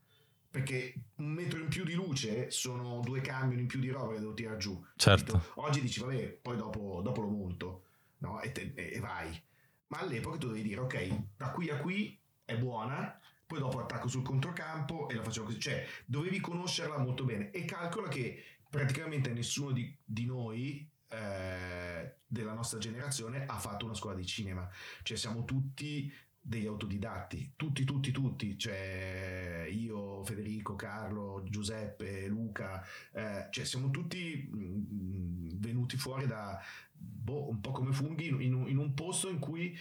Perché 0.49 0.93
un 1.15 1.31
metro 1.31 1.59
in 1.59 1.67
più 1.67 1.83
di 1.83 1.93
luce 1.93 2.49
sono 2.51 2.99
due 3.01 3.21
camion 3.21 3.59
in 3.59 3.67
più 3.67 3.79
di 3.79 3.89
roba 3.89 4.13
che 4.13 4.19
devo 4.19 4.33
tirare 4.33 4.57
giù. 4.57 4.83
Certo. 4.95 5.51
Oggi 5.55 5.81
dici, 5.81 5.99
vabbè, 5.99 6.39
poi 6.41 6.57
dopo, 6.57 7.01
dopo 7.03 7.21
lo 7.21 7.27
monto 7.27 7.83
no? 8.19 8.41
e, 8.41 8.51
te, 8.51 8.73
e, 8.75 8.99
vai. 8.99 9.41
Ma 9.87 9.99
all'epoca 9.99 10.37
tu 10.37 10.47
devi 10.47 10.63
dire, 10.63 10.81
ok, 10.81 11.21
da 11.37 11.51
qui 11.51 11.69
a 11.69 11.77
qui 11.77 12.19
è 12.43 12.57
buona, 12.57 13.19
poi 13.45 13.59
dopo 13.59 13.79
attacco 13.79 14.07
sul 14.07 14.23
controcampo 14.23 15.09
e 15.09 15.15
la 15.15 15.23
facciamo 15.23 15.47
così. 15.47 15.59
Cioè, 15.59 15.85
dovevi 16.05 16.39
conoscerla 16.39 16.97
molto 16.97 17.23
bene. 17.23 17.51
E 17.51 17.65
calcola 17.65 18.07
che 18.07 18.43
praticamente 18.69 19.31
nessuno 19.31 19.71
di, 19.71 19.95
di 20.03 20.25
noi 20.25 20.89
eh, 21.09 22.15
della 22.25 22.53
nostra 22.53 22.79
generazione 22.79 23.45
ha 23.45 23.57
fatto 23.57 23.85
una 23.85 23.93
scuola 23.93 24.15
di 24.15 24.25
cinema. 24.25 24.69
Cioè, 25.03 25.17
siamo 25.17 25.45
tutti 25.45 26.11
degli 26.47 26.65
autodidatti, 26.65 27.51
tutti, 27.57 27.83
tutti, 27.83 28.11
tutti, 28.11 28.57
cioè 28.57 29.67
io, 29.69 30.23
Federico, 30.23 30.77
Carlo, 30.77 31.43
Giuseppe, 31.43 32.25
Luca, 32.27 32.81
eh, 33.11 33.47
cioè 33.49 33.65
siamo 33.65 33.89
tutti 33.89 34.49
mh, 34.49 34.57
mm, 34.57 35.49
venuti 35.55 35.97
fuori 35.97 36.25
da 36.25 36.57
boh, 36.93 37.49
un 37.49 37.59
po' 37.59 37.71
come 37.71 37.91
funghi 37.91 38.27
in, 38.27 38.41
in, 38.41 38.63
in 38.67 38.77
un 38.77 38.93
posto 38.93 39.29
in 39.29 39.39
cui, 39.39 39.77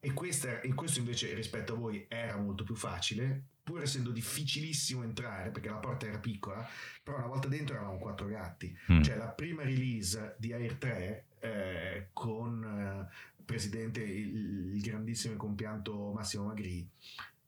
e 0.00 0.12
questa, 0.12 0.60
e 0.60 0.74
questo 0.74 0.98
invece 0.98 1.32
rispetto 1.34 1.74
a 1.74 1.76
voi 1.76 2.04
era 2.08 2.36
molto 2.36 2.64
più 2.64 2.74
facile, 2.74 3.44
pur 3.62 3.82
essendo 3.82 4.10
difficilissimo 4.10 5.04
entrare 5.04 5.50
perché 5.50 5.68
la 5.68 5.76
porta 5.76 6.06
era 6.06 6.18
piccola, 6.18 6.68
però 7.00 7.18
una 7.18 7.26
volta 7.28 7.46
dentro 7.46 7.76
eravamo 7.76 7.98
quattro 7.98 8.26
gatti. 8.26 8.76
Mm. 8.90 9.02
Cioè 9.02 9.16
la 9.16 9.28
prima 9.28 9.62
release 9.62 10.34
di 10.36 10.52
Air 10.52 10.74
3 10.74 11.24
eh, 11.38 12.08
con 12.12 12.64
eh, 12.64 13.36
presidente, 13.48 14.02
il, 14.02 14.74
il 14.74 14.80
grandissimo 14.82 15.32
e 15.32 15.36
compianto 15.38 16.12
Massimo 16.12 16.44
Magri, 16.44 16.86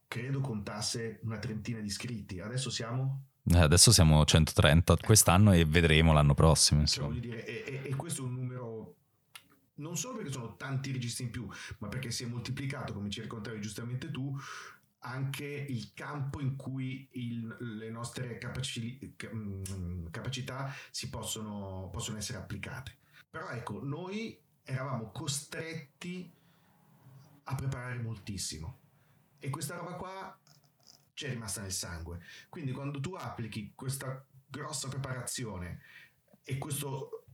credo 0.09 0.41
contasse 0.41 1.21
una 1.25 1.39
trentina 1.39 1.79
di 1.81 1.89
iscritti. 1.89 2.41
Adesso 2.41 2.71
siamo? 2.71 3.27
Eh, 3.45 3.59
adesso 3.59 3.93
siamo 3.93 4.25
130 4.25 4.97
quest'anno 4.97 5.53
e 5.53 5.67
vedremo 5.67 6.15
l'anno 6.15 6.33
prossimo. 6.33 6.87
Cioè, 6.87 7.11
dire, 7.19 7.45
e, 7.45 7.83
e, 7.85 7.95
questo 7.97 8.23
è 8.23 8.25
un 8.25 8.35
numero 8.35 8.95
non 9.75 9.97
solo 9.97 10.17
perché 10.17 10.33
sono 10.33 10.57
tanti 10.57 10.91
registri 10.93 11.25
in 11.25 11.31
più, 11.31 11.47
ma 11.79 11.89
perché 11.89 12.11
si 12.11 12.25
è 12.25 12.27
moltiplicato, 12.27 12.95
come 12.95 13.11
ci 13.11 13.21
raccontavi 13.21 13.61
giustamente 13.61 14.11
tu, 14.11 14.35
anche 15.01 15.45
il 15.45 15.93
campo 15.95 16.41
in 16.41 16.57
cui 16.57 17.09
il, 17.13 17.57
le 17.59 17.91
nostre 17.91 18.39
capaci, 18.39 19.17
mm, 19.35 20.07
capacità 20.11 20.75
si 20.91 21.11
possono, 21.11 21.91
possono 21.93 22.17
essere 22.17 22.39
applicate. 22.39 22.97
Però 23.31 23.49
ecco, 23.51 23.81
noi 23.83 24.39
eravamo 24.71 25.11
costretti 25.11 26.31
a 27.45 27.55
preparare 27.55 27.99
moltissimo 27.99 28.79
e 29.39 29.51
questa 29.51 29.77
roba 29.77 29.95
qua 29.95 30.39
ci 31.15 31.27
è 31.27 31.31
rimasta 31.31 31.63
nel 31.63 31.73
sangue. 31.73 32.21
Quindi 32.49 32.73
quando 32.73 33.01
tu 33.01 33.15
applichi 33.15 33.73
questa 33.75 34.25
grossa 34.47 34.89
preparazione 34.89 35.81
e 36.45 36.59
questo 36.59 37.25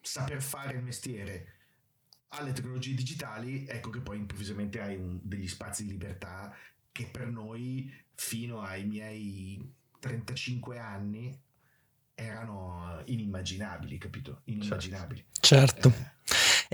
saper 0.00 0.42
fare 0.42 0.76
il 0.76 0.82
mestiere 0.82 1.56
alle 2.28 2.52
tecnologie 2.52 2.94
digitali, 2.94 3.66
ecco 3.66 3.90
che 3.90 4.00
poi 4.00 4.18
improvvisamente 4.18 4.80
hai 4.80 4.96
un, 4.96 5.18
degli 5.22 5.48
spazi 5.48 5.84
di 5.84 5.90
libertà 5.90 6.54
che 6.90 7.06
per 7.06 7.26
noi 7.28 7.92
fino 8.14 8.60
ai 8.60 8.84
miei 8.84 9.74
35 9.98 10.78
anni 10.78 11.36
erano 12.14 13.02
inimmaginabili, 13.06 13.98
capito? 13.98 14.42
Inimmaginabili. 14.44 15.24
Certo. 15.40 15.88
Eh. 15.88 16.10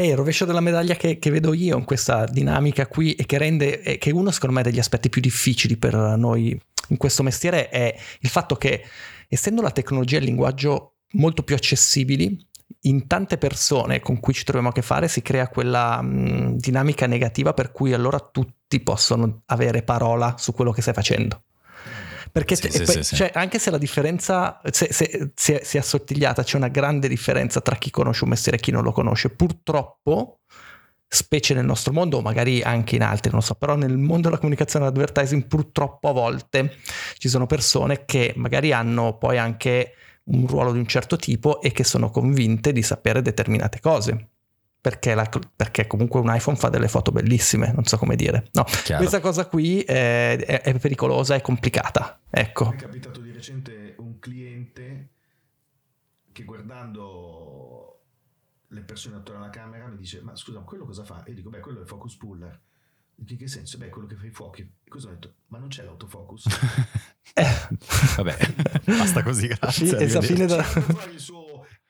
E 0.00 0.06
il 0.06 0.14
rovescio 0.14 0.44
della 0.44 0.60
medaglia 0.60 0.94
che, 0.94 1.18
che, 1.18 1.28
vedo 1.28 1.52
io 1.52 1.76
in 1.76 1.84
questa 1.84 2.24
dinamica 2.24 2.86
qui 2.86 3.14
e 3.14 3.26
che 3.26 3.36
rende, 3.36 3.82
e 3.82 3.98
che 3.98 4.12
uno 4.12 4.30
secondo 4.30 4.54
me 4.54 4.62
degli 4.62 4.78
aspetti 4.78 5.08
più 5.08 5.20
difficili 5.20 5.76
per 5.76 5.96
noi 5.96 6.56
in 6.90 6.96
questo 6.96 7.24
mestiere 7.24 7.68
è 7.68 7.98
il 8.20 8.28
fatto 8.28 8.54
che 8.54 8.84
essendo 9.26 9.60
la 9.60 9.72
tecnologia 9.72 10.14
e 10.14 10.20
il 10.20 10.26
linguaggio 10.26 10.98
molto 11.14 11.42
più 11.42 11.56
accessibili, 11.56 12.38
in 12.82 13.08
tante 13.08 13.38
persone 13.38 13.98
con 13.98 14.20
cui 14.20 14.34
ci 14.34 14.44
troviamo 14.44 14.68
a 14.68 14.72
che 14.72 14.82
fare 14.82 15.08
si 15.08 15.20
crea 15.20 15.48
quella 15.48 16.00
mh, 16.00 16.58
dinamica 16.58 17.08
negativa 17.08 17.52
per 17.52 17.72
cui 17.72 17.92
allora 17.92 18.20
tutti 18.20 18.78
possono 18.78 19.42
avere 19.46 19.82
parola 19.82 20.36
su 20.38 20.52
quello 20.52 20.70
che 20.70 20.80
stai 20.80 20.94
facendo. 20.94 21.42
Perché 22.38 22.56
sì, 22.56 22.70
sì, 22.70 22.84
poi, 22.84 23.04
sì, 23.04 23.16
cioè, 23.16 23.30
anche 23.34 23.58
se 23.58 23.70
la 23.70 23.78
differenza 23.78 24.60
se, 24.70 24.92
se, 24.92 25.32
si, 25.34 25.52
è, 25.52 25.60
si, 25.64 25.76
è, 25.76 25.80
assottigliata, 25.80 26.42
c'è 26.42 26.56
una 26.56 26.68
grande 26.68 27.08
differenza 27.08 27.60
tra 27.60 27.76
chi 27.76 27.90
conosce 27.90 28.24
un 28.24 28.30
mestiere 28.30 28.58
e 28.58 28.60
chi 28.60 28.70
non 28.70 28.82
lo 28.82 28.92
conosce. 28.92 29.30
Purtroppo, 29.30 30.40
specie 31.06 31.54
nel 31.54 31.64
nostro 31.64 31.92
mondo, 31.92 32.18
o 32.18 32.20
magari 32.20 32.62
anche 32.62 32.96
in 32.96 33.02
altri, 33.02 33.30
non 33.30 33.42
so, 33.42 33.54
però 33.54 33.74
nel 33.74 33.96
mondo 33.96 34.28
della 34.28 34.38
comunicazione 34.38 34.86
e 34.86 34.90
dell'advertising, 34.90 35.46
purtroppo 35.46 36.08
a 36.08 36.12
volte 36.12 36.76
ci 37.16 37.28
sono 37.28 37.46
persone 37.46 38.04
che 38.04 38.32
magari 38.36 38.72
hanno 38.72 39.18
poi 39.18 39.38
anche 39.38 39.94
un 40.24 40.46
ruolo 40.46 40.72
di 40.72 40.78
un 40.78 40.86
certo 40.86 41.16
tipo 41.16 41.60
e 41.60 41.72
che 41.72 41.84
sono 41.84 42.10
convinte 42.10 42.72
di 42.72 42.82
sapere 42.82 43.22
determinate 43.22 43.80
cose. 43.80 44.28
Perché, 44.88 45.14
la, 45.14 45.28
perché, 45.54 45.86
comunque 45.86 46.18
un 46.18 46.34
iPhone 46.34 46.56
fa 46.56 46.70
delle 46.70 46.88
foto 46.88 47.12
bellissime, 47.12 47.72
non 47.72 47.84
so 47.84 47.98
come 47.98 48.16
dire. 48.16 48.48
No, 48.52 48.64
Chiaro. 48.64 49.02
questa 49.02 49.20
cosa 49.20 49.46
qui 49.46 49.82
è, 49.82 50.38
è, 50.38 50.62
è, 50.62 50.78
pericolosa, 50.78 51.34
è 51.34 51.42
complicata. 51.42 52.20
Ecco. 52.30 52.70
Mi 52.70 52.76
è 52.76 52.80
capitato 52.80 53.20
di 53.20 53.30
recente 53.30 53.96
un 53.98 54.18
cliente 54.18 55.10
che 56.32 56.44
guardando 56.44 58.00
le 58.68 58.80
persone 58.80 59.16
attorno 59.16 59.42
alla 59.42 59.50
camera 59.50 59.86
mi 59.88 59.96
dice 59.96 60.22
ma 60.22 60.34
scusa, 60.36 60.60
quello 60.60 60.86
cosa 60.86 61.04
fa? 61.04 61.22
E 61.24 61.30
io 61.30 61.36
dico 61.36 61.50
beh, 61.50 61.60
quello 61.60 61.82
è 61.82 61.84
focus 61.84 62.16
puller. 62.16 62.58
In 63.16 63.36
che 63.36 63.46
senso? 63.46 63.76
Beh, 63.76 63.90
quello 63.90 64.06
che 64.06 64.14
fa 64.14 64.24
i 64.24 64.30
fuochi. 64.30 64.62
E 64.62 64.88
cosa 64.88 65.08
ho 65.08 65.10
detto? 65.10 65.34
Ma 65.48 65.58
non 65.58 65.68
c'è 65.68 65.82
l'autofocus? 65.82 66.46
eh. 67.34 67.76
Vabbè, 68.16 68.36
basta 68.86 69.22
così, 69.22 69.48
grazie. 69.48 69.86
Sì, 69.86 69.94
esa 69.96 70.22
fine 70.22 70.46
da... 70.46 70.62
fuori 70.62 71.12
il 71.12 71.20
suo 71.20 71.47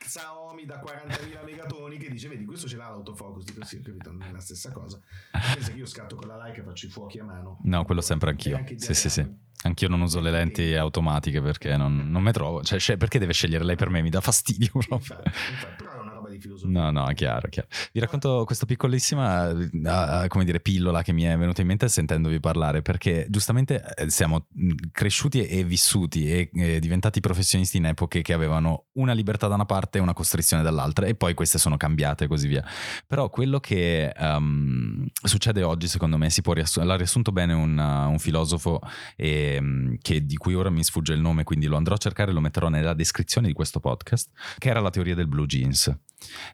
Xiaomi 0.09 0.65
da 0.65 0.81
40.000 0.81 1.45
megatoni 1.45 1.99
che 1.99 2.09
dice, 2.09 2.29
vedi, 2.29 2.47
questo 2.47 2.67
ce 2.67 2.77
l'ha 2.77 2.89
l'autofocus. 2.89 3.45
Dico, 3.45 3.65
sì, 3.65 3.77
ho 3.77 3.83
capito, 3.83 4.11
non 4.11 4.23
è 4.23 4.33
la 4.33 4.41
stessa 4.41 4.73
cosa. 4.73 4.99
Pensa 5.31 5.71
che 5.71 5.77
io 5.79 5.87
scatto 5.87 6.17
con 6.17 6.27
la 6.29 6.37
Leica 6.37 6.63
e 6.63 6.65
faccio 6.65 6.87
i 6.87 6.89
fuochi 6.89 7.19
a 7.19 7.25
mano. 7.25 7.59
No, 7.65 7.85
quello 7.85 8.01
sempre 8.01 8.31
anch'io. 8.31 8.65
Sì, 8.77 8.95
sì, 8.95 9.11
sì. 9.11 9.47
Anch'io 9.63 9.89
non 9.89 10.01
uso 10.01 10.21
le 10.21 10.31
lenti 10.31 10.75
automatiche 10.75 11.43
perché 11.43 11.77
non, 11.77 12.11
non 12.11 12.23
mi 12.23 12.33
trovo. 12.33 12.63
Cioè, 12.63 12.97
perché 12.97 13.19
deve 13.19 13.33
scegliere 13.33 13.65
lei 13.65 13.77
per 13.77 13.91
me? 13.91 14.01
Mi 14.01 14.09
dà 14.11 14.21
fastidio. 14.21 14.71
Infatti, 14.75 15.29
infatti, 15.51 15.83
però 15.83 15.97
di 16.39 16.43
filosofia. 16.43 16.80
No, 16.80 16.91
no, 16.91 17.12
chiaro, 17.14 17.49
chiaro. 17.49 17.68
Vi 17.93 18.01
racconto 18.01 18.45
questa 18.45 18.66
piccolissima, 18.66 19.51
uh, 19.51 20.26
come 20.28 20.45
dire, 20.45 20.61
pillola 20.61 21.03
che 21.03 21.12
mi 21.12 21.24
è 21.24 21.36
venuta 21.36 21.61
in 21.61 21.66
mente 21.66 21.89
sentendovi 21.89 22.41
parlare, 22.41 22.82
perché 22.82 23.26
giustamente 23.28 23.84
eh, 23.97 24.11
siamo 24.11 24.47
cresciuti 24.93 25.47
e 25.47 25.64
vissuti 25.64 26.30
e, 26.30 26.51
e 26.55 26.80
diventati 26.80 27.20
professionisti 27.20 27.76
in 27.76 27.86
epoche 27.86 28.22
che 28.22 28.32
avevano 28.32 28.86
una 28.93 29.12
libertà 29.12 29.49
da 29.49 29.55
una 29.55 29.66
parte 29.66 29.99
e 29.99 30.01
una 30.01 30.12
costrizione 30.14 30.62
dall'altra 30.62 31.07
e 31.07 31.14
poi 31.14 31.34
queste 31.34 31.59
sono 31.59 31.76
cambiate 31.76 32.24
e 32.24 32.26
così 32.28 32.49
via. 32.49 32.64
Però 33.07 33.28
quello 33.30 33.61
che 33.61 34.12
um, 34.18 35.07
succede 35.22 35.62
oggi, 35.62 35.89
secondo 35.89 36.16
me, 36.16 36.30
si 36.30 36.43
può 36.43 36.53
riassumere, 36.53 36.93
l'ha 36.93 36.99
riassunto 36.99 37.32
bene 37.32 37.53
un, 37.53 37.76
uh, 37.76 38.11
un 38.11 38.18
filosofo 38.18 38.80
e 39.16 39.59
Ehm, 39.59 39.97
che, 40.01 40.24
di 40.24 40.36
cui 40.36 40.55
ora 40.55 40.70
mi 40.70 40.84
sfugge 40.84 41.12
il 41.12 41.20
nome, 41.20 41.45
quindi 41.45 41.66
lo 41.66 41.76
andrò 41.76 41.95
a 41.95 41.99
cercare 41.99 42.30
e 42.30 42.34
lo 42.34 42.41
metterò 42.41 42.68
nella 42.68 42.95
descrizione 42.95 43.47
di 43.47 43.53
questo 43.53 43.80
podcast, 43.80 44.30
che 44.59 44.68
era 44.68 44.80
la 44.80 44.91
teoria 44.91 45.14
del 45.14 45.26
blue 45.26 45.47
jeans. 45.47 45.95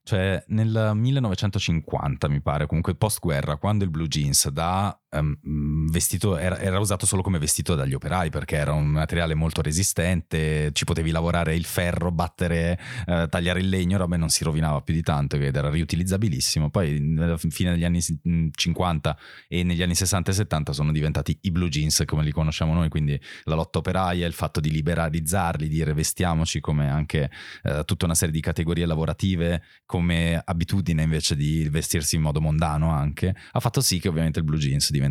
Cioè 0.03 0.45
nel 0.49 0.93
1950 0.95 2.29
mi 2.29 2.41
pare, 2.41 2.67
comunque 2.67 2.95
post 2.95 3.21
guerra, 3.21 3.57
quando 3.57 3.85
il 3.85 3.91
blue 3.91 4.09
jeans 4.09 4.49
da 4.51 4.99
um, 5.15 5.91
vestito 5.91 6.37
era, 6.37 6.59
era, 6.59 6.79
usato 6.79 7.07
solo 7.07 7.23
come 7.23 7.39
vestito 7.39 7.75
dagli 7.75 7.95
operai 7.95 8.31
perché 8.31 8.57
era 8.57 8.73
un 8.73 8.87
materiale 8.87 9.35
molto 9.35 9.63
resistente, 9.63 10.71
ci 10.73 10.85
potevi 10.85 11.11
lavorare 11.11 11.55
il 11.55 11.65
ferro, 11.65 12.11
battere, 12.11 12.79
uh, 13.07 13.27
tagliare 13.29 13.61
il 13.61 13.69
legno, 13.69 13.99
roba 13.99 14.17
non 14.17 14.29
si 14.29 14.45
rovinava 14.45 14.81
più 14.81 14.95
di 14.95 15.03
tanto 15.03 15.37
ed 15.37 15.55
era 15.55 15.71
riutilizzabilissimo. 15.71 16.71
Poi 16.71 17.17
alla 17.19 17.37
fine 17.37 17.73
degli 17.73 17.85
anni 17.85 18.01
50 18.01 19.19
e 19.49 19.63
negli 19.63 19.83
anni 19.83 19.95
60 19.95 20.31
e 20.31 20.35
70 20.35 20.73
sono 20.73 20.93
diventati 20.93 21.37
i 21.43 21.51
blue 21.51 21.69
jeans 21.69 22.03
come 22.07 22.23
li 22.23 22.33
conosciamo 22.33 22.75
noi, 22.75 22.89
quindi 22.89 23.19
la 23.45 23.55
lotta 23.55 23.79
operaia, 23.79 24.27
il 24.27 24.33
fatto 24.33 24.61
di 24.61 24.71
liberalizzarli, 24.71 25.69
di 25.69 25.83
rivestiamoci 25.85 26.61
come 26.61 26.89
anche 26.91 27.31
uh, 27.63 27.85
tutta 27.85 28.05
una 28.05 28.15
serie 28.15 28.35
di 28.35 28.41
categorie 28.41 28.87
lavorative 28.87 29.63
come 29.87 30.41
abitudine 30.45 31.03
invece 31.03 31.37
di 31.37 31.69
vestirsi 31.69 32.17
in 32.17 32.23
modo 32.23 32.41
mondano 32.41 32.91
anche, 32.91 33.35
ha 33.53 33.61
fatto 33.61 33.81
sì 33.81 33.99
che 33.99 34.09
ovviamente 34.09 34.39
il 34.39 34.45
blue 34.45 34.59
jeans 34.59 34.91
diventasse 34.91 35.04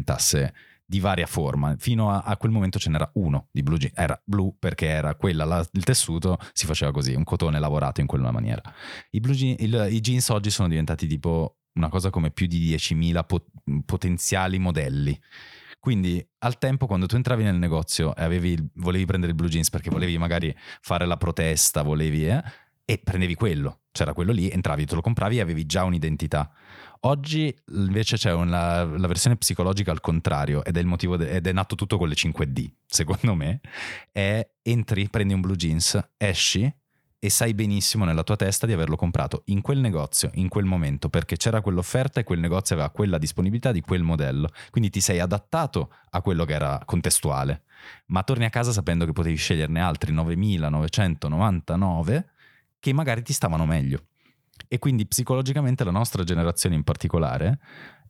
di 0.86 1.00
varia 1.00 1.26
forma. 1.26 1.76
Fino 1.78 2.12
a, 2.12 2.22
a, 2.22 2.38
quel 2.38 2.52
momento 2.52 2.80
ce 2.80 2.90
n'era 2.90 3.10
uno 3.16 3.48
di 3.52 3.64
blue 3.64 3.78
jeans. 3.78 3.94
Era 3.96 4.20
blu 4.24 4.56
perché 4.60 4.88
era 4.88 5.16
quella, 5.16 5.46
la, 5.46 5.66
il 5.72 5.84
tessuto 5.84 6.38
si 6.52 6.66
faceva 6.66 6.92
così, 6.92 7.14
un 7.14 7.24
cotone 7.24 7.60
lavorato 7.60 8.02
in 8.02 8.08
quella 8.08 8.32
maniera. 8.32 8.62
I, 9.12 9.20
jeans, 9.20 9.62
il, 9.62 9.88
I, 9.90 10.00
jeans 10.00 10.30
oggi 10.30 10.50
sono 10.50 10.68
diventati 10.68 11.08
tipo 11.08 11.58
una 11.74 11.90
cosa 11.90 12.10
come 12.10 12.30
più 12.32 12.46
di 12.46 12.74
10.000 12.76 13.26
pot- 13.26 13.50
potenziali 13.86 14.60
modelli. 14.60 15.20
Quindi 15.80 16.26
al 16.40 16.58
tempo 16.58 16.86
quando 16.86 17.08
tu 17.08 17.16
entravi 17.16 17.44
nel 17.44 17.58
negozio 17.58 18.16
e 18.16 18.24
avevi, 18.24 18.58
volevi 18.76 19.06
prendere 19.06 19.32
il 19.32 19.38
blue 19.38 19.50
jeans 19.50 19.70
perché 19.70 19.90
volevi 19.90 20.18
magari 20.18 20.56
fare 20.82 21.06
la 21.06 21.18
protesta, 21.18 21.82
volevi... 21.82 22.28
Eh, 22.28 22.44
e 22.86 22.98
prendevi 22.98 23.36
quello, 23.36 23.84
c'era 23.92 24.14
quello 24.14 24.34
lì, 24.34 24.50
entravi, 24.50 24.86
te 24.86 24.96
lo 24.96 25.02
compravi 25.02 25.38
e 25.38 25.42
avevi 25.42 25.66
già 25.66 25.86
un'identità. 25.86 26.52
Oggi 27.06 27.54
invece 27.74 28.16
c'è 28.16 28.32
una, 28.32 28.86
la 28.86 29.08
versione 29.08 29.36
psicologica 29.36 29.92
al 29.92 30.00
contrario 30.00 30.64
ed 30.64 30.78
è, 30.78 30.84
de, 30.84 31.32
ed 31.32 31.48
è 31.48 31.52
nato 31.52 31.76
tutto 31.76 31.98
con 31.98 32.08
le 32.08 32.16
5D, 32.16 32.72
secondo 32.86 33.36
me, 33.36 33.60
è 34.10 34.50
entri, 34.62 35.10
prendi 35.10 35.34
un 35.34 35.42
blue 35.42 35.58
jeans, 35.58 36.00
esci 36.16 36.74
e 37.20 37.30
sai 37.30 37.54
benissimo 37.54 38.06
nella 38.06 38.24
tua 38.24 38.38
testa 38.38 38.66
di 38.66 38.72
averlo 38.72 38.96
comprato 38.96 39.42
in 39.48 39.60
quel 39.60 39.80
negozio, 39.80 40.32
in 40.36 40.48
quel 40.48 40.64
momento, 40.64 41.10
perché 41.10 41.36
c'era 41.36 41.60
quell'offerta 41.60 42.22
e 42.22 42.24
quel 42.24 42.40
negozio 42.40 42.76
aveva 42.76 42.90
quella 42.90 43.18
disponibilità 43.18 43.74
di 43.74 43.82
quel 43.82 44.04
modello. 44.04 44.48
Quindi 44.70 44.90
ti 44.90 45.02
sei 45.02 45.20
adattato 45.20 45.94
a 46.10 46.22
quello 46.22 46.46
che 46.46 46.54
era 46.54 46.82
contestuale, 46.86 47.64
ma 48.08 48.24
torni 48.24 48.46
a 48.46 48.50
casa 48.50 48.72
sapendo 48.72 49.06
che 49.06 49.12
potevi 49.12 49.36
sceglierne 49.36 49.82
altri 49.82 50.14
9999 50.14 52.30
che 52.80 52.94
magari 52.94 53.24
ti 53.24 53.34
stavano 53.34 53.66
meglio. 53.66 54.06
E 54.74 54.80
quindi 54.80 55.06
psicologicamente 55.06 55.84
la 55.84 55.92
nostra 55.92 56.24
generazione 56.24 56.74
in 56.74 56.84
particolare 56.84 57.60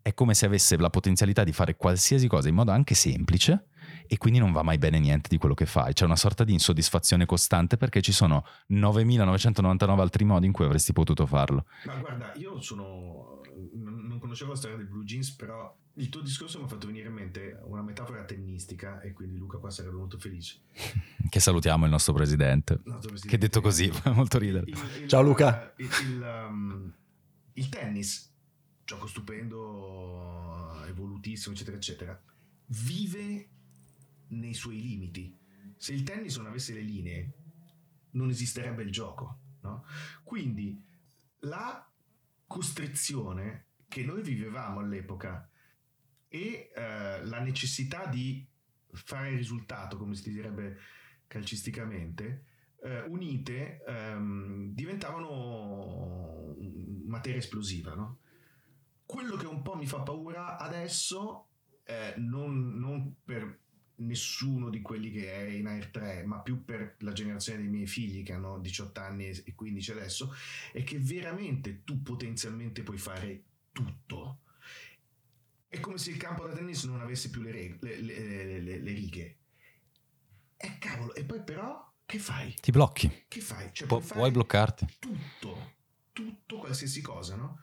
è 0.01 0.13
come 0.13 0.33
se 0.33 0.45
avesse 0.45 0.77
la 0.77 0.89
potenzialità 0.89 1.43
di 1.43 1.51
fare 1.51 1.75
qualsiasi 1.75 2.29
cosa 2.29 2.47
in 2.47 2.55
modo 2.55 2.71
anche 2.71 2.95
semplice 2.95 3.65
e 4.07 4.15
quindi 4.17 4.39
non 4.39 4.53
va 4.53 4.63
mai 4.63 4.77
bene 4.77 4.97
niente 4.97 5.27
di 5.27 5.37
quello 5.37 5.55
che 5.55 5.65
fai. 5.65 5.91
C'è 5.91 6.05
una 6.05 6.15
sorta 6.15 6.45
di 6.45 6.53
insoddisfazione 6.53 7.25
costante 7.25 7.75
perché 7.75 8.01
ci 8.01 8.13
sono 8.13 8.45
9999 8.67 10.01
altri 10.01 10.23
modi 10.23 10.45
in 10.45 10.53
cui 10.53 10.63
avresti 10.63 10.93
potuto 10.93 11.25
farlo. 11.25 11.65
Ma 11.83 11.95
guarda, 11.95 12.31
io 12.37 12.61
sono 12.61 13.41
non 13.73 14.19
conoscevo 14.19 14.51
la 14.51 14.57
storia 14.57 14.77
del 14.77 14.87
blue 14.87 15.03
jeans, 15.03 15.35
però 15.35 15.75
il 15.95 16.09
tuo 16.09 16.21
discorso 16.21 16.57
mi 16.57 16.65
ha 16.65 16.67
fatto 16.67 16.87
venire 16.87 17.09
in 17.09 17.13
mente 17.13 17.59
una 17.65 17.83
metafora 17.83 18.23
tennistica 18.23 18.99
e 19.01 19.13
quindi 19.13 19.37
Luca 19.37 19.57
qua 19.57 19.69
sarebbe 19.69 19.95
molto 19.95 20.17
felice. 20.17 20.61
Che 21.33 21.39
salutiamo 21.39 21.85
il 21.85 21.91
nostro 21.91 22.13
presidente, 22.13 22.73
il 22.73 22.81
nostro 22.85 23.09
presidente 23.09 23.27
che 23.27 23.37
detto 23.37 23.59
così 23.61 23.89
fa 23.91 24.11
molto 24.11 24.37
ridere. 24.37 24.65
Il, 24.69 24.77
il, 25.01 25.07
Ciao 25.07 25.23
Luca. 25.23 25.73
Il, 25.77 26.45
um, 26.47 26.93
il, 27.53 27.69
tennis, 27.69 28.31
gioco 28.83 29.07
stupendo, 29.07 30.83
evolutissimo, 30.85 31.55
eccetera, 31.55 31.77
eccetera, 31.77 32.21
vive 32.67 33.49
nei 34.27 34.53
suoi 34.53 34.79
limiti. 34.79 35.35
Se 35.75 35.93
il 35.93 36.03
tennis 36.03 36.37
non 36.37 36.47
avesse 36.47 36.73
le 36.73 36.81
linee, 36.81 37.33
non 38.11 38.29
esisterebbe 38.29 38.83
il 38.83 38.91
gioco. 38.91 39.39
No? 39.61 39.85
Quindi 40.23 40.79
la 41.39 41.91
costrizione 42.45 43.69
che 43.87 44.03
noi 44.03 44.21
vivevamo 44.21 44.79
all'epoca 44.79 45.49
e 46.33 46.71
eh, 46.73 47.23
la 47.25 47.41
necessità 47.41 48.07
di 48.07 48.43
fare 48.91 49.35
risultato, 49.35 49.97
come 49.97 50.15
si 50.15 50.31
direbbe 50.31 50.79
calcisticamente, 51.27 52.45
eh, 52.81 53.01
unite 53.01 53.83
ehm, 53.85 54.73
diventavano 54.73 56.55
materia 57.05 57.37
esplosiva. 57.37 57.93
No? 57.93 58.17
Quello 59.05 59.35
che 59.35 59.45
un 59.45 59.61
po' 59.61 59.75
mi 59.75 59.85
fa 59.85 59.99
paura 59.99 60.57
adesso, 60.57 61.49
eh, 61.83 62.15
non, 62.17 62.79
non 62.79 63.13
per 63.23 63.59
nessuno 63.97 64.71
di 64.71 64.81
quelli 64.81 65.11
che 65.11 65.31
è 65.31 65.43
in 65.51 65.67
Air 65.67 65.89
3, 65.89 66.23
ma 66.25 66.39
più 66.39 66.65
per 66.65 66.95
la 67.01 67.13
generazione 67.13 67.59
dei 67.59 67.69
miei 67.69 67.85
figli 67.85 68.23
che 68.23 68.33
hanno 68.33 68.57
18 68.57 68.99
anni 68.99 69.27
e 69.27 69.53
15 69.53 69.91
adesso, 69.91 70.33
è 70.71 70.83
che 70.83 70.97
veramente 70.97 71.83
tu 71.83 72.01
potenzialmente 72.01 72.81
puoi 72.81 72.97
fare 72.97 73.43
tutto. 73.71 74.39
È 75.73 75.79
come 75.79 75.97
se 75.97 76.11
il 76.11 76.17
campo 76.17 76.45
da 76.45 76.53
tennis 76.53 76.83
non 76.83 77.01
avesse 77.01 77.31
più 77.31 77.41
le, 77.41 77.51
reg- 77.51 77.81
le, 77.81 77.99
le, 77.99 78.59
le 78.79 78.93
righe. 78.93 79.37
E 80.55 80.77
cavolo, 80.77 81.15
e 81.15 81.23
poi 81.23 81.41
però 81.41 81.91
che 82.05 82.19
fai? 82.19 82.53
Ti 82.53 82.69
blocchi. 82.69 83.25
Che 83.27 83.41
fai? 83.41 83.71
Cioè, 83.73 83.87
Pu- 83.87 84.01
puoi 84.01 84.29
bloccarti. 84.29 84.85
Tutto, 84.99 85.73
tutto, 86.11 86.57
qualsiasi 86.59 87.01
cosa, 87.01 87.35
no? 87.35 87.59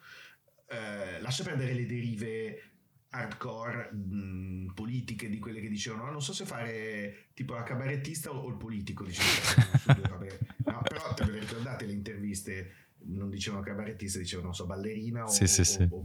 Eh, 0.67 1.21
lascia 1.21 1.45
perdere 1.45 1.73
le 1.73 1.85
derive 1.85 2.71
hardcore 3.11 3.93
mh, 3.93 4.73
politiche 4.73 5.29
di 5.29 5.39
quelle 5.39 5.61
che 5.61 5.69
dicevano 5.69 6.07
ah, 6.07 6.11
non 6.11 6.21
so 6.21 6.33
se 6.33 6.45
fare 6.45 7.29
tipo 7.33 7.53
la 7.53 7.63
cabarettista 7.63 8.29
o, 8.29 8.45
il 8.49 8.57
politico 8.57 9.05
dicevano, 9.05 10.25
no, 10.65 10.81
però 10.81 11.13
te 11.13 11.31
le 11.31 11.39
ricordate 11.39 11.85
le 11.85 11.93
interviste 11.93 12.75
non 13.03 13.29
dicevano 13.29 13.63
cabarettista 13.63 14.19
dicevano 14.19 14.47
non 14.47 14.55
so 14.55 14.65
ballerina 14.65 15.23
o, 15.23 15.27
sì, 15.27 15.47
sì, 15.47 15.61
o, 15.61 15.63
sì. 15.63 15.87
o 15.89 16.01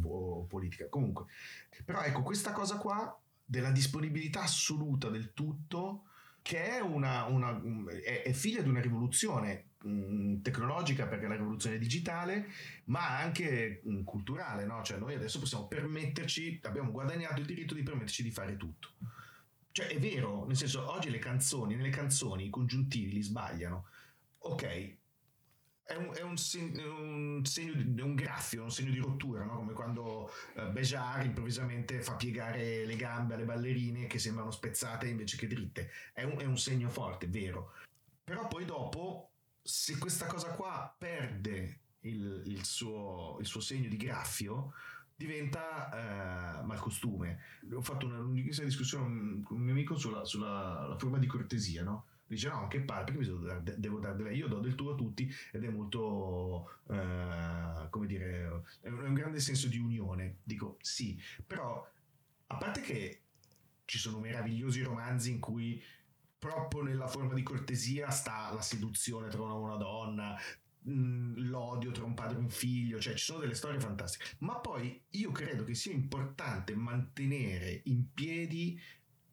politica 0.56 0.88
comunque 0.88 1.26
però 1.84 2.00
ecco 2.02 2.22
questa 2.22 2.52
cosa 2.52 2.76
qua 2.78 3.18
della 3.44 3.70
disponibilità 3.70 4.42
assoluta 4.42 5.08
del 5.08 5.32
tutto 5.32 6.06
che 6.46 6.76
è, 6.76 6.80
una, 6.80 7.24
una, 7.24 7.60
è, 8.04 8.32
figlia 8.32 8.62
di 8.62 8.68
una 8.68 8.80
rivoluzione 8.80 9.70
mh, 9.82 10.42
tecnologica 10.42 11.08
perché 11.08 11.24
è 11.24 11.28
la 11.28 11.34
rivoluzione 11.34 11.76
digitale, 11.76 12.46
ma 12.84 13.18
anche 13.18 13.80
mh, 13.82 14.04
culturale, 14.04 14.64
no? 14.64 14.80
Cioè 14.84 14.98
noi 14.98 15.14
adesso 15.14 15.40
possiamo 15.40 15.66
permetterci, 15.66 16.60
abbiamo 16.62 16.92
guadagnato 16.92 17.40
il 17.40 17.46
diritto 17.46 17.74
di 17.74 17.82
permetterci 17.82 18.22
di 18.22 18.30
fare 18.30 18.56
tutto. 18.56 18.90
Cioè 19.72 19.88
è 19.88 19.98
vero, 19.98 20.46
nel 20.46 20.56
senso 20.56 20.88
oggi 20.88 21.10
le 21.10 21.18
canzoni, 21.18 21.74
nelle 21.74 21.90
canzoni 21.90 22.46
i 22.46 22.50
congiuntivi 22.50 23.10
li 23.10 23.22
sbagliano. 23.22 23.88
Ok, 24.38 24.96
è 25.86 25.94
un, 25.94 26.12
è 26.12 26.22
un, 26.22 26.36
segno, 26.36 26.98
un, 26.98 27.44
segno 27.44 28.04
un 28.04 28.16
graffio, 28.16 28.64
un 28.64 28.72
segno 28.72 28.90
di 28.90 28.98
rottura, 28.98 29.44
no? 29.44 29.54
come 29.54 29.72
quando 29.72 30.32
uh, 30.54 30.70
Bejar 30.72 31.24
improvvisamente 31.24 32.02
fa 32.02 32.14
piegare 32.14 32.84
le 32.84 32.96
gambe 32.96 33.34
alle 33.34 33.44
ballerine 33.44 34.08
che 34.08 34.18
sembrano 34.18 34.50
spezzate 34.50 35.06
invece 35.06 35.36
che 35.36 35.46
dritte. 35.46 35.92
È 36.12 36.24
un, 36.24 36.38
è 36.38 36.44
un 36.44 36.58
segno 36.58 36.88
forte, 36.88 37.28
vero. 37.28 37.72
Però 38.24 38.48
poi 38.48 38.64
dopo, 38.64 39.30
se 39.62 39.96
questa 39.96 40.26
cosa 40.26 40.48
qua 40.54 40.92
perde 40.98 41.78
il, 42.00 42.42
il, 42.46 42.64
suo, 42.64 43.36
il 43.38 43.46
suo 43.46 43.60
segno 43.60 43.88
di 43.88 43.96
graffio, 43.96 44.72
diventa 45.14 46.58
uh, 46.62 46.66
malcostume. 46.66 47.38
Ho 47.72 47.80
fatto 47.80 48.06
una 48.06 48.18
lunghissima 48.18 48.66
discussione 48.66 49.40
con 49.44 49.58
un 49.58 49.62
mio 49.62 49.72
amico 49.72 49.96
sulla, 49.96 50.24
sulla 50.24 50.96
forma 50.98 51.18
di 51.18 51.26
cortesia, 51.28 51.84
no? 51.84 52.06
Dice 52.26 52.48
no 52.48 52.66
che 52.68 52.80
palle 52.80 53.04
perché 53.04 53.38
dare, 53.38 53.74
devo 53.78 53.98
dare 53.98 54.22
lei 54.22 54.36
io 54.36 54.48
do 54.48 54.58
del 54.58 54.74
tuo 54.74 54.92
a 54.92 54.96
tutti 54.96 55.32
ed 55.52 55.64
è 55.64 55.68
molto 55.68 56.80
eh, 56.88 57.86
come 57.90 58.06
dire 58.06 58.62
è 58.80 58.88
un 58.88 59.14
grande 59.14 59.40
senso 59.40 59.68
di 59.68 59.78
unione 59.78 60.38
dico 60.42 60.76
sì 60.80 61.20
però 61.46 61.86
a 62.48 62.56
parte 62.56 62.80
che 62.80 63.20
ci 63.84 63.98
sono 63.98 64.18
meravigliosi 64.18 64.82
romanzi 64.82 65.30
in 65.30 65.40
cui 65.40 65.82
proprio 66.38 66.82
nella 66.82 67.06
forma 67.06 67.34
di 67.34 67.42
cortesia 67.42 68.10
sta 68.10 68.52
la 68.52 68.62
seduzione 68.62 69.28
tra 69.28 69.42
una 69.42 69.54
e 69.54 69.56
una 69.56 69.76
donna 69.76 70.38
l'odio 70.88 71.90
tra 71.90 72.04
un 72.04 72.14
padre 72.14 72.36
e 72.36 72.40
un 72.40 72.50
figlio, 72.50 73.00
cioè 73.00 73.14
ci 73.14 73.24
sono 73.24 73.40
delle 73.40 73.54
storie 73.54 73.80
fantastiche, 73.80 74.24
ma 74.38 74.56
poi 74.58 75.02
io 75.10 75.32
credo 75.32 75.64
che 75.64 75.74
sia 75.74 75.92
importante 75.92 76.74
mantenere 76.74 77.80
in 77.84 78.12
piedi 78.12 78.80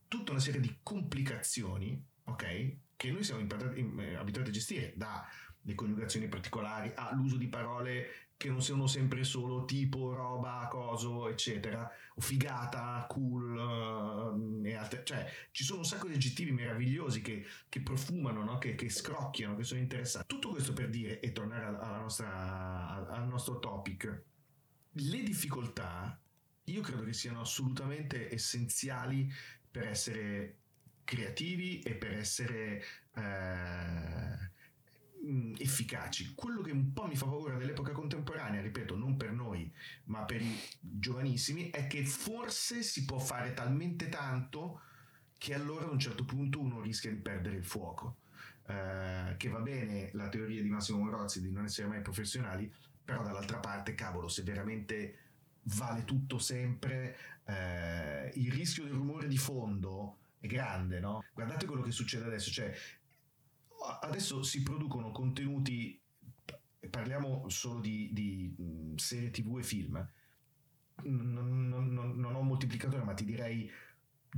tutta 0.08 0.32
una 0.32 0.40
serie 0.40 0.60
di 0.60 0.80
complicazioni, 0.82 2.04
ok? 2.26 2.76
Che 2.96 3.12
noi 3.12 3.24
siamo 3.24 3.42
eh, 3.42 4.16
abituati 4.16 4.50
a 4.50 4.54
gestire, 4.54 4.94
dalle 4.96 5.76
coniugazioni 5.76 6.28
particolari 6.28 6.92
all'uso 6.96 7.38
di 7.38 7.48
parole 7.48 8.08
che 8.36 8.50
non 8.50 8.62
siano 8.62 8.88
sempre 8.88 9.24
solo 9.24 9.64
tipo, 9.64 10.14
roba, 10.14 10.68
coso, 10.70 11.30
eccetera, 11.30 11.90
o 12.16 12.20
figata, 12.22 13.06
cool, 13.08 13.56
uh, 13.56 14.66
e 14.66 14.76
altre. 14.76 15.04
Cioè, 15.06 15.32
ci 15.52 15.64
sono 15.64 15.80
un 15.80 15.86
sacco 15.86 16.08
di 16.08 16.16
aggettivi 16.16 16.52
meravigliosi 16.52 17.22
che, 17.22 17.46
che 17.70 17.82
profumano, 17.82 18.44
no? 18.44 18.58
che, 18.58 18.76
che, 18.76 18.90
scrocchiano, 18.90 19.56
che 19.56 19.64
sono 19.64 19.80
interessanti. 19.80 20.28
Tutto 20.28 20.50
questo 20.50 20.74
per 20.74 20.90
dire, 20.90 21.22
e 21.22 21.32
tornare 21.32 21.66
alla 21.66 22.00
nostra, 22.00 23.08
al 23.08 23.28
nostro 23.28 23.60
topic, 23.60 24.24
le 24.92 25.24
difficoltà 25.24 26.20
io 26.66 26.82
credo 26.82 27.04
che 27.04 27.14
siano 27.14 27.42
assolutamente 27.42 28.34
essenziali 28.34 29.30
per 29.70 29.88
essere 29.88 30.60
creativi 31.04 31.82
e 31.82 31.96
per 31.96 32.14
essere 32.14 32.84
eh, 33.16 34.52
efficaci. 35.58 36.34
Quello 36.36 36.62
che 36.62 36.72
un 36.72 36.94
po' 36.94 37.08
mi 37.08 37.16
fa 37.16 37.26
paura 37.26 37.56
dell'epoca 37.56 37.92
contemporanea, 37.92 38.62
ripeto, 38.62 38.96
non 38.96 39.16
per 39.16 39.32
noi, 39.32 39.72
ma 40.06 40.24
per 40.24 40.42
i 40.42 40.60
giovanissimi, 40.80 41.70
è 41.70 41.88
che 41.88 42.06
forse 42.06 42.84
si 42.84 43.06
può 43.06 43.20
fare 43.20 43.54
talmente 43.54 44.10
tanto 44.10 44.82
che 45.38 45.54
allora 45.54 45.86
ad 45.86 45.92
un 45.92 46.00
certo 46.00 46.26
punto 46.26 46.60
uno 46.60 46.82
rischia 46.82 47.12
di 47.12 47.18
perdere 47.18 47.56
il 47.56 47.66
fuoco. 47.66 48.18
Eh, 48.66 49.36
che 49.38 49.50
va 49.50 49.60
bene 49.60 50.10
la 50.14 50.30
teoria 50.30 50.62
di 50.62 50.70
Massimo 50.70 51.00
Morozzi 51.00 51.42
di 51.42 51.52
non 51.52 51.66
essere 51.66 51.88
mai 51.88 52.02
professionali, 52.02 52.72
però 53.04 53.22
dall'altra 53.22 53.60
parte, 53.60 53.96
cavolo, 53.96 54.30
se 54.30 54.44
veramente 54.44 55.18
vale 55.64 56.06
tutto 56.06 56.40
sempre, 56.40 57.18
eh, 57.46 58.32
il 58.36 58.52
rischio 58.52 58.84
del 58.84 58.94
rumore 58.94 59.28
di 59.28 59.38
fondo 59.38 60.20
è 60.44 60.48
grande, 60.48 61.00
no? 61.00 61.24
Guardate 61.34 61.66
quello 61.66 61.82
che 61.82 61.92
succede 61.92 62.26
adesso, 62.26 62.52
cioè 62.52 62.76
adesso 64.02 64.44
si 64.44 64.62
producono 64.62 65.10
contenuti, 65.12 65.98
parliamo 66.90 67.48
solo 67.48 67.80
di, 67.80 68.10
di 68.12 68.54
serie 68.98 69.32
tv 69.32 69.60
e 69.60 69.64
film, 69.64 70.12
non, 71.04 71.70
non, 71.70 71.94
non, 71.94 72.36
ho 72.36 72.40
un 72.40 72.48
moltiplicatore, 72.48 73.04
ma 73.04 73.14
ti 73.14 73.24
direi 73.24 73.72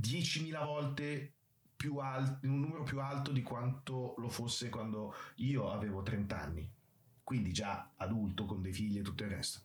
10.000 0.00 0.64
volte 0.64 1.32
più 1.74 1.96
alto, 1.96 2.46
un 2.46 2.60
numero 2.60 2.84
più 2.84 3.00
alto 3.00 3.32
di 3.32 3.42
quanto 3.42 4.14
lo 4.18 4.28
fosse 4.28 4.68
quando 4.68 5.12
io 5.36 5.72
avevo 5.72 6.04
30 6.04 6.40
anni, 6.40 6.70
quindi 7.24 7.52
già 7.52 7.90
adulto 7.96 8.44
con 8.44 8.62
dei 8.62 8.72
figli 8.72 8.98
e 8.98 9.02
tutto 9.02 9.24
il 9.24 9.30
resto. 9.30 9.62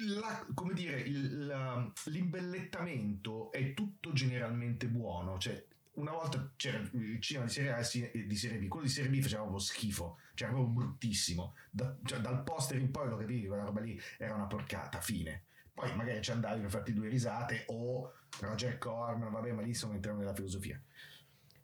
La, 0.00 0.46
come 0.54 0.74
dire, 0.74 1.00
il, 1.00 1.46
la, 1.46 1.92
l'imbellettamento 2.04 3.50
è 3.50 3.74
tutto 3.74 4.12
generalmente 4.12 4.86
buono, 4.86 5.38
cioè 5.38 5.64
una 5.94 6.12
volta 6.12 6.52
c'era 6.54 6.78
il 6.92 7.20
cinema 7.20 7.46
di 7.46 7.52
serie 7.52 7.72
A 7.72 7.80
e 8.12 8.26
di 8.26 8.36
serie 8.36 8.58
B, 8.58 8.68
quello 8.68 8.86
di 8.86 8.92
serie 8.92 9.10
B 9.10 9.20
faceva 9.20 9.42
proprio 9.42 9.60
schifo, 9.60 10.18
cioè 10.34 10.48
proprio 10.48 10.68
bruttissimo. 10.68 11.54
Da, 11.70 11.96
cioè, 12.04 12.20
dal 12.20 12.44
poster 12.44 12.78
in 12.78 12.92
poi 12.92 13.08
lo 13.08 13.16
capivi, 13.16 13.48
quella 13.48 13.64
roba 13.64 13.80
lì 13.80 14.00
era 14.18 14.34
una 14.34 14.46
porcata, 14.46 15.00
fine. 15.00 15.44
Poi 15.74 15.94
magari 15.96 16.22
ci 16.22 16.30
andavi 16.30 16.60
per 16.60 16.70
farti 16.70 16.92
due 16.92 17.08
risate 17.08 17.64
o 17.68 18.12
Roger 18.40 18.78
Corman, 18.78 19.32
vabbè, 19.32 19.52
ma 19.52 19.62
lì 19.62 19.74
sono 19.74 19.94
entriamo 19.94 20.20
nella 20.20 20.34
filosofia. 20.34 20.80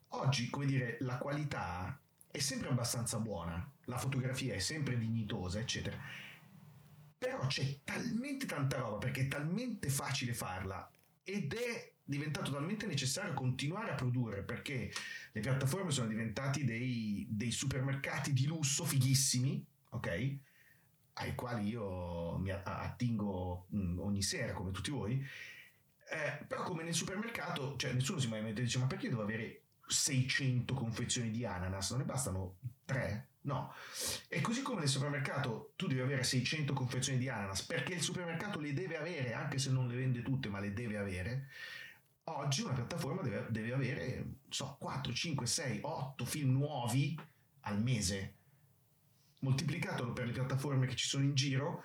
Oggi, 0.09 0.51
come 0.51 0.67
dire, 0.67 0.97
la 1.01 1.19
qualità 1.19 2.01
è 2.29 2.39
sempre 2.39 2.69
abbastanza 2.69 3.21
buona, 3.21 3.71
la 3.85 3.99
fotografia 3.99 4.55
è 4.55 4.59
sempre 4.59 4.99
dignitosa, 4.99 5.61
eccetera 5.61 5.97
però 7.25 7.47
c'è 7.47 7.79
talmente 7.83 8.45
tanta 8.45 8.77
roba 8.77 8.99
perché 8.99 9.23
è 9.23 9.29
talmente 9.29 9.89
facile 9.89 10.35
farla 10.35 10.91
ed 11.23 11.55
è 11.55 11.93
diventato 12.05 12.53
talmente 12.53 12.85
necessario 12.85 13.33
continuare 13.33 13.93
a 13.93 13.95
produrre 13.95 14.43
perché 14.43 14.93
le 15.33 15.41
piattaforme 15.41 15.91
sono 15.91 16.09
diventati 16.09 16.65
dei, 16.65 17.27
dei 17.31 17.51
supermercati 17.51 18.35
di 18.35 18.45
lusso 18.45 18.85
fighissimi, 18.85 19.65
ok? 19.89 20.37
Ai 21.15 21.35
quali 21.35 21.69
io 21.69 22.37
mi 22.37 22.51
attingo 22.51 23.69
mm, 23.75 23.99
ogni 24.01 24.21
sera 24.21 24.53
come 24.53 24.71
tutti 24.71 24.91
voi. 24.91 25.15
Eh, 26.11 26.45
però 26.47 26.63
come 26.65 26.83
nel 26.83 26.93
supermercato, 26.93 27.77
cioè 27.77 27.95
nessuno 27.95 28.21
si 28.21 28.29
mai 28.29 28.43
mette 28.43 28.61
e 28.61 28.65
dice 28.65 28.79
ma 28.79 28.87
perché 28.87 29.09
devo 29.09 29.23
avere 29.23 29.63
600 29.87 30.75
confezioni 30.75 31.31
di 31.31 31.47
ananas? 31.47 31.89
Non 31.91 32.01
ne 32.01 32.05
bastano 32.05 32.57
3? 32.85 33.29
No. 33.45 33.75
E 34.29 34.41
così 34.41 34.63
come 34.63 34.81
nel 34.81 34.89
supermercato 34.89 35.73
tu 35.77 35.87
devi 35.87 36.01
avere 36.01 36.23
600 36.23 36.73
confezioni 36.73 37.19
di 37.19 37.29
ananas 37.29 37.63
perché 37.63 37.95
il 37.95 38.01
supermercato 38.01 38.59
le 38.59 38.73
deve 38.73 38.97
avere, 38.97 39.35
anche 39.35 39.59
se 39.59 39.71
non 39.71 39.87
le 39.87 39.97
vende 39.97 40.23
tutte, 40.23 40.49
ma 40.49 40.61
le 40.61 40.73
deve 40.73 40.97
avere. 40.97 41.49
Oggi 42.25 42.63
una 42.63 42.73
piattaforma 42.73 43.21
deve, 43.21 43.47
deve 43.51 43.73
avere, 43.75 44.37
so, 44.49 44.77
4, 44.79 45.13
5, 45.13 45.47
6, 45.47 45.79
8 45.83 46.25
film 46.25 46.53
nuovi 46.53 47.19
al 47.61 47.83
mese. 47.83 48.37
Moltiplicatelo 49.41 50.15
per 50.15 50.27
le 50.27 50.33
piattaforme 50.33 50.87
che 50.87 50.97
ci 50.97 51.07
sono 51.07 51.25
in 51.25 51.35
giro, 51.35 51.85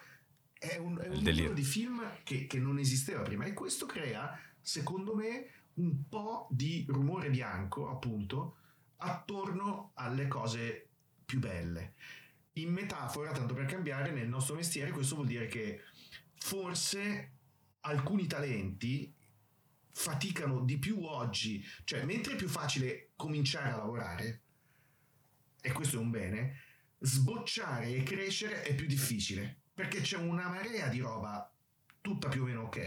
è 0.53 0.77
un, 0.77 0.97
è 0.97 1.09
un 1.09 1.21
numero 1.21 1.53
di 1.53 1.63
film 1.63 2.01
che, 2.23 2.47
che 2.47 2.57
non 2.57 2.79
esisteva 2.79 3.21
prima. 3.21 3.43
E 3.43 3.53
questo 3.53 3.85
crea, 3.85 4.39
secondo 4.61 5.13
me, 5.13 5.47
un 5.73 6.07
po' 6.07 6.47
di 6.51 6.85
rumore 6.87 7.29
bianco, 7.29 7.89
appunto, 7.89 8.55
attorno 8.97 9.91
alle 9.95 10.27
cose 10.29 10.88
più 11.29 11.37
belle. 11.37 11.93
In 12.53 12.71
metafora, 12.73 13.31
tanto 13.31 13.53
per 13.53 13.65
cambiare, 13.65 14.09
nel 14.09 14.27
nostro 14.27 14.55
mestiere 14.55 14.89
questo 14.89 15.13
vuol 15.13 15.27
dire 15.27 15.45
che 15.45 15.83
forse 16.39 17.33
alcuni 17.81 18.25
talenti 18.25 19.13
faticano 19.91 20.61
di 20.61 20.79
più 20.79 21.03
oggi, 21.03 21.63
cioè 21.83 22.03
mentre 22.03 22.33
è 22.33 22.35
più 22.35 22.47
facile 22.47 23.11
cominciare 23.15 23.69
a 23.69 23.77
lavorare, 23.77 24.41
e 25.61 25.71
questo 25.71 25.97
è 25.97 25.99
un 25.99 26.09
bene, 26.09 26.61
sbocciare 26.97 27.89
e 27.89 28.01
crescere 28.01 28.63
è 28.63 28.73
più 28.73 28.87
difficile, 28.87 29.61
perché 29.71 30.01
c'è 30.01 30.17
una 30.17 30.49
marea 30.49 30.87
di 30.87 30.99
roba 30.99 31.53
tutta 32.01 32.27
più 32.27 32.41
o 32.41 32.45
meno 32.45 32.63
ok, 32.63 32.77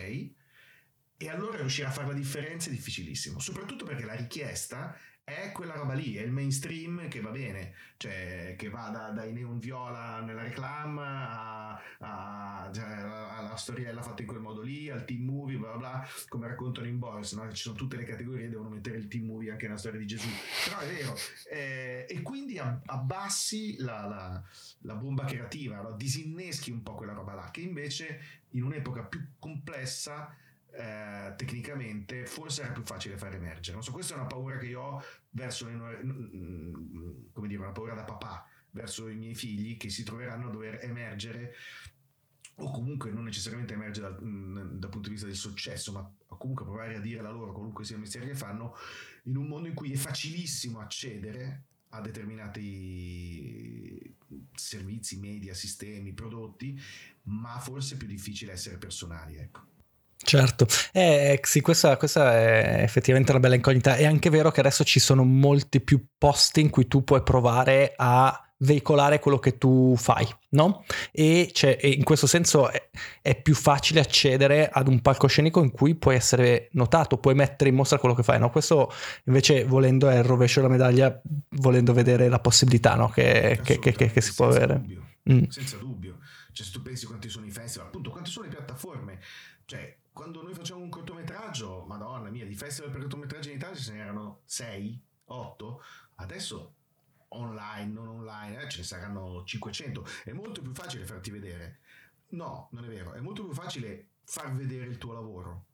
e 1.17 1.29
allora 1.29 1.59
riuscire 1.59 1.87
a 1.87 1.93
fare 1.93 2.09
la 2.09 2.15
differenza 2.15 2.69
è 2.69 2.73
difficilissimo, 2.73 3.39
soprattutto 3.39 3.85
perché 3.85 4.05
la 4.05 4.17
richiesta 4.17 4.99
è 5.25 5.53
quella 5.53 5.75
roba 5.75 5.95
lì, 5.95 6.17
è 6.17 6.23
il 6.23 6.33
mainstream 6.33 7.07
che 7.07 7.21
va 7.21 7.31
bene, 7.31 7.75
cioè 7.97 8.57
che 8.59 8.69
va 8.69 8.89
da, 8.89 9.11
dai 9.11 9.33
neon 9.33 9.61
viola 9.61 10.21
nella 10.21 10.43
reclam 10.43 10.99
a, 10.99 11.81
a, 11.99 12.71
cioè, 12.73 12.85
alla 12.85 13.55
storiella 13.57 14.03
fatta 14.03 14.23
in 14.23 14.27
quel 14.27 14.41
modo 14.41 14.63
lì, 14.63 14.91
al 14.91 15.05
team 15.05 15.23
movie, 15.23 15.59
bla 15.59 15.77
bla, 15.77 16.05
come 16.27 16.49
raccontano 16.49 16.89
in 16.89 16.99
Boris, 16.99 17.35
no? 17.35 17.49
ci 17.53 17.63
sono 17.63 17.77
tutte 17.77 17.97
le 17.97 18.05
categorie, 18.05 18.49
devono 18.49 18.69
mettere 18.69 18.97
il 18.97 19.07
team 19.07 19.27
movie 19.27 19.53
anche 19.53 19.67
nella 19.67 19.79
storia 19.79 20.01
di 20.01 20.07
Gesù, 20.07 20.29
però 20.65 20.81
è 20.81 20.87
vero, 20.89 21.17
eh, 21.51 22.07
e 22.09 22.23
quindi 22.23 22.59
abbassi 22.59 23.77
la, 23.79 24.05
la, 24.07 24.43
la 24.81 24.95
bomba 24.97 25.25
creativa, 25.25 25.81
no? 25.81 25.93
disinneschi 25.93 26.73
un 26.73 26.83
po' 26.83 26.97
quella 26.97 27.13
roba 27.13 27.35
là, 27.35 27.51
che 27.53 27.61
invece 27.61 28.41
in 28.51 28.65
un'epoca 28.65 29.05
più 29.05 29.25
complessa 29.39 30.35
eh, 30.75 31.35
tecnicamente 31.37 32.27
forse 32.27 32.63
era 32.63 32.73
più 32.73 32.83
facile 32.83 33.17
far 33.17 33.35
emergere. 33.35 33.75
Non 33.75 33.83
so, 33.83 33.93
questa 33.93 34.15
è 34.15 34.17
una 34.17 34.27
paura 34.27 34.59
che 34.59 34.67
io 34.67 34.81
ho 34.81 35.03
verso 35.31 35.67
le 35.67 35.77
come 37.33 37.49
dire, 37.49 37.61
una 37.61 37.73
paura 37.73 37.95
da 37.95 38.05
papà 38.05 38.47
verso 38.71 39.09
i 39.09 39.17
miei 39.17 39.35
figli 39.35 39.77
che 39.77 39.91
si 39.91 40.03
troveranno 40.03 40.49
a 40.49 40.51
dover 40.51 40.83
emergere 40.83 41.55
o 42.57 42.71
comunque 42.71 43.11
non 43.11 43.25
necessariamente 43.25 43.75
emergere 43.75 44.11
dal, 44.11 44.79
dal, 44.79 44.91
punto 44.91 45.09
di 45.09 45.15
vista 45.15 45.27
del 45.27 45.37
successo, 45.37 45.93
ma 45.93 46.11
comunque 46.37 46.65
provare 46.65 46.97
a 46.97 47.01
dire 47.01 47.23
la 47.23 47.31
loro, 47.31 47.53
qualunque 47.53 47.85
sia 47.85 47.95
il 47.95 48.03
mestiere 48.03 48.27
che 48.27 48.35
fanno, 48.35 48.77
in 49.25 49.37
un 49.37 49.47
mondo 49.47 49.69
in 49.69 49.75
cui 49.75 49.93
è 49.93 49.97
facilissimo 49.97 50.81
accedere 50.81 51.65
a 51.91 52.01
determinati 52.01 54.17
servizi, 54.55 55.19
media, 55.19 55.55
sistemi, 55.55 56.13
prodotti, 56.13 56.79
ma 57.25 57.59
forse 57.59 57.95
è 57.95 57.99
più 57.99 58.07
difficile 58.07 58.53
essere 58.53 58.79
personali, 58.79 59.37
ecco. 59.37 59.71
Certo, 60.25 60.67
eh, 60.93 61.41
sì, 61.43 61.61
questa, 61.61 61.97
questa, 61.97 62.33
è 62.33 62.83
effettivamente 62.83 63.33
una 63.33 63.41
bella 63.41 63.55
incognita. 63.55 63.97
È 63.97 64.05
anche 64.05 64.31
vero 64.31 64.51
che 64.51 64.61
adesso 64.61 64.85
ci 64.85 65.01
sono 65.01 65.25
molti 65.25 65.81
più 65.81 66.05
posti 66.17 66.61
in 66.61 66.71
cui 66.71 66.87
tu 66.87 67.03
puoi 67.03 67.23
provare 67.23 67.93
a 67.97 68.43
veicolare 68.63 69.19
quello 69.19 69.39
che 69.39 69.59
tu 69.59 69.95
fai, 69.97 70.27
no? 70.51 70.85
E, 71.11 71.53
e 71.61 71.89
in 71.89 72.05
questo 72.05 72.27
senso 72.27 72.71
è, 72.71 72.91
è, 73.21 73.41
più 73.41 73.55
facile 73.55 74.01
accedere 74.01 74.69
ad 74.69 74.89
un 74.89 75.01
palcoscenico 75.01 75.63
in 75.63 75.71
cui 75.71 75.95
puoi 75.95 76.15
essere 76.15 76.69
notato, 76.73 77.19
puoi 77.19 77.35
mettere 77.35 77.71
in 77.71 77.77
mostra 77.77 77.99
quello 77.99 78.15
che 78.15 78.23
fai, 78.23 78.39
no? 78.39 78.51
Questo 78.51 78.93
invece 79.25 79.65
volendo 79.65 80.09
è 80.09 80.19
il 80.19 80.25
rovescio 80.25 80.61
della 80.61 80.73
medaglia, 80.73 81.21
volendo 81.51 81.93
vedere 81.93 82.29
la 82.29 82.39
possibilità 82.39 82.95
no? 82.95 83.09
che, 83.11 83.61
che, 83.63 83.79
che, 83.79 83.93
che, 83.93 84.21
si 84.21 84.35
può 84.35 84.47
avere. 84.47 84.81
Dubbio, 84.81 85.07
mm. 85.31 85.45
Senza 85.49 85.77
dubbio. 85.77 86.19
Cioè, 86.53 86.67
se 86.67 86.73
tu 86.73 86.83
pensi 86.83 87.07
quanti 87.07 87.29
sono 87.29 87.47
i 87.47 87.51
festival, 87.51 87.89
appunto, 87.89 88.11
quante 88.11 88.31
sono 88.31 88.47
le 88.47 88.55
piattaforme, 88.55 89.19
cioè 89.65 89.97
quando 90.13 90.43
noi 90.43 90.55
facciamo 90.55 90.83
un 90.83 90.91
cortometraggio, 90.91 91.85
madonna 91.87 92.29
mia, 92.29 92.47
di 92.47 92.55
festival 92.55 92.91
per 92.91 93.01
cortometraggi 93.01 93.51
in 93.51 93.57
Italia 93.57 93.77
ce 93.77 93.93
n'erano 93.93 94.43
6, 94.45 95.03
8, 95.25 95.83
adesso 96.17 96.75
online, 97.29 97.93
non 97.93 98.09
online, 98.09 98.63
eh, 98.63 98.69
ce 98.69 98.79
ne 98.79 98.85
saranno 98.85 99.43
500. 99.45 100.07
È 100.25 100.33
molto 100.33 100.61
più 100.61 100.75
facile 100.75 101.07
farti 101.07 101.31
vedere. 101.31 101.81
No, 102.31 102.69
non 102.73 102.85
è 102.85 102.89
vero, 102.89 103.15
è 103.15 103.21
molto 103.21 103.45
più 103.45 103.55
facile 103.55 104.09
far 104.25 104.55
vedere 104.55 104.87
il 104.87 104.99
tuo 104.99 105.13
lavoro. 105.13 105.67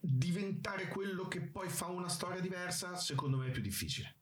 Diventare 0.00 0.88
quello 0.88 1.26
che 1.26 1.40
poi 1.40 1.68
fa 1.68 1.86
una 1.86 2.08
storia 2.08 2.40
diversa, 2.40 2.96
secondo 2.96 3.38
me 3.38 3.48
è 3.48 3.50
più 3.50 3.62
difficile. 3.62 4.16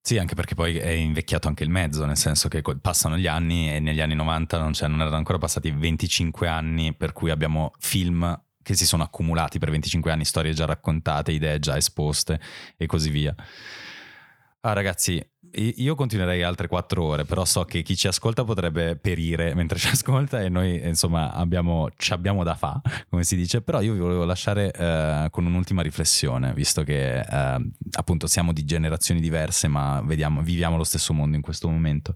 Sì, 0.00 0.18
anche 0.18 0.34
perché 0.34 0.54
poi 0.54 0.78
è 0.78 0.88
invecchiato 0.88 1.48
anche 1.48 1.62
il 1.62 1.70
mezzo, 1.70 2.04
nel 2.04 2.16
senso 2.16 2.48
che 2.48 2.60
passano 2.80 3.16
gli 3.16 3.28
anni 3.28 3.72
e 3.72 3.78
negli 3.78 4.00
anni 4.00 4.14
90 4.14 4.58
non, 4.58 4.72
non 4.80 5.00
erano 5.00 5.16
ancora 5.16 5.38
passati 5.38 5.70
25 5.70 6.48
anni 6.48 6.92
per 6.92 7.12
cui 7.12 7.30
abbiamo 7.30 7.72
film 7.78 8.38
che 8.62 8.74
si 8.74 8.86
sono 8.86 9.02
accumulati 9.02 9.58
per 9.58 9.70
25 9.70 10.10
anni, 10.10 10.24
storie 10.24 10.52
già 10.52 10.64
raccontate, 10.64 11.32
idee 11.32 11.58
già 11.58 11.76
esposte 11.76 12.40
e 12.76 12.86
così 12.86 13.10
via. 13.10 13.34
Ah, 14.64 14.74
ragazzi, 14.74 15.20
io 15.54 15.94
continuerei 15.94 16.42
altre 16.42 16.66
quattro 16.66 17.02
ore, 17.04 17.24
però 17.24 17.44
so 17.44 17.64
che 17.64 17.82
chi 17.82 17.96
ci 17.96 18.06
ascolta 18.06 18.44
potrebbe 18.44 18.96
perire 18.96 19.54
mentre 19.54 19.78
ci 19.78 19.88
ascolta 19.92 20.40
e 20.40 20.48
noi, 20.48 20.80
insomma, 20.86 21.32
abbiamo, 21.32 21.90
ci 21.96 22.12
abbiamo 22.12 22.42
da 22.44 22.54
fa, 22.54 22.80
come 23.10 23.24
si 23.24 23.36
dice. 23.36 23.60
Però 23.60 23.80
io 23.80 23.92
vi 23.92 23.98
volevo 23.98 24.24
lasciare 24.24 24.72
uh, 24.76 25.30
con 25.30 25.44
un'ultima 25.44 25.82
riflessione, 25.82 26.52
visto 26.54 26.84
che 26.84 27.24
uh, 27.28 27.70
appunto 27.92 28.26
siamo 28.26 28.52
di 28.52 28.64
generazioni 28.64 29.20
diverse, 29.20 29.68
ma 29.68 30.00
vediamo, 30.02 30.42
viviamo 30.42 30.76
lo 30.76 30.84
stesso 30.84 31.12
mondo 31.12 31.36
in 31.36 31.42
questo 31.42 31.68
momento. 31.68 32.14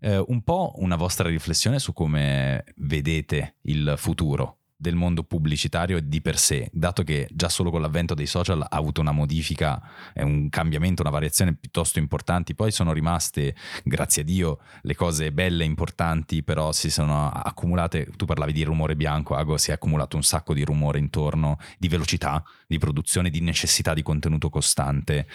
Uh, 0.00 0.24
un 0.28 0.42
po' 0.42 0.72
una 0.76 0.96
vostra 0.96 1.28
riflessione 1.28 1.78
su 1.78 1.92
come 1.92 2.64
vedete 2.76 3.56
il 3.62 3.94
futuro 3.96 4.61
del 4.82 4.96
mondo 4.96 5.22
pubblicitario 5.22 6.00
di 6.00 6.20
per 6.20 6.36
sé, 6.36 6.68
dato 6.72 7.04
che 7.04 7.28
già 7.30 7.48
solo 7.48 7.70
con 7.70 7.80
l'avvento 7.80 8.14
dei 8.14 8.26
social 8.26 8.60
ha 8.60 8.76
avuto 8.76 9.00
una 9.00 9.12
modifica, 9.12 9.80
un 10.16 10.48
cambiamento, 10.48 11.02
una 11.02 11.10
variazione 11.12 11.54
piuttosto 11.54 12.00
importanti, 12.00 12.56
poi 12.56 12.72
sono 12.72 12.92
rimaste, 12.92 13.54
grazie 13.84 14.22
a 14.22 14.24
Dio, 14.24 14.58
le 14.82 14.96
cose 14.96 15.30
belle, 15.30 15.62
importanti, 15.62 16.42
però 16.42 16.72
si 16.72 16.90
sono 16.90 17.30
accumulate, 17.30 18.08
tu 18.16 18.24
parlavi 18.24 18.52
di 18.52 18.64
rumore 18.64 18.96
bianco, 18.96 19.36
Ago, 19.36 19.56
si 19.56 19.70
è 19.70 19.74
accumulato 19.74 20.16
un 20.16 20.24
sacco 20.24 20.52
di 20.52 20.64
rumore 20.64 20.98
intorno, 20.98 21.58
di 21.78 21.86
velocità, 21.86 22.42
di 22.72 22.78
produzione, 22.78 23.28
di 23.28 23.40
necessità 23.40 23.92
di 23.92 24.02
contenuto 24.02 24.48
costante, 24.48 25.26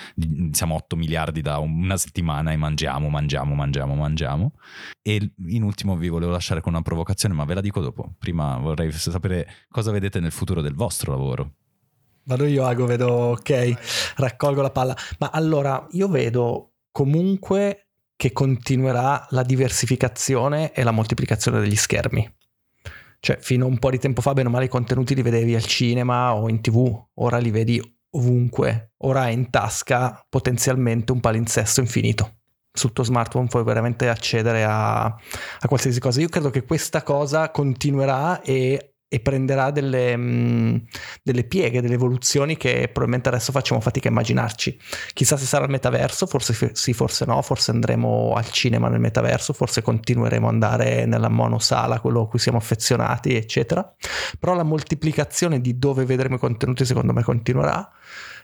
siamo 0.51 0.75
8 0.75 0.95
miliardi 0.95 1.41
da 1.41 1.59
una 1.59 1.97
settimana 1.97 2.51
e 2.51 2.57
mangiamo, 2.57 3.09
mangiamo, 3.09 3.53
mangiamo, 3.53 3.95
mangiamo. 3.95 4.53
E 5.01 5.33
in 5.47 5.63
ultimo 5.63 5.95
vi 5.95 6.09
volevo 6.09 6.31
lasciare 6.31 6.61
con 6.61 6.73
una 6.73 6.81
provocazione, 6.81 7.35
ma 7.35 7.45
ve 7.45 7.53
la 7.53 7.61
dico 7.61 7.79
dopo, 7.79 8.15
prima 8.17 8.57
vorrei 8.57 8.91
sapere 8.91 9.27
sapere 9.27 9.47
cosa 9.69 9.91
vedete 9.91 10.19
nel 10.19 10.31
futuro 10.31 10.61
del 10.61 10.73
vostro 10.73 11.11
lavoro. 11.11 11.51
Vado 12.23 12.45
io, 12.45 12.65
Ago, 12.65 12.85
vedo, 12.85 13.07
ok, 13.07 14.13
raccolgo 14.17 14.61
la 14.61 14.71
palla. 14.71 14.97
Ma 15.19 15.29
allora, 15.29 15.87
io 15.91 16.09
vedo 16.09 16.73
comunque 16.91 17.87
che 18.17 18.33
continuerà 18.33 19.25
la 19.29 19.43
diversificazione 19.43 20.73
e 20.73 20.83
la 20.83 20.91
moltiplicazione 20.91 21.59
degli 21.59 21.75
schermi. 21.75 22.35
Cioè, 23.19 23.37
fino 23.39 23.65
a 23.65 23.67
un 23.67 23.79
po' 23.79 23.89
di 23.89 23.99
tempo 23.99 24.21
fa, 24.21 24.33
bene 24.33 24.47
o 24.47 24.51
male, 24.51 24.65
i 24.65 24.69
contenuti 24.69 25.15
li 25.15 25.21
vedevi 25.21 25.55
al 25.55 25.65
cinema 25.65 26.35
o 26.35 26.49
in 26.49 26.61
tv, 26.61 27.07
ora 27.15 27.37
li 27.37 27.51
vedi 27.51 27.81
ovunque. 28.11 28.93
Ora 28.97 29.21
hai 29.21 29.33
in 29.33 29.49
tasca 29.49 30.25
potenzialmente 30.29 31.11
un 31.11 31.19
palinsesto 31.19 31.81
infinito. 31.81 32.35
Sul 32.71 32.93
tuo 32.93 33.03
smartphone 33.03 33.47
puoi 33.47 33.63
veramente 33.63 34.07
accedere 34.07 34.63
a, 34.63 35.03
a 35.05 35.67
qualsiasi 35.67 35.99
cosa. 35.99 36.21
Io 36.21 36.29
credo 36.29 36.49
che 36.49 36.63
questa 36.63 37.01
cosa 37.01 37.49
continuerà 37.49 38.41
e 38.41 38.96
e 39.09 39.19
prenderà 39.21 39.71
delle, 39.71 40.17
mh, 40.17 40.21
mm, 40.21 40.75
delle, 41.23 41.43
pieghe, 41.45 41.81
delle 41.81 41.93
evoluzioni 41.93 42.57
che 42.57 42.89
probabilmente 42.91 43.29
adesso 43.29 43.51
facciamo 43.51 43.79
fatica 43.79 44.09
a 44.09 44.11
immaginarci. 44.11 44.77
Chissà 45.13 45.37
se 45.37 45.45
sarà 45.45 45.65
il 45.65 45.71
metaverso, 45.71 46.25
forse 46.25 46.71
sì, 46.73 46.93
forse 46.93 47.25
no, 47.25 47.41
forse 47.41 47.71
andremo 47.71 48.33
al 48.35 48.49
cinema 48.51 48.89
nel 48.89 48.99
metaverso, 48.99 49.53
forse 49.53 49.81
continueremo 49.81 50.47
ad 50.47 50.53
andare 50.53 51.05
nella 51.05 51.29
monosala, 51.29 51.99
quello 52.01 52.23
a 52.23 52.27
cui 52.27 52.39
siamo 52.39 52.57
affezionati, 52.57 53.35
eccetera. 53.35 53.95
Però 54.39 54.53
la 54.53 54.63
moltiplicazione 54.63 55.61
di 55.61 55.77
dove 55.79 56.03
vedremo 56.03 56.35
i 56.35 56.39
contenuti 56.39 56.83
secondo 56.85 57.13
me 57.13 57.23
continuerà 57.23 57.89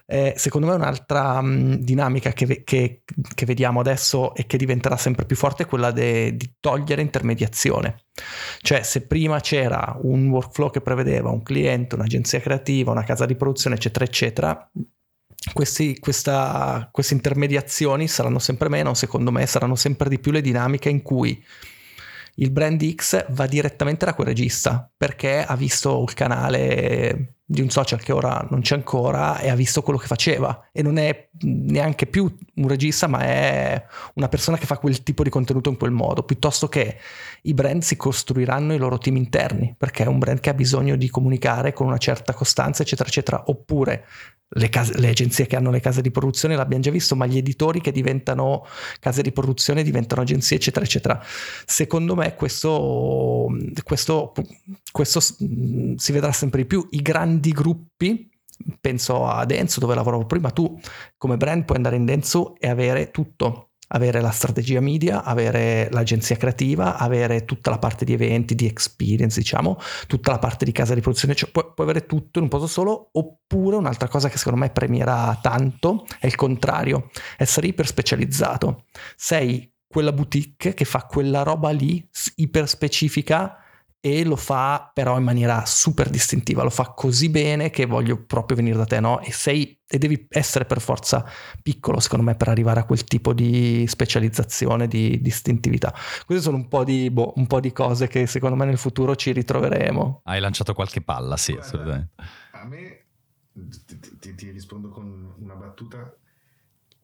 eh, 0.06 0.34
secondo 0.36 0.66
me 0.66 0.74
un'altra 0.74 1.40
mh, 1.40 1.48
mm, 1.48 1.72
dinamica 1.74 2.32
che, 2.32 2.62
che, 2.62 3.02
che, 3.34 3.46
vediamo 3.46 3.80
adesso 3.80 4.34
e 4.34 4.46
che 4.46 4.58
diventerà 4.58 4.96
sempre 4.96 5.24
più 5.24 5.34
forte 5.34 5.62
è 5.62 5.66
quella 5.66 5.90
de, 5.92 6.36
di 6.36 6.56
togliere 6.60 7.00
intermediazione. 7.00 8.04
Cioè 8.60 8.82
se 8.82 9.06
prima 9.06 9.40
c'era 9.40 9.96
un 10.02 10.28
workflow 10.28 10.70
che 10.70 10.82
prevedeva 10.82 11.30
un 11.30 11.42
cliente, 11.42 11.94
un'agenzia 11.94 12.40
creativa, 12.40 12.90
una 12.90 13.04
casa 13.04 13.24
di 13.24 13.34
produzione, 13.34 13.76
eccetera, 13.76 14.04
eccetera, 14.04 14.70
questi, 15.52 15.98
questa, 15.98 16.88
queste 16.90 17.14
intermediazioni 17.14 18.06
saranno 18.06 18.38
sempre 18.38 18.68
meno, 18.68 18.94
secondo 18.94 19.30
me 19.30 19.46
saranno 19.46 19.74
sempre 19.74 20.08
di 20.08 20.18
più 20.18 20.32
le 20.32 20.40
dinamiche 20.42 20.90
in 20.90 21.02
cui 21.02 21.42
il 22.36 22.50
brand 22.50 22.94
X 22.94 23.26
va 23.30 23.46
direttamente 23.46 24.04
da 24.04 24.14
quel 24.14 24.26
regista 24.26 24.90
perché 24.96 25.44
ha 25.44 25.56
visto 25.56 26.02
il 26.06 26.14
canale 26.14 27.33
di 27.46 27.60
un 27.60 27.68
social 27.68 28.00
che 28.00 28.12
ora 28.12 28.46
non 28.50 28.62
c'è 28.62 28.74
ancora 28.74 29.38
e 29.38 29.50
ha 29.50 29.54
visto 29.54 29.82
quello 29.82 29.98
che 29.98 30.06
faceva. 30.06 30.68
E 30.72 30.82
non 30.82 30.96
è 30.96 31.28
neanche 31.40 32.06
più 32.06 32.34
un 32.54 32.68
regista 32.68 33.06
ma 33.06 33.20
è 33.20 33.84
una 34.14 34.28
persona 34.28 34.56
che 34.56 34.66
fa 34.66 34.78
quel 34.78 35.02
tipo 35.02 35.22
di 35.22 35.30
contenuto 35.30 35.68
in 35.68 35.76
quel 35.76 35.90
modo 35.90 36.22
piuttosto 36.22 36.68
che 36.68 36.96
i 37.46 37.54
brand 37.54 37.82
si 37.82 37.96
costruiranno 37.96 38.74
i 38.74 38.78
loro 38.78 38.98
team 38.98 39.16
interni 39.16 39.74
perché 39.76 40.04
è 40.04 40.06
un 40.06 40.18
brand 40.18 40.40
che 40.40 40.50
ha 40.50 40.54
bisogno 40.54 40.96
di 40.96 41.10
comunicare 41.10 41.72
con 41.72 41.86
una 41.86 41.98
certa 41.98 42.32
costanza 42.32 42.82
eccetera 42.82 43.08
eccetera 43.08 43.44
oppure 43.46 44.04
le, 44.56 44.68
case, 44.68 44.98
le, 44.98 45.08
agenzie 45.08 45.46
che 45.46 45.56
hanno 45.56 45.70
le 45.70 45.80
case 45.80 46.00
di 46.00 46.10
produzione 46.10 46.56
l'abbiamo 46.56 46.82
già 46.82 46.90
visto, 46.90 47.16
ma 47.16 47.26
gli 47.26 47.36
editori 47.36 47.80
che 47.80 47.92
diventano 47.92 48.66
case 49.00 49.22
di 49.22 49.32
produzione 49.32 49.82
diventano 49.82 50.22
agenzie, 50.22 50.56
eccetera, 50.56 50.84
eccetera. 50.84 51.20
Secondo 51.66 52.14
me 52.14 52.34
questo, 52.34 53.48
questo, 53.82 54.32
questo 54.92 55.20
si 55.20 56.12
vedrà 56.12 56.32
sempre 56.32 56.62
di 56.62 56.66
più. 56.66 56.86
I 56.90 57.02
grandi 57.02 57.50
gruppi, 57.50 58.30
penso 58.80 59.26
a 59.26 59.44
Denso 59.44 59.80
dove 59.80 59.94
lavoravo 59.94 60.26
prima, 60.26 60.50
tu 60.50 60.78
come 61.16 61.36
brand 61.36 61.64
puoi 61.64 61.78
andare 61.78 61.96
in 61.96 62.04
Denso 62.04 62.54
e 62.58 62.68
avere 62.68 63.10
tutto 63.10 63.70
avere 63.94 64.20
la 64.20 64.30
strategia 64.30 64.80
media, 64.80 65.22
avere 65.22 65.88
l'agenzia 65.90 66.36
creativa, 66.36 66.98
avere 66.98 67.44
tutta 67.44 67.70
la 67.70 67.78
parte 67.78 68.04
di 68.04 68.12
eventi, 68.12 68.54
di 68.54 68.66
experience, 68.66 69.38
diciamo, 69.38 69.78
tutta 70.06 70.32
la 70.32 70.38
parte 70.38 70.64
di 70.64 70.72
casa 70.72 70.94
di 70.94 71.00
produzione, 71.00 71.34
cioè 71.34 71.50
puoi, 71.50 71.64
puoi 71.74 71.88
avere 71.88 72.06
tutto 72.06 72.38
in 72.38 72.44
un 72.44 72.50
posto 72.50 72.66
solo, 72.66 73.08
oppure 73.12 73.76
un'altra 73.76 74.08
cosa 74.08 74.28
che 74.28 74.38
secondo 74.38 74.58
me 74.58 74.70
premierà 74.70 75.38
tanto 75.40 76.04
è 76.18 76.26
il 76.26 76.34
contrario, 76.34 77.10
essere 77.38 77.68
iper 77.68 77.86
specializzato. 77.86 78.84
Sei 79.16 79.72
quella 79.86 80.12
boutique 80.12 80.74
che 80.74 80.84
fa 80.84 81.06
quella 81.06 81.42
roba 81.42 81.70
lì 81.70 82.04
iper 82.36 82.68
specifica 82.68 83.58
e 84.06 84.22
lo 84.22 84.36
fa 84.36 84.90
però 84.92 85.16
in 85.16 85.24
maniera 85.24 85.64
super 85.64 86.10
distintiva, 86.10 86.62
lo 86.62 86.68
fa 86.68 86.90
così 86.90 87.30
bene 87.30 87.70
che 87.70 87.86
voglio 87.86 88.22
proprio 88.22 88.54
venire 88.54 88.76
da 88.76 88.84
te, 88.84 89.00
no? 89.00 89.18
E 89.20 89.32
sei 89.32 89.80
e 89.86 89.96
devi 89.96 90.26
essere 90.28 90.66
per 90.66 90.82
forza 90.82 91.24
piccolo, 91.62 92.00
secondo 92.00 92.22
me, 92.26 92.34
per 92.34 92.48
arrivare 92.48 92.80
a 92.80 92.84
quel 92.84 93.04
tipo 93.04 93.32
di 93.32 93.86
specializzazione, 93.86 94.88
di 94.88 95.22
distintività. 95.22 95.94
Queste 96.26 96.44
sono 96.44 96.58
un 96.58 96.68
po' 96.68 96.84
di, 96.84 97.10
boh, 97.10 97.32
un 97.36 97.46
po 97.46 97.60
di 97.60 97.72
cose 97.72 98.06
che 98.06 98.26
secondo 98.26 98.56
me 98.56 98.66
nel 98.66 98.76
futuro 98.76 99.16
ci 99.16 99.32
ritroveremo. 99.32 100.20
Hai 100.24 100.38
lanciato 100.38 100.74
qualche 100.74 101.00
palla, 101.00 101.38
sì, 101.38 101.52
Guarda, 101.52 101.66
assolutamente. 101.66 102.12
A 102.50 102.64
me 102.66 103.04
ti, 103.54 104.18
ti, 104.18 104.34
ti 104.34 104.50
rispondo 104.50 104.90
con 104.90 105.34
una 105.38 105.54
battuta 105.54 106.14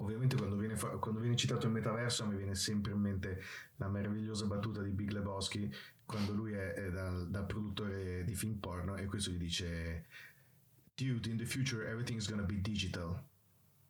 ovviamente 0.01 0.37
quando 0.37 0.57
viene, 0.57 0.77
fa- 0.77 0.89
quando 0.99 1.21
viene, 1.21 1.37
citato 1.37 1.67
il 1.67 1.73
metaverso 1.73 2.27
mi 2.27 2.37
viene 2.37 2.55
sempre 2.55 2.93
in 2.93 2.99
mente 2.99 3.41
la 3.77 3.89
meravigliosa 3.89 4.47
battuta 4.47 4.83
di 4.83 4.91
Big 4.91 5.11
Lebowski 5.11 5.71
quando 6.11 6.33
lui 6.33 6.55
è, 6.55 6.73
è 6.73 6.91
dal, 6.91 7.31
dal, 7.31 7.47
produttore 7.47 8.25
di 8.25 8.35
film 8.35 8.55
porno 8.55 8.97
e 8.97 9.05
questo 9.05 9.31
gli 9.31 9.37
dice 9.37 10.07
dude 10.93 11.31
in 11.31 11.37
the 11.37 11.47
future 11.47 11.87
everything 11.87 12.19
is 12.19 12.29
gonna 12.29 12.43
be 12.43 12.61
digital. 12.61 13.23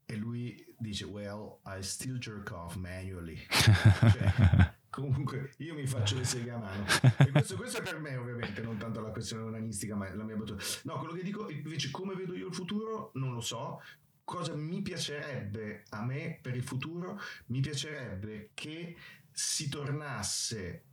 E 0.04 0.16
lui 0.16 0.62
dice 0.78 1.06
well 1.06 1.60
I 1.64 1.82
still 1.82 2.18
jerk 2.18 2.50
off 2.50 2.76
manually. 2.76 3.38
Cioè, 3.48 4.74
comunque 4.90 5.54
io 5.58 5.72
mi 5.72 5.86
faccio 5.86 6.18
le 6.18 6.24
seghe 6.24 6.50
a 6.50 6.58
mano. 6.58 6.84
E 7.16 7.30
questo, 7.30 7.56
questo, 7.56 7.78
è 7.78 7.82
per 7.82 7.98
me 7.98 8.14
ovviamente 8.16 8.60
non 8.60 8.76
tanto 8.76 9.00
la 9.00 9.12
questione 9.12 9.44
onanistica 9.44 9.94
ma 9.94 10.14
la 10.14 10.22
mia 10.22 10.36
battuta. 10.36 10.62
No 10.82 10.98
quello 10.98 11.14
che 11.14 11.22
dico 11.22 11.48
invece 11.48 11.90
come 11.90 12.14
vedo 12.14 12.34
io 12.34 12.48
il 12.48 12.54
futuro 12.54 13.12
non 13.14 13.32
lo 13.32 13.40
so. 13.40 13.80
Cosa 14.24 14.54
mi 14.54 14.82
piacerebbe 14.82 15.84
a 15.88 16.04
me 16.04 16.38
per 16.42 16.54
il 16.54 16.62
futuro? 16.62 17.18
Mi 17.46 17.60
piacerebbe 17.60 18.50
che 18.52 18.94
si 19.32 19.70
tornasse 19.70 20.84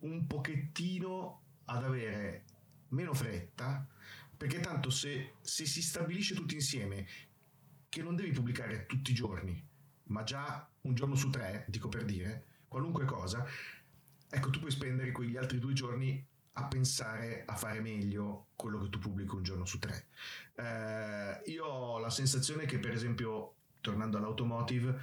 un 0.00 0.26
pochettino 0.26 1.42
ad 1.66 1.84
avere 1.84 2.44
meno 2.88 3.14
fretta, 3.14 3.86
perché 4.36 4.60
tanto 4.60 4.90
se, 4.90 5.34
se 5.40 5.66
si 5.66 5.82
stabilisce 5.82 6.34
tutti 6.34 6.54
insieme 6.54 7.06
che 7.88 8.02
non 8.02 8.16
devi 8.16 8.30
pubblicare 8.30 8.86
tutti 8.86 9.10
i 9.10 9.14
giorni, 9.14 9.62
ma 10.04 10.22
già 10.22 10.68
un 10.82 10.94
giorno 10.94 11.14
su 11.14 11.30
tre, 11.30 11.64
dico 11.68 11.88
per 11.88 12.04
dire, 12.04 12.44
qualunque 12.68 13.04
cosa, 13.04 13.44
ecco 14.30 14.50
tu 14.50 14.60
puoi 14.60 14.70
spendere 14.70 15.12
quegli 15.12 15.36
altri 15.36 15.58
due 15.58 15.72
giorni 15.72 16.24
a 16.52 16.66
pensare 16.66 17.44
a 17.46 17.54
fare 17.54 17.80
meglio 17.80 18.48
quello 18.56 18.80
che 18.80 18.88
tu 18.88 18.98
pubblichi 18.98 19.34
un 19.34 19.42
giorno 19.42 19.64
su 19.64 19.78
tre. 19.78 20.08
Eh, 20.54 21.50
io 21.50 21.64
ho 21.64 21.98
la 21.98 22.10
sensazione 22.10 22.66
che 22.66 22.78
per 22.78 22.92
esempio, 22.92 23.54
tornando 23.80 24.18
all'automotive, 24.18 25.00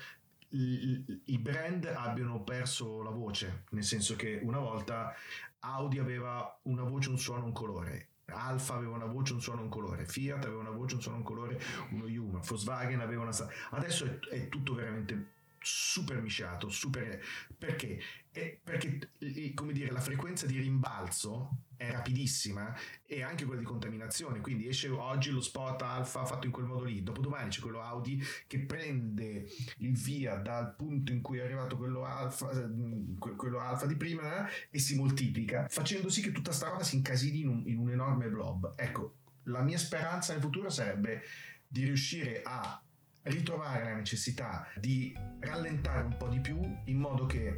i 0.55 1.37
brand 1.37 1.85
abbiano 1.85 2.41
perso 2.43 3.01
la 3.01 3.09
voce, 3.09 3.65
nel 3.71 3.83
senso 3.83 4.15
che 4.15 4.39
una 4.41 4.59
volta 4.59 5.13
Audi 5.59 5.99
aveva 5.99 6.59
una 6.63 6.83
voce, 6.83 7.09
un 7.09 7.17
suono, 7.17 7.45
un 7.45 7.51
colore. 7.51 8.09
Alfa 8.27 8.75
aveva 8.75 8.95
una 8.95 9.05
voce, 9.05 9.33
un 9.33 9.41
suono, 9.41 9.61
un 9.61 9.69
colore. 9.69 10.05
Fiat 10.05 10.45
aveva 10.45 10.61
una 10.61 10.71
voce, 10.71 10.95
un 10.95 11.01
suono, 11.01 11.17
un 11.17 11.23
colore, 11.23 11.59
uno 11.91 12.07
Yuma. 12.07 12.39
Volkswagen 12.39 13.01
aveva 13.01 13.23
una... 13.23 13.35
Adesso 13.71 14.05
è, 14.05 14.19
è 14.29 14.49
tutto 14.49 14.73
veramente 14.73 15.33
super 15.65 16.21
misciato, 16.21 16.69
super... 16.69 17.19
Perché? 17.57 17.99
È 18.31 18.59
perché, 18.61 19.11
come 19.53 19.71
dire, 19.71 19.91
la 19.91 20.01
frequenza 20.01 20.45
di 20.45 20.59
rimbalzo 20.59 21.63
è 21.77 21.89
rapidissima 21.89 22.75
e 23.05 23.23
anche 23.23 23.45
quella 23.45 23.61
di 23.61 23.65
contaminazione. 23.65 24.41
Quindi 24.41 24.67
esce 24.67 24.89
oggi 24.89 25.31
lo 25.31 25.41
spot 25.41 25.81
alfa 25.81 26.25
fatto 26.25 26.45
in 26.45 26.51
quel 26.51 26.65
modo 26.65 26.83
lì, 26.83 27.01
dopodomani 27.01 27.49
c'è 27.49 27.61
quello 27.61 27.81
Audi 27.81 28.21
che 28.45 28.59
prende 28.59 29.49
il 29.77 29.97
via 29.97 30.35
dal 30.35 30.75
punto 30.75 31.11
in 31.11 31.21
cui 31.21 31.39
è 31.39 31.43
arrivato 31.43 31.77
quello 31.77 32.05
alfa, 32.05 32.51
mm, 32.53 33.17
quello 33.17 33.59
alfa 33.59 33.85
di 33.85 33.95
prima 33.95 34.47
e 34.69 34.79
si 34.79 34.95
moltiplica, 34.95 35.67
facendo 35.69 36.09
sì 36.09 36.21
che 36.21 36.31
tutta 36.31 36.51
sta 36.51 36.69
roba 36.69 36.83
si 36.83 36.97
incasini 36.97 37.39
in 37.41 37.47
un, 37.47 37.63
in 37.67 37.77
un 37.77 37.89
enorme 37.89 38.27
blob. 38.29 38.73
Ecco, 38.75 39.15
la 39.43 39.61
mia 39.61 39.77
speranza 39.77 40.33
nel 40.33 40.41
futuro 40.41 40.69
sarebbe 40.69 41.23
di 41.67 41.83
riuscire 41.83 42.41
a 42.43 42.81
ritrovare 43.25 43.83
la 43.83 43.95
necessità 43.95 44.67
di 44.75 45.15
rallentare 45.39 46.05
un 46.05 46.17
po' 46.17 46.27
di 46.27 46.39
più 46.39 46.59
in 46.85 46.97
modo 46.97 47.25
che 47.25 47.55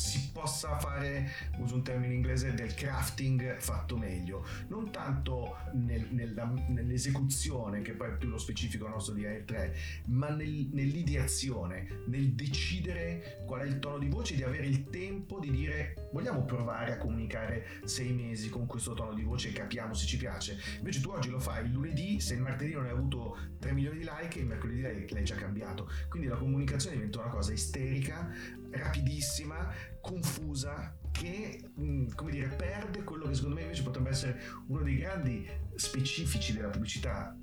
si 0.00 0.30
possa 0.32 0.78
fare, 0.78 1.30
uso 1.58 1.74
un 1.74 1.82
termine 1.82 2.14
inglese, 2.14 2.54
del 2.54 2.74
crafting 2.74 3.58
fatto 3.58 3.98
meglio, 3.98 4.46
non 4.68 4.90
tanto 4.90 5.56
nel, 5.74 6.06
nella, 6.10 6.50
nell'esecuzione, 6.68 7.82
che 7.82 7.92
poi 7.92 8.08
è 8.08 8.16
più 8.16 8.30
lo 8.30 8.38
specifico 8.38 8.88
nostro 8.88 9.12
di 9.12 9.26
Air 9.26 9.42
3, 9.44 9.76
ma 10.06 10.30
nel, 10.30 10.68
nell'ideazione, 10.72 12.04
nel 12.06 12.32
decidere 12.32 13.42
qual 13.46 13.60
è 13.60 13.66
il 13.66 13.78
tono 13.78 13.98
di 13.98 14.08
voce, 14.08 14.34
di 14.34 14.42
avere 14.42 14.66
il 14.66 14.88
tempo 14.88 15.38
di 15.38 15.50
dire 15.50 16.08
vogliamo 16.12 16.44
provare 16.44 16.92
a 16.92 16.96
comunicare 16.96 17.82
sei 17.84 18.12
mesi 18.12 18.48
con 18.48 18.66
questo 18.66 18.94
tono 18.94 19.12
di 19.12 19.22
voce 19.22 19.50
e 19.50 19.52
capiamo 19.52 19.92
se 19.92 20.06
ci 20.06 20.16
piace. 20.16 20.58
Invece 20.78 21.00
tu 21.00 21.10
oggi 21.10 21.28
lo 21.28 21.40
fai 21.40 21.64
il 21.64 21.72
lunedì, 21.72 22.20
se 22.20 22.34
il 22.34 22.40
martedì 22.40 22.72
non 22.72 22.84
hai 22.84 22.90
avuto 22.90 23.36
3 23.58 23.72
milioni 23.72 23.98
di 23.98 24.08
like, 24.18 24.38
il 24.38 24.46
mercoledì 24.46 24.80
l'hai, 24.80 25.06
l'hai 25.08 25.24
già 25.24 25.34
cambiato. 25.34 25.90
Quindi 26.08 26.28
la 26.28 26.36
comunicazione 26.36 26.96
diventa 26.96 27.20
una 27.20 27.28
cosa 27.28 27.52
isterica, 27.52 28.32
rapidissima, 28.70 29.72
confusa, 30.00 30.96
che 31.10 31.62
mm, 31.78 32.08
come 32.14 32.30
dire, 32.30 32.48
perde 32.48 33.02
quello 33.04 33.26
che 33.26 33.34
secondo 33.34 33.56
me 33.56 33.62
invece 33.62 33.82
potrebbe 33.82 34.10
essere 34.10 34.40
uno 34.68 34.82
dei 34.82 34.96
grandi 34.96 35.48
specifici 35.74 36.52
della 36.52 36.68
pubblicità 36.68 37.36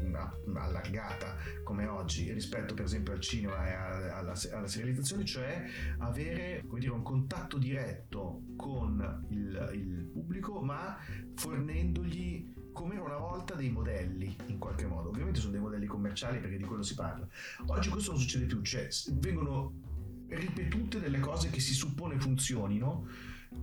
mm, 0.00 0.56
allargata 0.56 1.36
come 1.62 1.86
oggi 1.86 2.32
rispetto 2.32 2.74
per 2.74 2.84
esempio 2.84 3.12
al 3.12 3.20
cinema 3.20 3.66
e 3.66 3.72
alla, 3.72 4.34
alla, 4.52 4.66
serializzazione, 4.68 5.24
cioè 5.24 5.64
avere 5.98 6.62
dire, 6.74 6.90
un 6.90 7.02
contatto 7.02 7.58
diretto 7.58 8.42
con 8.56 9.26
il, 9.30 9.70
il 9.72 10.10
pubblico 10.12 10.60
ma 10.60 10.96
fornendogli 11.34 12.52
come 12.74 12.98
una 12.98 13.16
volta 13.16 13.54
dei 13.54 13.70
modelli 13.70 14.36
in 14.46 14.58
qualche 14.58 14.84
modo. 14.84 15.08
Ovviamente 15.08 15.38
sono 15.38 15.52
dei 15.52 15.60
modelli 15.60 15.86
commerciali 15.86 16.40
perché 16.40 16.56
di 16.56 16.64
quello 16.64 16.82
si 16.82 16.94
parla. 16.94 17.26
Oggi 17.66 17.88
questo 17.88 18.10
non 18.10 18.20
succede 18.20 18.46
più, 18.46 18.60
cioè 18.62 18.88
vengono 19.12 19.93
ripetute 20.34 21.00
delle 21.00 21.20
cose 21.20 21.50
che 21.50 21.60
si 21.60 21.72
suppone 21.72 22.18
funzionino 22.18 23.06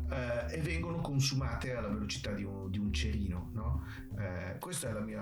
eh, 0.09 0.55
e 0.55 0.61
vengono 0.61 1.01
consumate 1.01 1.73
alla 1.73 1.87
velocità 1.87 2.31
di 2.33 2.43
un, 2.43 2.69
di 2.69 2.77
un 2.77 2.93
cerino. 2.93 3.49
No? 3.53 3.85
Eh, 4.17 4.57
questa 4.59 4.89
è 4.89 4.93
la 4.93 5.01
mia, 5.01 5.21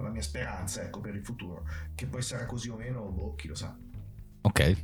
la 0.00 0.10
mia 0.10 0.22
speranza 0.22 0.82
ecco, 0.82 1.00
per 1.00 1.14
il 1.14 1.24
futuro. 1.24 1.66
Che 1.94 2.06
poi 2.06 2.22
sarà 2.22 2.46
così 2.46 2.68
o 2.68 2.76
meno, 2.76 3.10
boh, 3.10 3.34
chi 3.34 3.48
lo 3.48 3.54
sa. 3.54 3.76
Ok. 4.40 4.76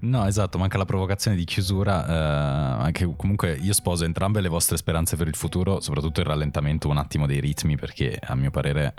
no, 0.00 0.26
esatto, 0.26 0.58
manca 0.58 0.78
la 0.78 0.84
provocazione 0.84 1.36
di 1.36 1.44
chiusura. 1.44 2.06
Eh, 2.06 2.82
anche 2.84 3.14
comunque 3.16 3.52
io 3.52 3.72
sposo 3.72 4.04
entrambe 4.04 4.40
le 4.40 4.48
vostre 4.48 4.76
speranze 4.76 5.16
per 5.16 5.28
il 5.28 5.36
futuro, 5.36 5.80
soprattutto 5.80 6.20
il 6.20 6.26
rallentamento 6.26 6.88
un 6.88 6.96
attimo 6.96 7.26
dei 7.26 7.40
ritmi, 7.40 7.76
perché 7.76 8.18
a 8.20 8.34
mio 8.34 8.50
parere 8.50 8.94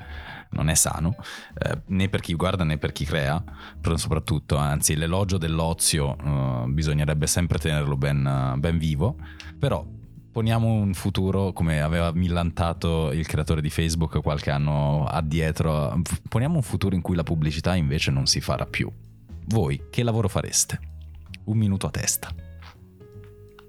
non 0.52 0.70
è 0.70 0.76
sano, 0.76 1.16
eh, 1.58 1.82
né 1.88 2.10
per 2.10 2.22
chi 2.22 2.34
guarda 2.34 2.64
né 2.64 2.78
per 2.78 2.91
chi 2.91 3.06
crea, 3.06 3.43
però 3.80 3.97
soprattutto, 3.97 4.56
anzi, 4.56 4.95
l'elogio 4.95 5.38
dell'ozio 5.38 6.16
eh, 6.18 6.66
bisognerebbe 6.68 7.28
sempre 7.28 7.58
tenerlo 7.58 7.97
ben, 7.97 8.56
ben 8.58 8.78
vivo, 8.78 9.18
però 9.58 9.86
poniamo 10.32 10.68
un 10.68 10.93
futuro 10.93 11.54
come 11.54 11.82
aveva 11.82 12.12
millantato 12.14 13.12
il 13.12 13.26
creatore 13.26 13.62
di 13.62 13.70
Facebook 13.70 14.22
qualche 14.22 14.52
anno 14.52 15.06
addietro, 15.06 16.00
poniamo 16.30 16.56
un 16.56 16.62
futuro 16.62 16.95
in 16.95 17.02
cui 17.02 17.16
la 17.16 17.24
pubblicità 17.24 17.76
invece 17.76 18.12
non 18.12 18.26
si 18.26 18.39
farà 18.39 18.66
più 18.66 18.89
voi 19.50 19.88
che 19.89 20.04
lavoro 20.04 20.28
fareste? 20.28 20.80
Un 21.45 21.58
minuto 21.58 21.88
a 21.88 21.91
testa. 21.91 22.34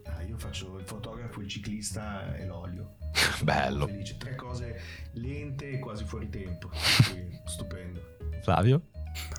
Ah, 0.05 0.23
io 0.23 0.37
faccio 0.37 0.79
il 0.79 0.85
l'autografo, 1.01 1.41
il 1.41 1.49
ciclista 1.49 2.37
e 2.37 2.47
l'olio. 2.47 2.97
Bello. 3.43 3.87
Felice. 3.87 4.17
Tre 4.19 4.35
cose 4.35 4.81
lente 5.13 5.71
e 5.71 5.79
quasi 5.79 6.05
fuori 6.05 6.29
tempo. 6.29 6.71
stupendo. 7.47 8.01
Flavio? 8.43 8.83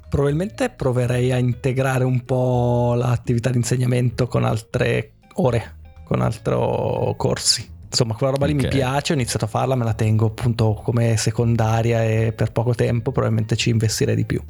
Probabilmente 0.10 0.70
proverei 0.70 1.32
a 1.32 1.38
integrare 1.38 2.04
un 2.04 2.26
po' 2.26 2.94
l'attività 2.96 3.50
di 3.50 3.58
insegnamento 3.58 4.28
con 4.28 4.44
altre 4.44 5.14
ore, 5.36 5.78
con 6.04 6.22
altri 6.22 6.54
corsi. 7.16 7.70
Insomma, 7.86 8.16
quella 8.16 8.34
roba 8.34 8.46
lì 8.46 8.54
okay. 8.54 8.66
mi 8.66 8.70
piace, 8.70 9.14
ho 9.14 9.16
iniziato 9.16 9.46
a 9.46 9.48
farla, 9.48 9.76
me 9.76 9.84
la 9.84 9.94
tengo 9.94 10.28
appunto 10.28 10.74
come 10.74 11.16
secondaria 11.18 12.04
e 12.04 12.34
per 12.34 12.52
poco 12.52 12.74
tempo 12.74 13.12
probabilmente 13.12 13.56
ci 13.56 13.70
investirei 13.70 14.16
di 14.16 14.26
più. 14.26 14.42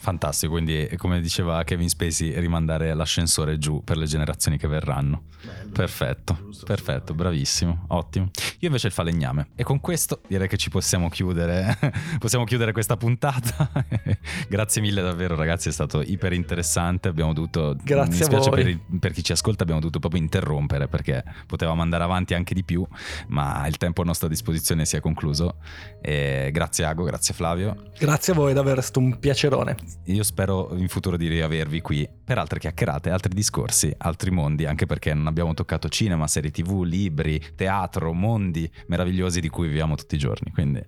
Fantastico, 0.00 0.52
quindi 0.52 0.88
come 0.96 1.20
diceva 1.20 1.62
Kevin 1.62 1.90
Spacey, 1.90 2.38
rimandare 2.40 2.94
l'ascensore 2.94 3.58
giù 3.58 3.84
per 3.84 3.98
le 3.98 4.06
generazioni 4.06 4.56
che 4.56 4.66
verranno. 4.66 5.24
Bello, 5.44 5.70
perfetto, 5.72 6.38
giusto, 6.40 6.64
perfetto, 6.64 7.14
bravissimo, 7.14 7.84
ottimo. 7.88 8.30
Io 8.60 8.68
invece 8.68 8.86
il 8.86 8.94
falegname 8.94 9.48
e 9.54 9.62
con 9.62 9.78
questo 9.80 10.22
direi 10.26 10.48
che 10.48 10.56
ci 10.56 10.70
possiamo 10.70 11.10
chiudere, 11.10 11.76
possiamo 12.18 12.46
chiudere 12.46 12.72
questa 12.72 12.96
puntata. 12.96 13.70
Grazie 14.48 14.80
mille 14.80 15.02
davvero 15.02 15.36
ragazzi, 15.36 15.68
è 15.68 15.72
stato 15.72 16.00
iper 16.00 16.32
interessante, 16.32 17.08
abbiamo 17.08 17.34
dovuto, 17.34 17.76
Grazie 17.82 18.10
mi 18.10 18.18
dispiace 18.18 18.48
per, 18.48 18.78
per, 18.98 19.12
chi 19.12 19.22
ci 19.22 19.32
ascolta, 19.32 19.64
abbiamo 19.64 19.80
dovuto 19.80 19.98
proprio 19.98 20.22
interrompere 20.22 20.88
perché 20.88 21.22
potevamo 21.46 21.82
andare 21.82 22.04
avanti 22.04 22.32
anche 22.32 22.54
di 22.54 22.64
più, 22.64 22.86
ma 23.26 23.66
il 23.66 23.76
tempo 23.76 24.00
a 24.00 24.04
nostra 24.06 24.28
disposizione 24.28 24.86
si 24.86 24.96
è 24.96 25.00
concluso. 25.00 25.56
E 26.00 26.48
grazie 26.52 26.86
Ago, 26.86 27.04
grazie 27.04 27.34
Flavio. 27.34 27.90
Grazie 27.98 28.32
a 28.32 28.36
voi, 28.36 28.54
davvero 28.54 28.80
è 28.80 28.82
stato 28.82 29.00
un 29.00 29.18
piacerone. 29.18 29.89
Io 30.04 30.22
spero 30.22 30.74
in 30.76 30.88
futuro 30.88 31.16
di 31.16 31.28
riavervi 31.28 31.80
qui 31.80 32.08
per 32.24 32.38
altre 32.38 32.58
chiacchierate, 32.58 33.10
altri 33.10 33.34
discorsi, 33.34 33.92
altri 33.98 34.30
mondi, 34.30 34.66
anche 34.66 34.86
perché 34.86 35.14
non 35.14 35.26
abbiamo 35.26 35.54
toccato 35.54 35.88
cinema, 35.88 36.26
serie 36.26 36.50
tv, 36.50 36.82
libri, 36.82 37.40
teatro, 37.54 38.12
mondi 38.12 38.70
meravigliosi 38.86 39.40
di 39.40 39.48
cui 39.48 39.68
viviamo 39.68 39.94
tutti 39.94 40.14
i 40.14 40.18
giorni. 40.18 40.50
Quindi 40.52 40.82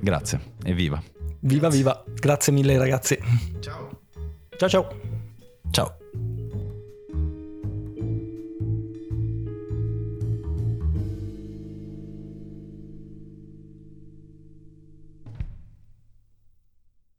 grazie 0.00 0.54
e 0.62 0.74
viva. 0.74 1.02
Viva 1.40 1.68
viva, 1.68 2.04
grazie 2.14 2.52
mille 2.52 2.76
ragazzi. 2.76 3.18
Ciao. 3.60 4.00
Ciao 4.56 4.68
ciao. 5.70 5.99